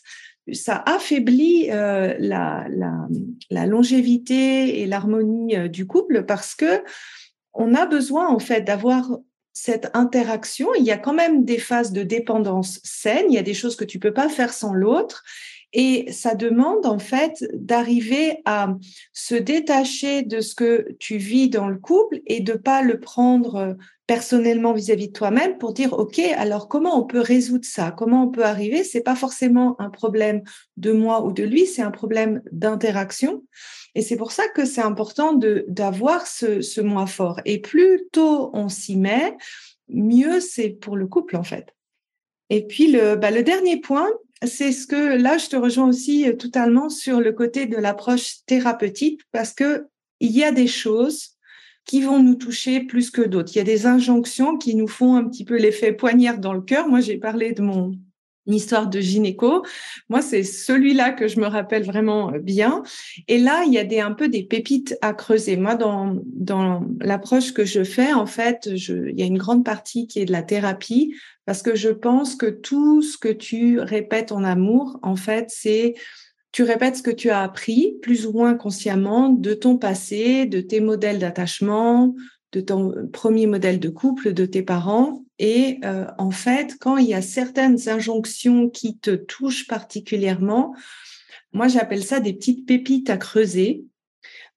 ça 0.54 0.84
affaiblit 0.86 1.70
euh, 1.72 2.16
la, 2.20 2.68
la, 3.50 3.66
longévité 3.66 4.82
et 4.82 4.86
l'harmonie 4.86 5.56
euh, 5.56 5.68
du 5.68 5.86
couple 5.88 6.24
parce 6.24 6.56
que 6.56 6.84
on 7.54 7.74
a 7.74 7.86
besoin 7.86 8.28
en 8.28 8.40
fait 8.40 8.62
d'avoir 8.62 9.18
cette 9.54 9.90
interaction. 9.94 10.70
Il 10.78 10.86
y 10.86 10.92
a 10.92 10.98
quand 10.98 11.14
même 11.14 11.44
des 11.44 11.58
phases 11.58 11.92
de 11.92 12.04
dépendance 12.04 12.80
saine. 12.84 13.26
Il 13.30 13.34
y 13.34 13.40
a 13.40 13.44
des 13.44 13.56
choses 13.56 13.76
que 13.76 13.86
tu 13.86 13.98
peux 13.98 14.14
pas 14.14 14.30
faire 14.30 14.54
sans 14.54 14.74
l'autre. 14.74 15.24
Et 15.74 16.12
ça 16.12 16.36
demande 16.36 16.86
en 16.86 17.00
fait 17.00 17.44
d'arriver 17.54 18.38
à 18.46 18.76
se 19.14 19.36
détacher 19.36 20.22
de 20.22 20.40
ce 20.40 20.56
que 20.56 20.96
tu 21.00 21.18
vis 21.18 21.50
dans 21.50 21.68
le 21.68 21.78
couple 21.78 22.22
et 22.26 22.40
de 22.40 22.54
pas 22.54 22.82
le 22.82 23.00
prendre 23.00 23.76
personnellement 24.08 24.72
vis-à-vis 24.72 25.10
de 25.10 25.14
toi-même 25.14 25.58
pour 25.58 25.74
dire 25.74 25.94
OK, 25.94 26.20
alors 26.20 26.70
comment 26.70 26.98
on 26.98 27.04
peut 27.04 27.20
résoudre 27.20 27.66
ça? 27.66 27.92
Comment 27.92 28.24
on 28.24 28.30
peut 28.30 28.46
arriver? 28.46 28.86
C'est 28.86 29.02
pas 29.02 29.16
forcément 29.16 29.76
un 29.80 29.90
problème 29.90 30.44
de 30.78 30.94
moi 30.94 31.26
ou 31.26 31.34
de 31.34 31.44
lui, 31.44 31.68
c'est 31.68 31.82
un 31.82 31.92
problème 31.92 32.42
d'interaction. 32.52 33.44
Et 33.96 34.02
c'est 34.02 34.16
pour 34.16 34.32
ça 34.32 34.48
que 34.48 34.66
c'est 34.66 34.82
important 34.82 35.34
de 35.34 35.66
d'avoir 35.68 36.26
ce, 36.26 36.62
ce 36.62 36.80
moi 36.80 37.06
fort. 37.06 37.42
Et 37.44 37.60
plus 37.60 38.08
tôt 38.12 38.50
on 38.54 38.70
s'y 38.70 38.96
met, 38.96 39.36
mieux 39.90 40.40
c'est 40.40 40.70
pour 40.70 40.96
le 40.96 41.08
couple 41.08 41.36
en 41.36 41.44
fait. 41.44 41.76
Et 42.50 42.66
puis 42.66 42.90
le, 42.90 43.16
bah, 43.16 43.30
le 43.30 43.44
dernier 43.44 43.78
point, 43.82 44.10
c'est 44.46 44.72
ce 44.72 44.88
que 44.88 45.18
là 45.18 45.38
je 45.38 45.48
te 45.48 45.58
rejoins 45.58 45.90
aussi 45.90 46.30
euh, 46.30 46.34
totalement 46.34 46.90
sur 46.90 47.20
le 47.20 47.34
côté 47.34 47.66
de 47.66 47.76
l'approche 47.76 48.46
thérapeutique 48.46 49.22
parce 49.34 49.54
que 49.54 49.88
il 50.20 50.32
y 50.32 50.44
a 50.44 50.52
des 50.52 50.68
choses 50.68 51.37
qui 51.88 52.02
vont 52.02 52.22
nous 52.22 52.36
toucher 52.36 52.82
plus 52.82 53.10
que 53.10 53.22
d'autres. 53.22 53.52
Il 53.56 53.58
y 53.58 53.62
a 53.62 53.66
des 53.66 53.86
injonctions 53.88 54.58
qui 54.58 54.76
nous 54.76 54.88
font 54.88 55.16
un 55.16 55.24
petit 55.24 55.46
peu 55.46 55.58
l'effet 55.58 55.94
poignard 55.94 56.38
dans 56.38 56.54
le 56.54 56.62
cœur. 56.62 56.88
Moi, 56.88 57.00
j'ai 57.00 57.18
parlé 57.18 57.54
de 57.54 57.62
mon 57.62 57.94
histoire 58.46 58.88
de 58.88 59.00
gynéco. 59.00 59.66
Moi, 60.10 60.22
c'est 60.22 60.44
celui-là 60.44 61.12
que 61.12 61.28
je 61.28 61.40
me 61.40 61.48
rappelle 61.48 61.84
vraiment 61.84 62.34
euh, 62.34 62.40
bien. 62.40 62.84
Et 63.28 63.38
là, 63.38 63.64
il 63.66 63.74
y 63.74 63.78
a 63.78 63.84
des, 63.84 64.00
un 64.00 64.14
peu 64.14 64.30
des 64.30 64.44
pépites 64.44 64.98
à 65.02 65.14
creuser. 65.14 65.58
Moi, 65.58 65.76
dans, 65.76 66.18
dans 66.26 66.86
l'approche 67.00 67.54
que 67.54 67.66
je 67.66 67.84
fais, 67.84 68.14
en 68.14 68.26
fait, 68.26 68.70
il 68.72 69.20
y 69.20 69.24
a 69.24 69.26
une 69.26 69.38
grande 69.38 69.66
partie 69.66 70.08
qui 70.08 70.20
est 70.20 70.26
de 70.26 70.32
la 70.32 70.44
thérapie 70.44 71.16
parce 71.46 71.62
que 71.62 71.76
je 71.76 71.90
pense 71.90 72.36
que 72.36 72.48
tout 72.48 73.02
ce 73.02 73.18
que 73.18 73.30
tu 73.30 73.80
répètes 73.80 74.32
en 74.32 74.44
amour, 74.44 75.00
en 75.02 75.16
fait, 75.16 75.46
c'est 75.50 75.94
tu 76.52 76.64
répètes 76.64 76.98
ce 76.98 77.04
que 77.04 77.12
tu 77.12 77.30
as 77.30 77.44
appris, 77.44 77.98
plus 78.02 78.26
ou 78.26 78.34
moins 78.34 78.56
consciemment, 78.56 79.30
de 79.30 79.54
ton 79.54 79.78
passé, 79.78 80.46
de 80.46 80.62
tes 80.62 80.80
modèles 80.80 81.20
d'attachement, 81.20 82.16
de 82.52 82.62
ton 82.62 83.10
premier 83.12 83.48
modèle 83.48 83.80
de 83.80 83.90
couple, 83.90 84.34
de 84.34 84.46
tes 84.46 84.64
parents. 84.64 85.24
Et 85.40 85.80
euh, 85.84 86.06
en 86.18 86.32
fait, 86.32 86.76
quand 86.80 86.98
il 86.98 87.08
y 87.08 87.14
a 87.14 87.22
certaines 87.22 87.90
injonctions 87.90 88.70
qui 88.70 88.98
te 88.98 89.12
touchent 89.12 89.68
particulièrement, 89.68 90.74
moi 91.54 91.68
j'appelle 91.68 92.04
ça 92.04 92.20
des 92.20 92.34
petites 92.34 92.66
pépites 92.66 93.10
à 93.10 93.18
creuser 93.18 93.84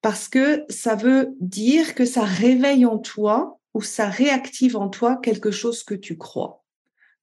parce 0.03 0.29
que 0.29 0.65
ça 0.69 0.95
veut 0.95 1.37
dire 1.41 1.95
que 1.95 2.05
ça 2.05 2.25
réveille 2.25 2.87
en 2.87 2.99
toi 2.99 3.61
ou 3.75 3.83
ça 3.83 4.09
réactive 4.09 4.77
en 4.77 4.89
toi 4.89 5.17
quelque 5.17 5.51
chose 5.51 5.85
que 5.85 5.95
tu 5.95 6.17
crois. 6.17 6.60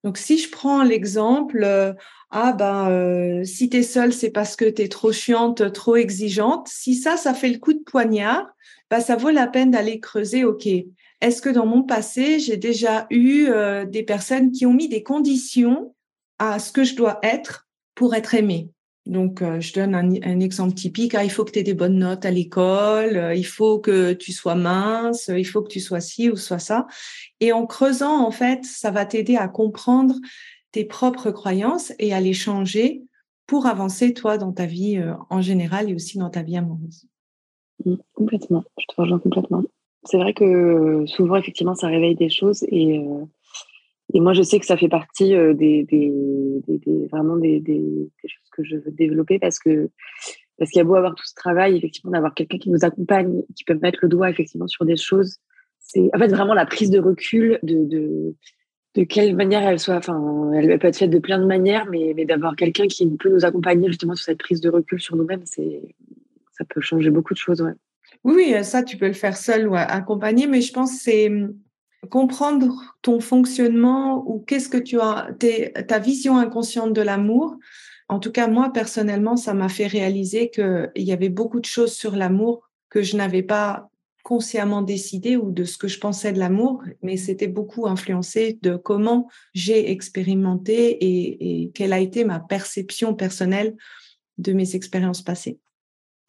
Donc 0.08 0.18
si 0.18 0.38
je 0.38 0.50
prends 0.50 0.84
l'exemple, 0.84 1.66
euh, 1.66 1.92
ah 2.32 2.54
ben 2.54 2.90
euh, 2.90 3.44
si 3.44 3.70
tu 3.70 3.76
es 3.76 3.84
seule, 3.84 4.14
c'est 4.14 4.30
parce 4.30 4.56
que 4.56 4.64
tu 4.64 4.84
es 4.84 4.88
trop 4.88 5.12
chiante, 5.12 5.74
trop 5.74 5.98
exigeante. 5.98 6.70
Si 6.70 6.96
ça, 6.96 7.18
ça 7.18 7.34
fait 7.34 7.50
le 7.50 7.58
coup 7.58 7.74
de 7.74 7.84
poignard, 7.86 8.46
bah, 8.90 9.02
ça 9.02 9.18
vaut 9.18 9.32
la 9.32 9.48
peine 9.48 9.70
d'aller 9.70 10.00
creuser, 10.00 10.46
OK, 10.46 10.66
est-ce 11.20 11.42
que 11.42 11.50
dans 11.50 11.66
mon 11.66 11.84
passé, 11.84 12.40
j'ai 12.40 12.56
déjà 12.56 13.06
eu 13.10 13.48
euh, 13.50 13.84
des 13.84 14.04
personnes 14.04 14.54
qui 14.54 14.66
ont 14.66 14.74
mis 14.74 14.88
des 14.88 15.04
conditions 15.04 15.94
à 16.40 16.58
ce 16.60 16.72
que 16.72 16.86
je 16.86 16.96
dois 16.96 17.20
être 17.22 17.68
pour 17.94 18.16
être 18.16 18.34
aimée? 18.34 18.70
Donc, 19.08 19.42
euh, 19.42 19.60
je 19.60 19.74
donne 19.74 19.96
un, 19.96 20.40
exemple 20.40 20.74
typique. 20.74 21.16
Ah, 21.16 21.24
il 21.24 21.30
faut 21.30 21.46
que 21.46 21.52
tu 21.52 21.60
aies 21.60 21.64
des 21.64 21.74
bonnes 21.74 21.98
notes 21.98 22.26
à 22.26 22.32
l'école, 22.32 23.18
euh, 23.18 23.36
il 23.36 23.46
faut 23.46 23.80
que 23.80 24.14
tu 24.14 24.32
sois 24.32 24.56
mince, 24.56 25.32
il 25.36 25.46
faut 25.46 25.62
que 25.62 25.70
tu 25.70 25.80
sois 25.80 26.02
ci 26.02 26.30
ou 26.30 26.36
soit 26.36 26.60
ça. 26.60 26.88
Et 27.40 27.52
en 27.52 27.66
creusant, 27.66 28.26
en 28.26 28.32
fait, 28.32 28.64
ça 28.66 28.92
va 28.92 29.06
t'aider 29.06 29.36
à 29.36 29.48
comprendre 29.48 30.16
tes 30.72 30.86
propres 30.86 31.32
croyances 31.32 31.94
et 32.00 32.14
à 32.14 32.20
les 32.20 32.34
changer 32.34 33.04
pour 33.46 33.66
avancer, 33.66 34.14
toi, 34.14 34.38
dans 34.38 34.52
ta 34.52 34.66
vie 34.66 35.02
en 35.30 35.42
général 35.42 35.90
et 35.90 35.96
aussi 35.96 36.18
dans 36.18 36.30
ta 36.30 36.44
vie 36.44 36.58
amoureuse. 36.58 37.08
Mmh, 37.86 37.96
complètement, 38.14 38.64
je 38.78 38.86
te 38.88 39.02
rejoins 39.02 39.20
complètement. 39.20 39.64
C'est 40.04 40.18
vrai 40.18 40.34
que 40.34 41.06
souvent, 41.06 41.36
effectivement, 41.36 41.76
ça 41.76 41.88
réveille 41.88 42.16
des 42.16 42.30
choses 42.30 42.66
et, 42.70 43.00
euh, 43.00 43.26
et 44.14 44.22
moi, 44.22 44.34
je 44.34 44.42
sais 44.42 44.60
que 44.60 44.66
ça 44.66 44.78
fait 44.78 44.88
partie 44.88 45.36
euh, 45.36 45.54
des, 45.54 45.86
vraiment 47.12 47.36
des, 47.38 47.62
choses 48.26 48.50
que 48.52 48.64
je 48.64 48.78
veux 48.78 48.92
développer 48.92 49.40
parce 49.40 49.60
que 49.60 49.90
parce 50.58 50.72
qu'il 50.72 50.80
y 50.80 50.82
a 50.82 50.86
beau 50.86 50.96
avoir 50.96 51.14
tout 51.14 51.26
ce 51.26 51.36
travail, 51.36 51.78
effectivement, 51.78 52.12
d'avoir 52.12 52.34
quelqu'un 52.34 52.58
qui 52.58 52.72
nous 52.72 52.84
accompagne, 52.84 53.44
qui 53.56 53.64
peut 53.64 53.78
mettre 53.80 54.00
le 54.02 54.08
doigt 54.08 54.30
effectivement 54.30 54.68
sur 54.68 54.86
des 54.86 54.96
choses. 54.96 55.38
C'est 55.78 56.10
en 56.16 56.18
fait 56.18 56.30
vraiment 56.30 56.56
la 56.56 56.66
prise 56.66 56.90
de 56.90 57.00
recul 57.00 57.60
de, 57.62 58.34
de, 58.96 59.04
quelle 59.04 59.36
manière 59.36 59.62
elle 59.62 59.78
soit. 59.78 59.98
Enfin, 59.98 60.52
elle 60.54 60.80
peut 60.80 60.88
être 60.88 60.98
faite 60.98 61.12
de 61.12 61.20
plein 61.20 61.38
de 61.38 61.46
manières, 61.46 61.86
mais, 61.92 62.14
mais 62.16 62.26
d'avoir 62.26 62.56
quelqu'un 62.56 62.88
qui 62.88 63.08
peut 63.18 63.30
nous 63.30 63.46
accompagner 63.46 63.88
justement 63.90 64.16
sur 64.16 64.26
cette 64.26 64.40
prise 64.40 64.60
de 64.60 64.70
recul 64.70 65.00
sur 65.00 65.16
nous-mêmes, 65.16 65.46
c'est 65.46 65.96
ça 66.54 66.66
peut 66.66 66.82
changer 66.82 67.12
beaucoup 67.12 67.36
de 67.36 67.40
choses. 67.40 67.62
Ouais. 67.62 67.74
Oui, 68.24 68.56
ça, 68.64 68.82
tu 68.82 68.98
peux 68.98 69.06
le 69.06 69.14
faire 69.14 69.38
seul 69.38 69.68
ou 69.68 69.76
accompagné, 69.76 70.48
mais 70.48 70.62
je 70.62 70.74
pense 70.74 70.92
que 70.94 71.00
c'est 71.02 71.32
comprendre 72.10 72.96
ton 73.02 73.20
fonctionnement 73.20 74.24
ou 74.28 74.40
qu'est-ce 74.40 74.70
que 74.70 74.78
tu 74.78 75.00
as, 75.00 75.30
ta 75.88 76.00
vision 76.00 76.38
inconsciente 76.38 76.94
de 76.94 77.02
l'amour. 77.02 77.58
En 78.10 78.20
tout 78.20 78.32
cas, 78.32 78.48
moi, 78.48 78.72
personnellement, 78.72 79.36
ça 79.36 79.54
m'a 79.54 79.70
fait 79.70 79.88
réaliser 79.88 80.50
qu'il 80.50 80.92
y 80.96 81.12
avait 81.12 81.30
beaucoup 81.30 81.60
de 81.60 81.66
choses 81.66 81.94
sur 81.94 82.16
l'amour 82.16 82.70
que 82.90 83.02
je 83.02 83.18
n'avais 83.18 83.44
pas 83.44 83.90
consciemment 84.24 84.82
décidé 84.82 85.38
ou 85.38 85.52
de 85.52 85.64
ce 85.64 85.78
que 85.78 85.88
je 85.88 86.00
pensais 86.00 86.34
de 86.34 86.40
l'amour, 86.40 86.84
mais 87.02 87.16
c'était 87.16 87.48
beaucoup 87.48 87.88
influencé 87.88 88.60
de 88.62 88.76
comment 88.76 89.30
j'ai 89.54 89.90
expérimenté 89.92 90.90
et, 90.90 91.64
et 91.64 91.72
quelle 91.72 91.94
a 91.94 92.00
été 92.00 92.26
ma 92.26 92.42
perception 92.42 93.14
personnelle 93.14 93.78
de 94.38 94.52
mes 94.52 94.76
expériences 94.76 95.22
passées. 95.22 95.60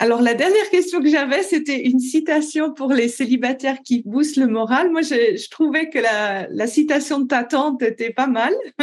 Alors, 0.00 0.22
la 0.22 0.34
dernière 0.34 0.70
question 0.70 1.00
que 1.00 1.08
j'avais, 1.08 1.42
c'était 1.42 1.88
une 1.88 1.98
citation 1.98 2.72
pour 2.72 2.92
les 2.92 3.08
célibataires 3.08 3.78
qui 3.84 4.02
boostent 4.06 4.36
le 4.36 4.46
moral. 4.46 4.92
Moi, 4.92 5.02
je, 5.02 5.50
trouvais 5.50 5.90
que 5.90 5.98
la, 5.98 6.66
citation 6.68 7.18
de 7.20 7.26
ta 7.26 7.42
tante 7.42 7.82
était 7.82 8.12
pas 8.12 8.28
mal. 8.28 8.54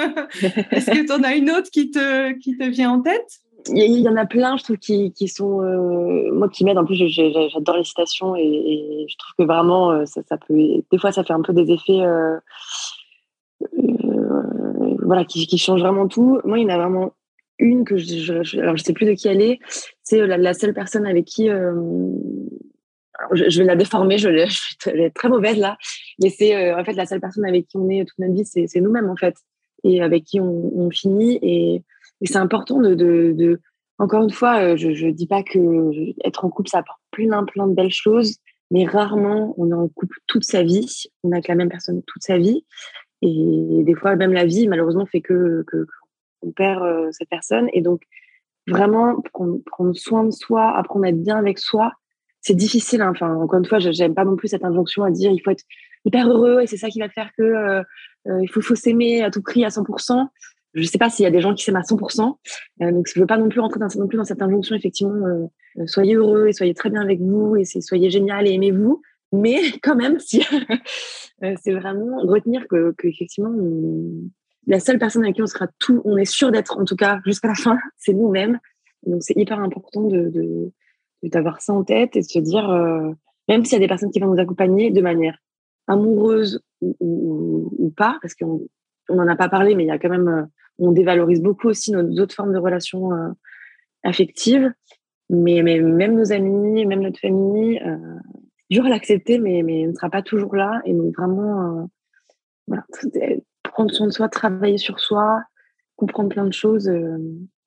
Est-ce 0.71 0.91
que 0.91 1.05
tu 1.05 1.11
en 1.13 1.23
as 1.23 1.35
une 1.35 1.49
autre 1.51 1.71
qui 1.71 1.89
te, 1.89 2.33
qui 2.33 2.57
te 2.57 2.65
vient 2.65 2.91
en 2.91 3.01
tête? 3.01 3.39
Il 3.73 3.99
y 3.99 4.09
en 4.09 4.17
a 4.17 4.25
plein, 4.25 4.57
je 4.57 4.63
trouve, 4.63 4.77
qui, 4.77 5.13
qui 5.13 5.29
sont, 5.29 5.61
euh, 5.61 6.31
moi, 6.33 6.49
qui 6.49 6.65
m'aident. 6.65 6.79
En 6.79 6.85
plus, 6.85 6.97
j'adore 7.07 7.77
les 7.77 7.85
citations 7.85 8.35
et, 8.35 9.05
je 9.07 9.15
trouve 9.17 9.33
que 9.39 9.43
vraiment, 9.51 9.91
euh, 9.91 10.05
ça, 10.05 10.21
ça, 10.27 10.37
peut, 10.37 10.53
des 10.53 10.97
fois, 10.99 11.13
ça 11.13 11.23
fait 11.23 11.33
un 11.33 11.41
peu 11.41 11.53
des 11.53 11.71
effets, 11.71 12.01
euh, 12.01 12.37
voilà, 15.01 15.23
qui, 15.23 15.47
qui 15.47 15.57
changent 15.57 15.81
vraiment 15.81 16.09
tout. 16.09 16.41
Moi, 16.43 16.59
il 16.59 16.63
y 16.63 16.65
en 16.65 16.75
a 16.75 16.77
vraiment 16.77 17.13
une 17.59 17.85
que 17.85 17.97
je, 17.97 18.43
je, 18.43 18.59
alors 18.59 18.77
je 18.77 18.83
sais 18.83 18.93
plus 18.93 19.05
de 19.05 19.13
qui 19.13 19.27
elle 19.27 19.41
est. 19.41 19.59
C'est 20.03 20.21
euh, 20.21 20.37
la, 20.37 20.53
seule 20.53 20.73
personne 20.73 21.05
avec 21.05 21.25
qui 21.25 21.49
euh, 21.49 21.73
je, 23.31 23.59
vais 23.59 23.65
la 23.65 23.75
déformer, 23.75 24.17
je, 24.17 24.29
vais 24.29 25.03
être 25.03 25.13
très 25.13 25.29
mauvaise 25.29 25.57
là, 25.57 25.77
mais 26.21 26.29
c'est 26.29 26.55
euh, 26.55 26.79
en 26.79 26.83
fait 26.83 26.93
la 26.93 27.05
seule 27.05 27.21
personne 27.21 27.45
avec 27.45 27.67
qui 27.67 27.77
on 27.77 27.89
est 27.89 28.05
toute 28.05 28.19
notre 28.19 28.33
vie, 28.33 28.45
c'est 28.45 28.81
nous-mêmes 28.81 29.09
en 29.09 29.15
fait, 29.15 29.35
et 29.83 30.01
avec 30.01 30.23
qui 30.25 30.39
on, 30.39 30.89
finit. 30.91 31.39
Et, 31.41 31.83
c'est 32.23 32.37
important 32.37 32.79
de, 32.79 33.59
encore 33.99 34.23
une 34.23 34.31
fois, 34.31 34.75
je, 34.77 34.93
je 34.93 35.07
dis 35.07 35.27
pas 35.27 35.43
que 35.43 35.59
être 36.25 36.45
en 36.45 36.49
couple 36.49 36.69
ça 36.69 36.79
apporte 36.79 36.99
plein 37.11 37.43
plein 37.43 37.67
de 37.67 37.75
belles 37.75 37.91
choses, 37.91 38.37
mais 38.71 38.85
rarement 38.85 39.53
on 39.57 39.69
est 39.69 39.73
en 39.73 39.87
couple 39.89 40.17
toute 40.27 40.43
sa 40.43 40.63
vie, 40.63 41.03
on 41.23 41.31
a 41.31 41.35
avec 41.35 41.47
la 41.47 41.55
même 41.55 41.69
personne 41.69 42.01
toute 42.03 42.23
sa 42.23 42.37
vie. 42.37 42.65
Et 43.21 43.83
des 43.83 43.95
fois, 43.95 44.15
même 44.15 44.33
la 44.33 44.45
vie, 44.45 44.67
malheureusement, 44.67 45.05
fait 45.05 45.21
que 45.21 45.65
qu'on 46.41 46.51
perd 46.51 46.83
euh, 46.83 47.09
cette 47.11 47.29
personne. 47.29 47.69
Et 47.73 47.81
donc, 47.81 48.01
vraiment, 48.67 49.21
prendre, 49.21 49.93
soin 49.93 50.23
de 50.23 50.31
soi, 50.31 50.75
apprendre 50.75 51.05
à 51.05 51.09
être 51.09 51.21
bien 51.21 51.37
avec 51.37 51.59
soi, 51.59 51.93
c'est 52.41 52.55
difficile. 52.55 53.01
Hein. 53.01 53.11
Enfin, 53.11 53.33
encore 53.35 53.59
une 53.59 53.65
fois, 53.65 53.79
j'aime 53.79 54.13
pas 54.13 54.25
non 54.25 54.35
plus 54.35 54.49
cette 54.49 54.63
injonction 54.63 55.03
à 55.03 55.11
dire 55.11 55.31
il 55.31 55.39
faut 55.39 55.51
être 55.51 55.63
hyper 56.05 56.29
heureux 56.29 56.61
et 56.61 56.67
c'est 56.67 56.77
ça 56.77 56.89
qui 56.89 56.99
va 56.99 57.09
faire 57.09 57.31
que 57.37 57.43
euh, 57.43 57.83
euh, 58.27 58.45
faut, 58.51 58.75
s'aimer 58.75 59.23
à 59.23 59.31
tout 59.31 59.41
prix 59.41 59.65
à 59.65 59.69
100%. 59.69 60.27
Je 60.73 60.83
sais 60.83 60.97
pas 60.97 61.09
s'il 61.09 61.23
y 61.23 61.27
a 61.27 61.31
des 61.31 61.41
gens 61.41 61.53
qui 61.53 61.63
s'aiment 61.63 61.75
à 61.77 61.81
100%. 61.81 62.35
Euh, 62.81 62.91
donc, 62.91 63.07
je 63.07 63.19
veux 63.19 63.25
pas 63.25 63.37
non 63.37 63.49
plus 63.49 63.59
rentrer 63.59 63.79
dans, 63.79 63.87
non 63.97 64.07
plus 64.07 64.17
dans 64.17 64.25
cette 64.25 64.41
injonction, 64.41 64.75
effectivement, 64.75 65.49
soyez 65.85 66.15
heureux 66.15 66.47
et 66.47 66.53
soyez 66.53 66.73
très 66.73 66.89
bien 66.89 67.01
avec 67.01 67.19
vous 67.19 67.55
et 67.55 67.63
soyez 67.65 68.09
génial 68.09 68.47
et 68.47 68.53
aimez-vous. 68.53 69.01
Mais 69.31 69.59
quand 69.83 69.95
même, 69.95 70.19
si 70.19 70.43
c'est 71.41 71.73
vraiment 71.73 72.17
retenir 72.19 72.67
que, 72.67 72.93
que 72.97 73.07
la 74.67 74.79
seule 74.79 74.99
personne 74.99 75.23
avec 75.23 75.35
qui 75.35 75.41
on 75.41 75.47
sera 75.47 75.67
tout, 75.79 76.01
on 76.05 76.17
est 76.17 76.25
sûr 76.25 76.51
d'être 76.51 76.77
en 76.77 76.85
tout 76.85 76.95
cas 76.95 77.19
jusqu'à 77.25 77.47
la 77.47 77.55
fin, 77.55 77.77
c'est 77.97 78.13
nous-mêmes. 78.13 78.59
Donc 79.05 79.21
c'est 79.21 79.37
hyper 79.37 79.59
important 79.59 80.03
de, 80.07 80.71
d'avoir 81.23 81.61
ça 81.61 81.73
en 81.73 81.83
tête 81.83 82.15
et 82.15 82.21
de 82.21 82.25
se 82.25 82.39
dire, 82.39 82.69
euh, 82.69 83.11
même 83.47 83.63
s'il 83.63 83.73
y 83.73 83.75
a 83.77 83.79
des 83.79 83.87
personnes 83.87 84.11
qui 84.11 84.19
vont 84.19 84.33
nous 84.33 84.41
accompagner 84.41 84.91
de 84.91 85.01
manière 85.01 85.37
amoureuse 85.87 86.63
ou, 86.81 86.95
ou, 86.99 87.73
ou 87.77 87.89
pas, 87.91 88.17
parce 88.21 88.33
qu'on 88.33 88.67
on 89.09 89.15
n'en 89.15 89.27
a 89.27 89.35
pas 89.35 89.49
parlé, 89.49 89.75
mais 89.75 89.83
il 89.83 89.87
y 89.87 89.91
a 89.91 89.99
quand 89.99 90.09
même, 90.09 90.27
euh, 90.27 90.43
on 90.79 90.91
dévalorise 90.91 91.41
beaucoup 91.41 91.67
aussi 91.67 91.91
nos 91.91 92.19
autres 92.19 92.33
formes 92.33 92.53
de 92.53 92.59
relations 92.59 93.13
euh, 93.13 93.29
affectives. 94.03 94.71
Mais, 95.29 95.63
mais, 95.63 95.79
même 95.79 96.15
nos 96.15 96.31
amis, 96.31 96.85
même 96.85 97.01
notre 97.01 97.19
famille, 97.19 97.79
euh, 97.79 97.97
dur 98.69 98.85
à 98.85 98.89
l'accepter, 98.89 99.39
mais, 99.39 99.63
mais 99.63 99.85
on 99.85 99.89
ne 99.89 99.95
sera 99.95 100.09
pas 100.09 100.21
toujours 100.21 100.55
là. 100.55 100.81
Et 100.85 100.93
donc 100.93 101.15
vraiment, 101.15 101.79
euh, 101.79 101.85
voilà, 102.67 102.85
prendre 103.75 103.93
soin 103.93 104.07
de 104.07 104.13
soi, 104.13 104.29
travailler 104.29 104.77
sur 104.77 105.01
soi, 105.01 105.41
comprendre 105.97 106.29
plein 106.29 106.45
de 106.45 106.53
choses, 106.53 106.87
euh, 106.87 107.17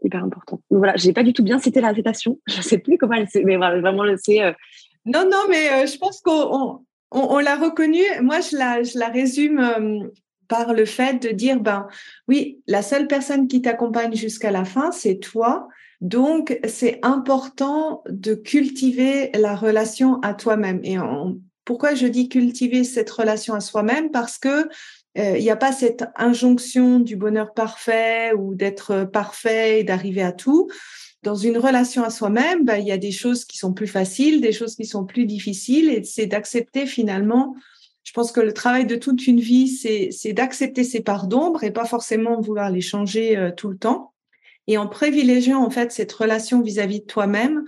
hyper 0.03 0.25
important. 0.25 0.61
Donc 0.71 0.79
voilà, 0.79 0.97
j'ai 0.97 1.13
pas 1.13 1.23
du 1.23 1.35
tout 1.35 1.43
bien 1.45 1.59
cité 1.59 1.83
la 1.83 1.95
citation. 1.95 2.41
Je 2.47 2.63
sais 2.63 2.79
plus 2.79 2.97
comment 2.97 3.15
elle 3.15 3.29
mais 3.45 3.57
voilà, 3.57 3.79
vraiment 3.81 4.05
le 4.05 4.17
c'est. 4.17 4.43
Euh... 4.43 4.53
Non, 5.05 5.25
non, 5.31 5.45
mais 5.49 5.71
euh, 5.71 5.87
je 5.87 5.97
pense 5.97 6.21
qu'on 6.21 6.81
on, 7.13 7.21
on, 7.21 7.39
l'a 7.39 7.57
reconnu. 7.57 8.03
Moi, 8.21 8.41
je 8.41 8.57
la, 8.57 8.83
je 8.83 8.99
la 8.99 9.09
résume 9.09 9.59
euh, 9.59 10.07
par 10.49 10.75
le 10.75 10.85
fait 10.85 11.23
de 11.23 11.31
dire, 11.31 11.61
ben 11.61 11.87
oui, 12.27 12.61
la 12.67 12.83
seule 12.83 13.07
personne 13.07 13.49
qui 13.49 13.63
t'accompagne 13.63 14.15
jusqu'à 14.15 14.51
la 14.51 14.67
fin, 14.67 14.91
c'est 14.93 15.19
toi. 15.19 15.69
Donc, 16.03 16.59
c'est 16.67 16.99
important 17.03 18.03
de 18.11 18.35
cultiver 18.35 19.31
la 19.35 19.57
relation 19.57 20.21
à 20.21 20.35
toi-même. 20.35 20.81
Et 20.85 20.97
pourquoi 21.65 21.95
je 21.95 22.07
dis 22.07 22.29
cultiver 22.29 22.85
cette 22.85 23.11
relation 23.11 23.55
à 23.55 23.61
soi-même? 23.61 24.11
Parce 24.11 24.39
que 24.39 24.69
il 25.17 25.43
n'y 25.43 25.51
a 25.51 25.57
pas 25.57 25.73
cette 25.73 26.05
injonction 26.17 27.01
du 27.01 27.17
bonheur 27.17 27.53
parfait 27.53 28.33
ou 28.37 28.55
d'être 28.55 29.05
parfait 29.05 29.81
et 29.81 29.85
d'arriver 29.85 30.23
à 30.23 30.33
tout. 30.33 30.69
Dans 31.25 31.35
une 31.35 31.59
relation 31.59 32.05
à 32.05 32.11
soi-même, 32.11 32.65
bah, 32.65 32.79
il 32.79 32.87
y 32.87 32.93
a 32.93 32.99
des 32.99 33.11
choses 33.11 33.45
qui 33.45 33.59
sont 33.59 33.73
plus 33.73 33.89
faciles, 33.89 34.41
des 34.41 34.53
choses 34.53 34.77
qui 34.77 34.87
sont 34.87 35.05
plus 35.05 35.27
difficiles, 35.27 35.91
et 35.91 36.05
c'est 36.05 36.27
d'accepter 36.27 36.87
finalement. 36.87 37.57
Je 38.05 38.13
pense 38.13 38.31
que 38.33 38.41
le 38.41 38.53
travail 38.53 38.87
de 38.87 38.95
toute 38.95 39.27
une 39.27 39.41
vie, 39.41 39.69
c'est 39.69 40.33
d'accepter 40.33 40.85
ces 40.85 41.01
parts 41.01 41.27
d'ombre 41.27 41.65
et 41.65 41.73
pas 41.73 41.85
forcément 41.85 42.41
vouloir 42.41 42.71
les 42.71 42.81
changer 42.81 43.37
euh, 43.37 43.51
tout 43.51 43.69
le 43.69 43.77
temps. 43.77 44.15
Et 44.69 44.79
en 44.79 44.87
privilégiant 44.87 45.65
en 45.65 45.71
fait 45.71 45.91
cette 45.91 46.13
relation 46.13 46.61
vis-à-vis 46.63 46.99
-vis 46.99 47.01
de 47.01 47.07
toi-même, 47.07 47.65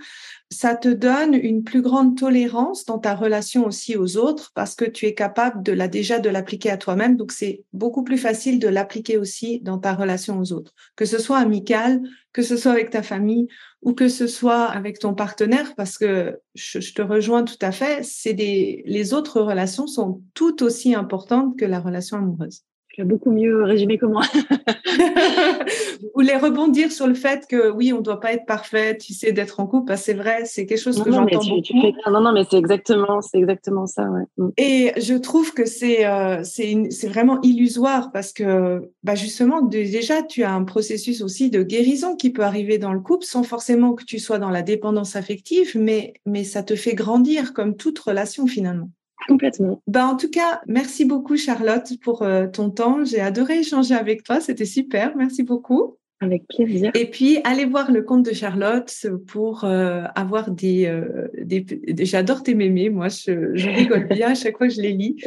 ça 0.51 0.75
te 0.75 0.87
donne 0.87 1.33
une 1.33 1.63
plus 1.63 1.81
grande 1.81 2.17
tolérance 2.17 2.85
dans 2.85 2.99
ta 2.99 3.15
relation 3.15 3.65
aussi 3.65 3.97
aux 3.97 4.17
autres 4.17 4.51
parce 4.53 4.75
que 4.75 4.85
tu 4.85 5.07
es 5.07 5.13
capable 5.13 5.63
de 5.63 5.71
la 5.71 5.87
déjà 5.87 6.19
de 6.19 6.29
l'appliquer 6.29 6.69
à 6.69 6.77
toi-même. 6.77 7.17
Donc 7.17 7.31
c'est 7.31 7.63
beaucoup 7.73 8.03
plus 8.03 8.17
facile 8.17 8.59
de 8.59 8.67
l'appliquer 8.67 9.17
aussi 9.17 9.61
dans 9.61 9.79
ta 9.79 9.93
relation 9.93 10.39
aux 10.39 10.53
autres, 10.53 10.73
que 10.95 11.05
ce 11.05 11.19
soit 11.19 11.39
amical, 11.39 12.01
que 12.33 12.43
ce 12.43 12.55
soit 12.55 12.73
avec 12.73 12.91
ta 12.91 13.01
famille 13.01 13.47
ou 13.81 13.93
que 13.93 14.09
ce 14.09 14.27
soit 14.27 14.65
avec 14.65 14.99
ton 14.99 15.15
partenaire, 15.15 15.73
parce 15.75 15.97
que 15.97 16.39
je, 16.53 16.93
te 16.93 17.01
rejoins 17.01 17.43
tout 17.43 17.59
à 17.61 17.71
fait. 17.71 18.03
C'est 18.03 18.33
les 18.33 19.13
autres 19.13 19.41
relations 19.41 19.87
sont 19.87 20.21
tout 20.33 20.61
aussi 20.63 20.93
importantes 20.93 21.57
que 21.57 21.65
la 21.65 21.79
relation 21.79 22.17
amoureuse 22.17 22.61
tu 23.01 23.05
as 23.05 23.05
beaucoup 23.05 23.31
mieux 23.31 23.63
résumé 23.63 23.97
que 23.97 24.05
moi. 24.05 24.21
Vous 26.01 26.09
voulez 26.15 26.35
rebondir 26.35 26.91
sur 26.91 27.07
le 27.07 27.13
fait 27.13 27.45
que 27.47 27.71
oui, 27.71 27.93
on 27.93 27.97
ne 27.97 28.03
doit 28.03 28.19
pas 28.19 28.33
être 28.33 28.45
parfait, 28.45 28.97
tu 28.97 29.13
sais, 29.13 29.31
d'être 29.31 29.59
en 29.59 29.67
couple, 29.67 29.95
c'est 29.97 30.13
vrai, 30.13 30.43
c'est 30.45 30.65
quelque 30.65 30.79
chose 30.79 31.01
que 31.01 31.11
j'entends 31.11 31.39
beaucoup. 31.39 31.61
Tu 31.61 31.73
fais... 31.79 31.93
Non, 32.09 32.21
non, 32.21 32.33
mais 32.33 32.43
c'est 32.49 32.57
exactement, 32.57 33.21
c'est 33.21 33.37
exactement 33.37 33.87
ça. 33.87 34.03
Ouais. 34.03 34.23
Mm. 34.37 34.49
Et 34.57 34.91
je 34.97 35.15
trouve 35.15 35.53
que 35.53 35.65
c'est 35.65 36.05
euh, 36.05 36.43
c'est 36.43 37.07
vraiment 37.07 37.39
illusoire 37.41 38.11
parce 38.11 38.33
que 38.33 38.89
bah 39.03 39.15
justement, 39.15 39.61
déjà, 39.61 40.21
tu 40.23 40.43
as 40.43 40.53
un 40.53 40.63
processus 40.63 41.21
aussi 41.21 41.49
de 41.49 41.63
guérison 41.63 42.15
qui 42.15 42.29
peut 42.31 42.43
arriver 42.43 42.77
dans 42.77 42.93
le 42.93 42.99
couple 42.99 43.25
sans 43.25 43.43
forcément 43.43 43.93
que 43.93 44.03
tu 44.03 44.19
sois 44.19 44.39
dans 44.39 44.49
la 44.49 44.61
dépendance 44.61 45.15
affective, 45.15 45.71
mais, 45.75 46.13
mais 46.25 46.43
ça 46.43 46.63
te 46.63 46.75
fait 46.75 46.93
grandir 46.93 47.53
comme 47.53 47.75
toute 47.75 47.97
relation 47.99 48.47
finalement. 48.47 48.89
Complètement. 49.27 49.81
Ben, 49.87 50.05
en 50.07 50.17
tout 50.17 50.29
cas, 50.29 50.61
merci 50.67 51.05
beaucoup 51.05 51.37
Charlotte 51.37 51.87
pour 52.01 52.23
euh, 52.23 52.47
ton 52.47 52.69
temps. 52.69 53.03
J'ai 53.05 53.19
adoré 53.19 53.59
échanger 53.59 53.93
avec 53.93 54.23
toi. 54.23 54.39
C'était 54.39 54.65
super. 54.65 55.15
Merci 55.15 55.43
beaucoup. 55.43 55.97
Avec 56.21 56.47
plaisir. 56.47 56.91
Et 56.93 57.09
puis, 57.09 57.39
allez 57.43 57.65
voir 57.65 57.91
le 57.91 58.03
compte 58.03 58.23
de 58.23 58.31
Charlotte 58.31 59.07
pour 59.27 59.63
euh, 59.63 60.03
avoir 60.13 60.51
des... 60.51 60.85
Euh, 60.85 61.27
des, 61.43 61.65
J'adore 62.05 62.43
tes 62.43 62.53
mémés. 62.53 62.91
Moi, 62.91 63.07
je, 63.07 63.55
je, 63.55 63.69
rigole 63.69 64.07
bien 64.07 64.29
à 64.29 64.35
chaque 64.35 64.55
fois 64.59 64.67
que 64.67 64.73
je 64.73 64.81
les 64.81 64.91
lis. 64.91 65.17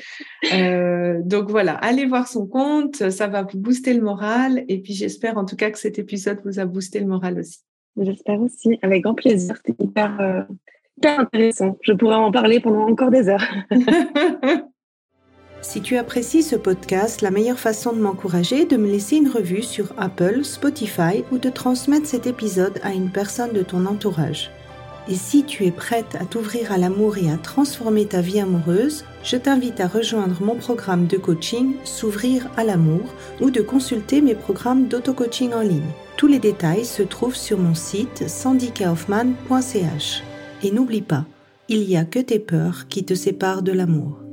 Euh, 0.52 1.20
donc 1.24 1.50
voilà, 1.50 1.74
allez 1.74 2.06
voir 2.06 2.28
son 2.28 2.46
compte. 2.46 3.10
Ça 3.10 3.26
va 3.26 3.42
vous 3.42 3.58
booster 3.58 3.92
le 3.92 4.02
moral. 4.02 4.64
Et 4.68 4.80
puis, 4.80 4.92
j'espère 4.92 5.36
en 5.36 5.44
tout 5.44 5.56
cas 5.56 5.72
que 5.72 5.78
cet 5.80 5.98
épisode 5.98 6.38
vous 6.44 6.60
a 6.60 6.64
boosté 6.64 7.00
le 7.00 7.06
moral 7.06 7.40
aussi. 7.40 7.58
J'espère 7.96 8.40
aussi. 8.40 8.78
Avec 8.82 9.02
grand 9.02 9.14
plaisir. 9.14 9.56
C'était 9.56 9.82
hyper 9.82 10.46
hyper 10.98 11.20
intéressant. 11.20 11.76
Je 11.82 11.92
pourrais 11.92 12.16
en 12.16 12.30
parler 12.30 12.60
pendant 12.60 12.88
encore 12.88 13.10
des 13.10 13.28
heures. 13.28 13.44
si 15.62 15.80
tu 15.80 15.96
apprécies 15.96 16.42
ce 16.42 16.56
podcast, 16.56 17.22
la 17.22 17.30
meilleure 17.30 17.58
façon 17.58 17.92
de 17.92 18.00
m'encourager 18.00 18.62
est 18.62 18.70
de 18.70 18.76
me 18.76 18.90
laisser 18.90 19.16
une 19.16 19.28
revue 19.28 19.62
sur 19.62 19.92
Apple, 19.98 20.44
Spotify 20.44 21.24
ou 21.32 21.38
de 21.38 21.50
transmettre 21.50 22.06
cet 22.06 22.26
épisode 22.26 22.78
à 22.82 22.92
une 22.92 23.10
personne 23.10 23.52
de 23.52 23.62
ton 23.62 23.86
entourage. 23.86 24.50
Et 25.06 25.14
si 25.14 25.44
tu 25.44 25.66
es 25.66 25.70
prête 25.70 26.16
à 26.18 26.24
t'ouvrir 26.24 26.72
à 26.72 26.78
l'amour 26.78 27.18
et 27.18 27.30
à 27.30 27.36
transformer 27.36 28.06
ta 28.06 28.22
vie 28.22 28.40
amoureuse, 28.40 29.04
je 29.22 29.36
t'invite 29.36 29.80
à 29.80 29.86
rejoindre 29.86 30.42
mon 30.42 30.54
programme 30.54 31.06
de 31.06 31.18
coaching 31.18 31.74
S'ouvrir 31.84 32.48
à 32.56 32.64
l'amour 32.64 33.02
ou 33.42 33.50
de 33.50 33.60
consulter 33.60 34.22
mes 34.22 34.34
programmes 34.34 34.88
d'auto-coaching 34.88 35.52
en 35.52 35.60
ligne. 35.60 35.82
Tous 36.16 36.26
les 36.26 36.38
détails 36.38 36.86
se 36.86 37.02
trouvent 37.02 37.36
sur 37.36 37.58
mon 37.58 37.74
site 37.74 38.26
sandykaufman.ch. 38.28 40.22
Et 40.64 40.70
n'oublie 40.70 41.02
pas, 41.02 41.26
il 41.68 41.86
n'y 41.86 41.98
a 41.98 42.06
que 42.06 42.18
tes 42.18 42.38
peurs 42.38 42.88
qui 42.88 43.04
te 43.04 43.14
séparent 43.14 43.62
de 43.62 43.72
l'amour. 43.72 44.23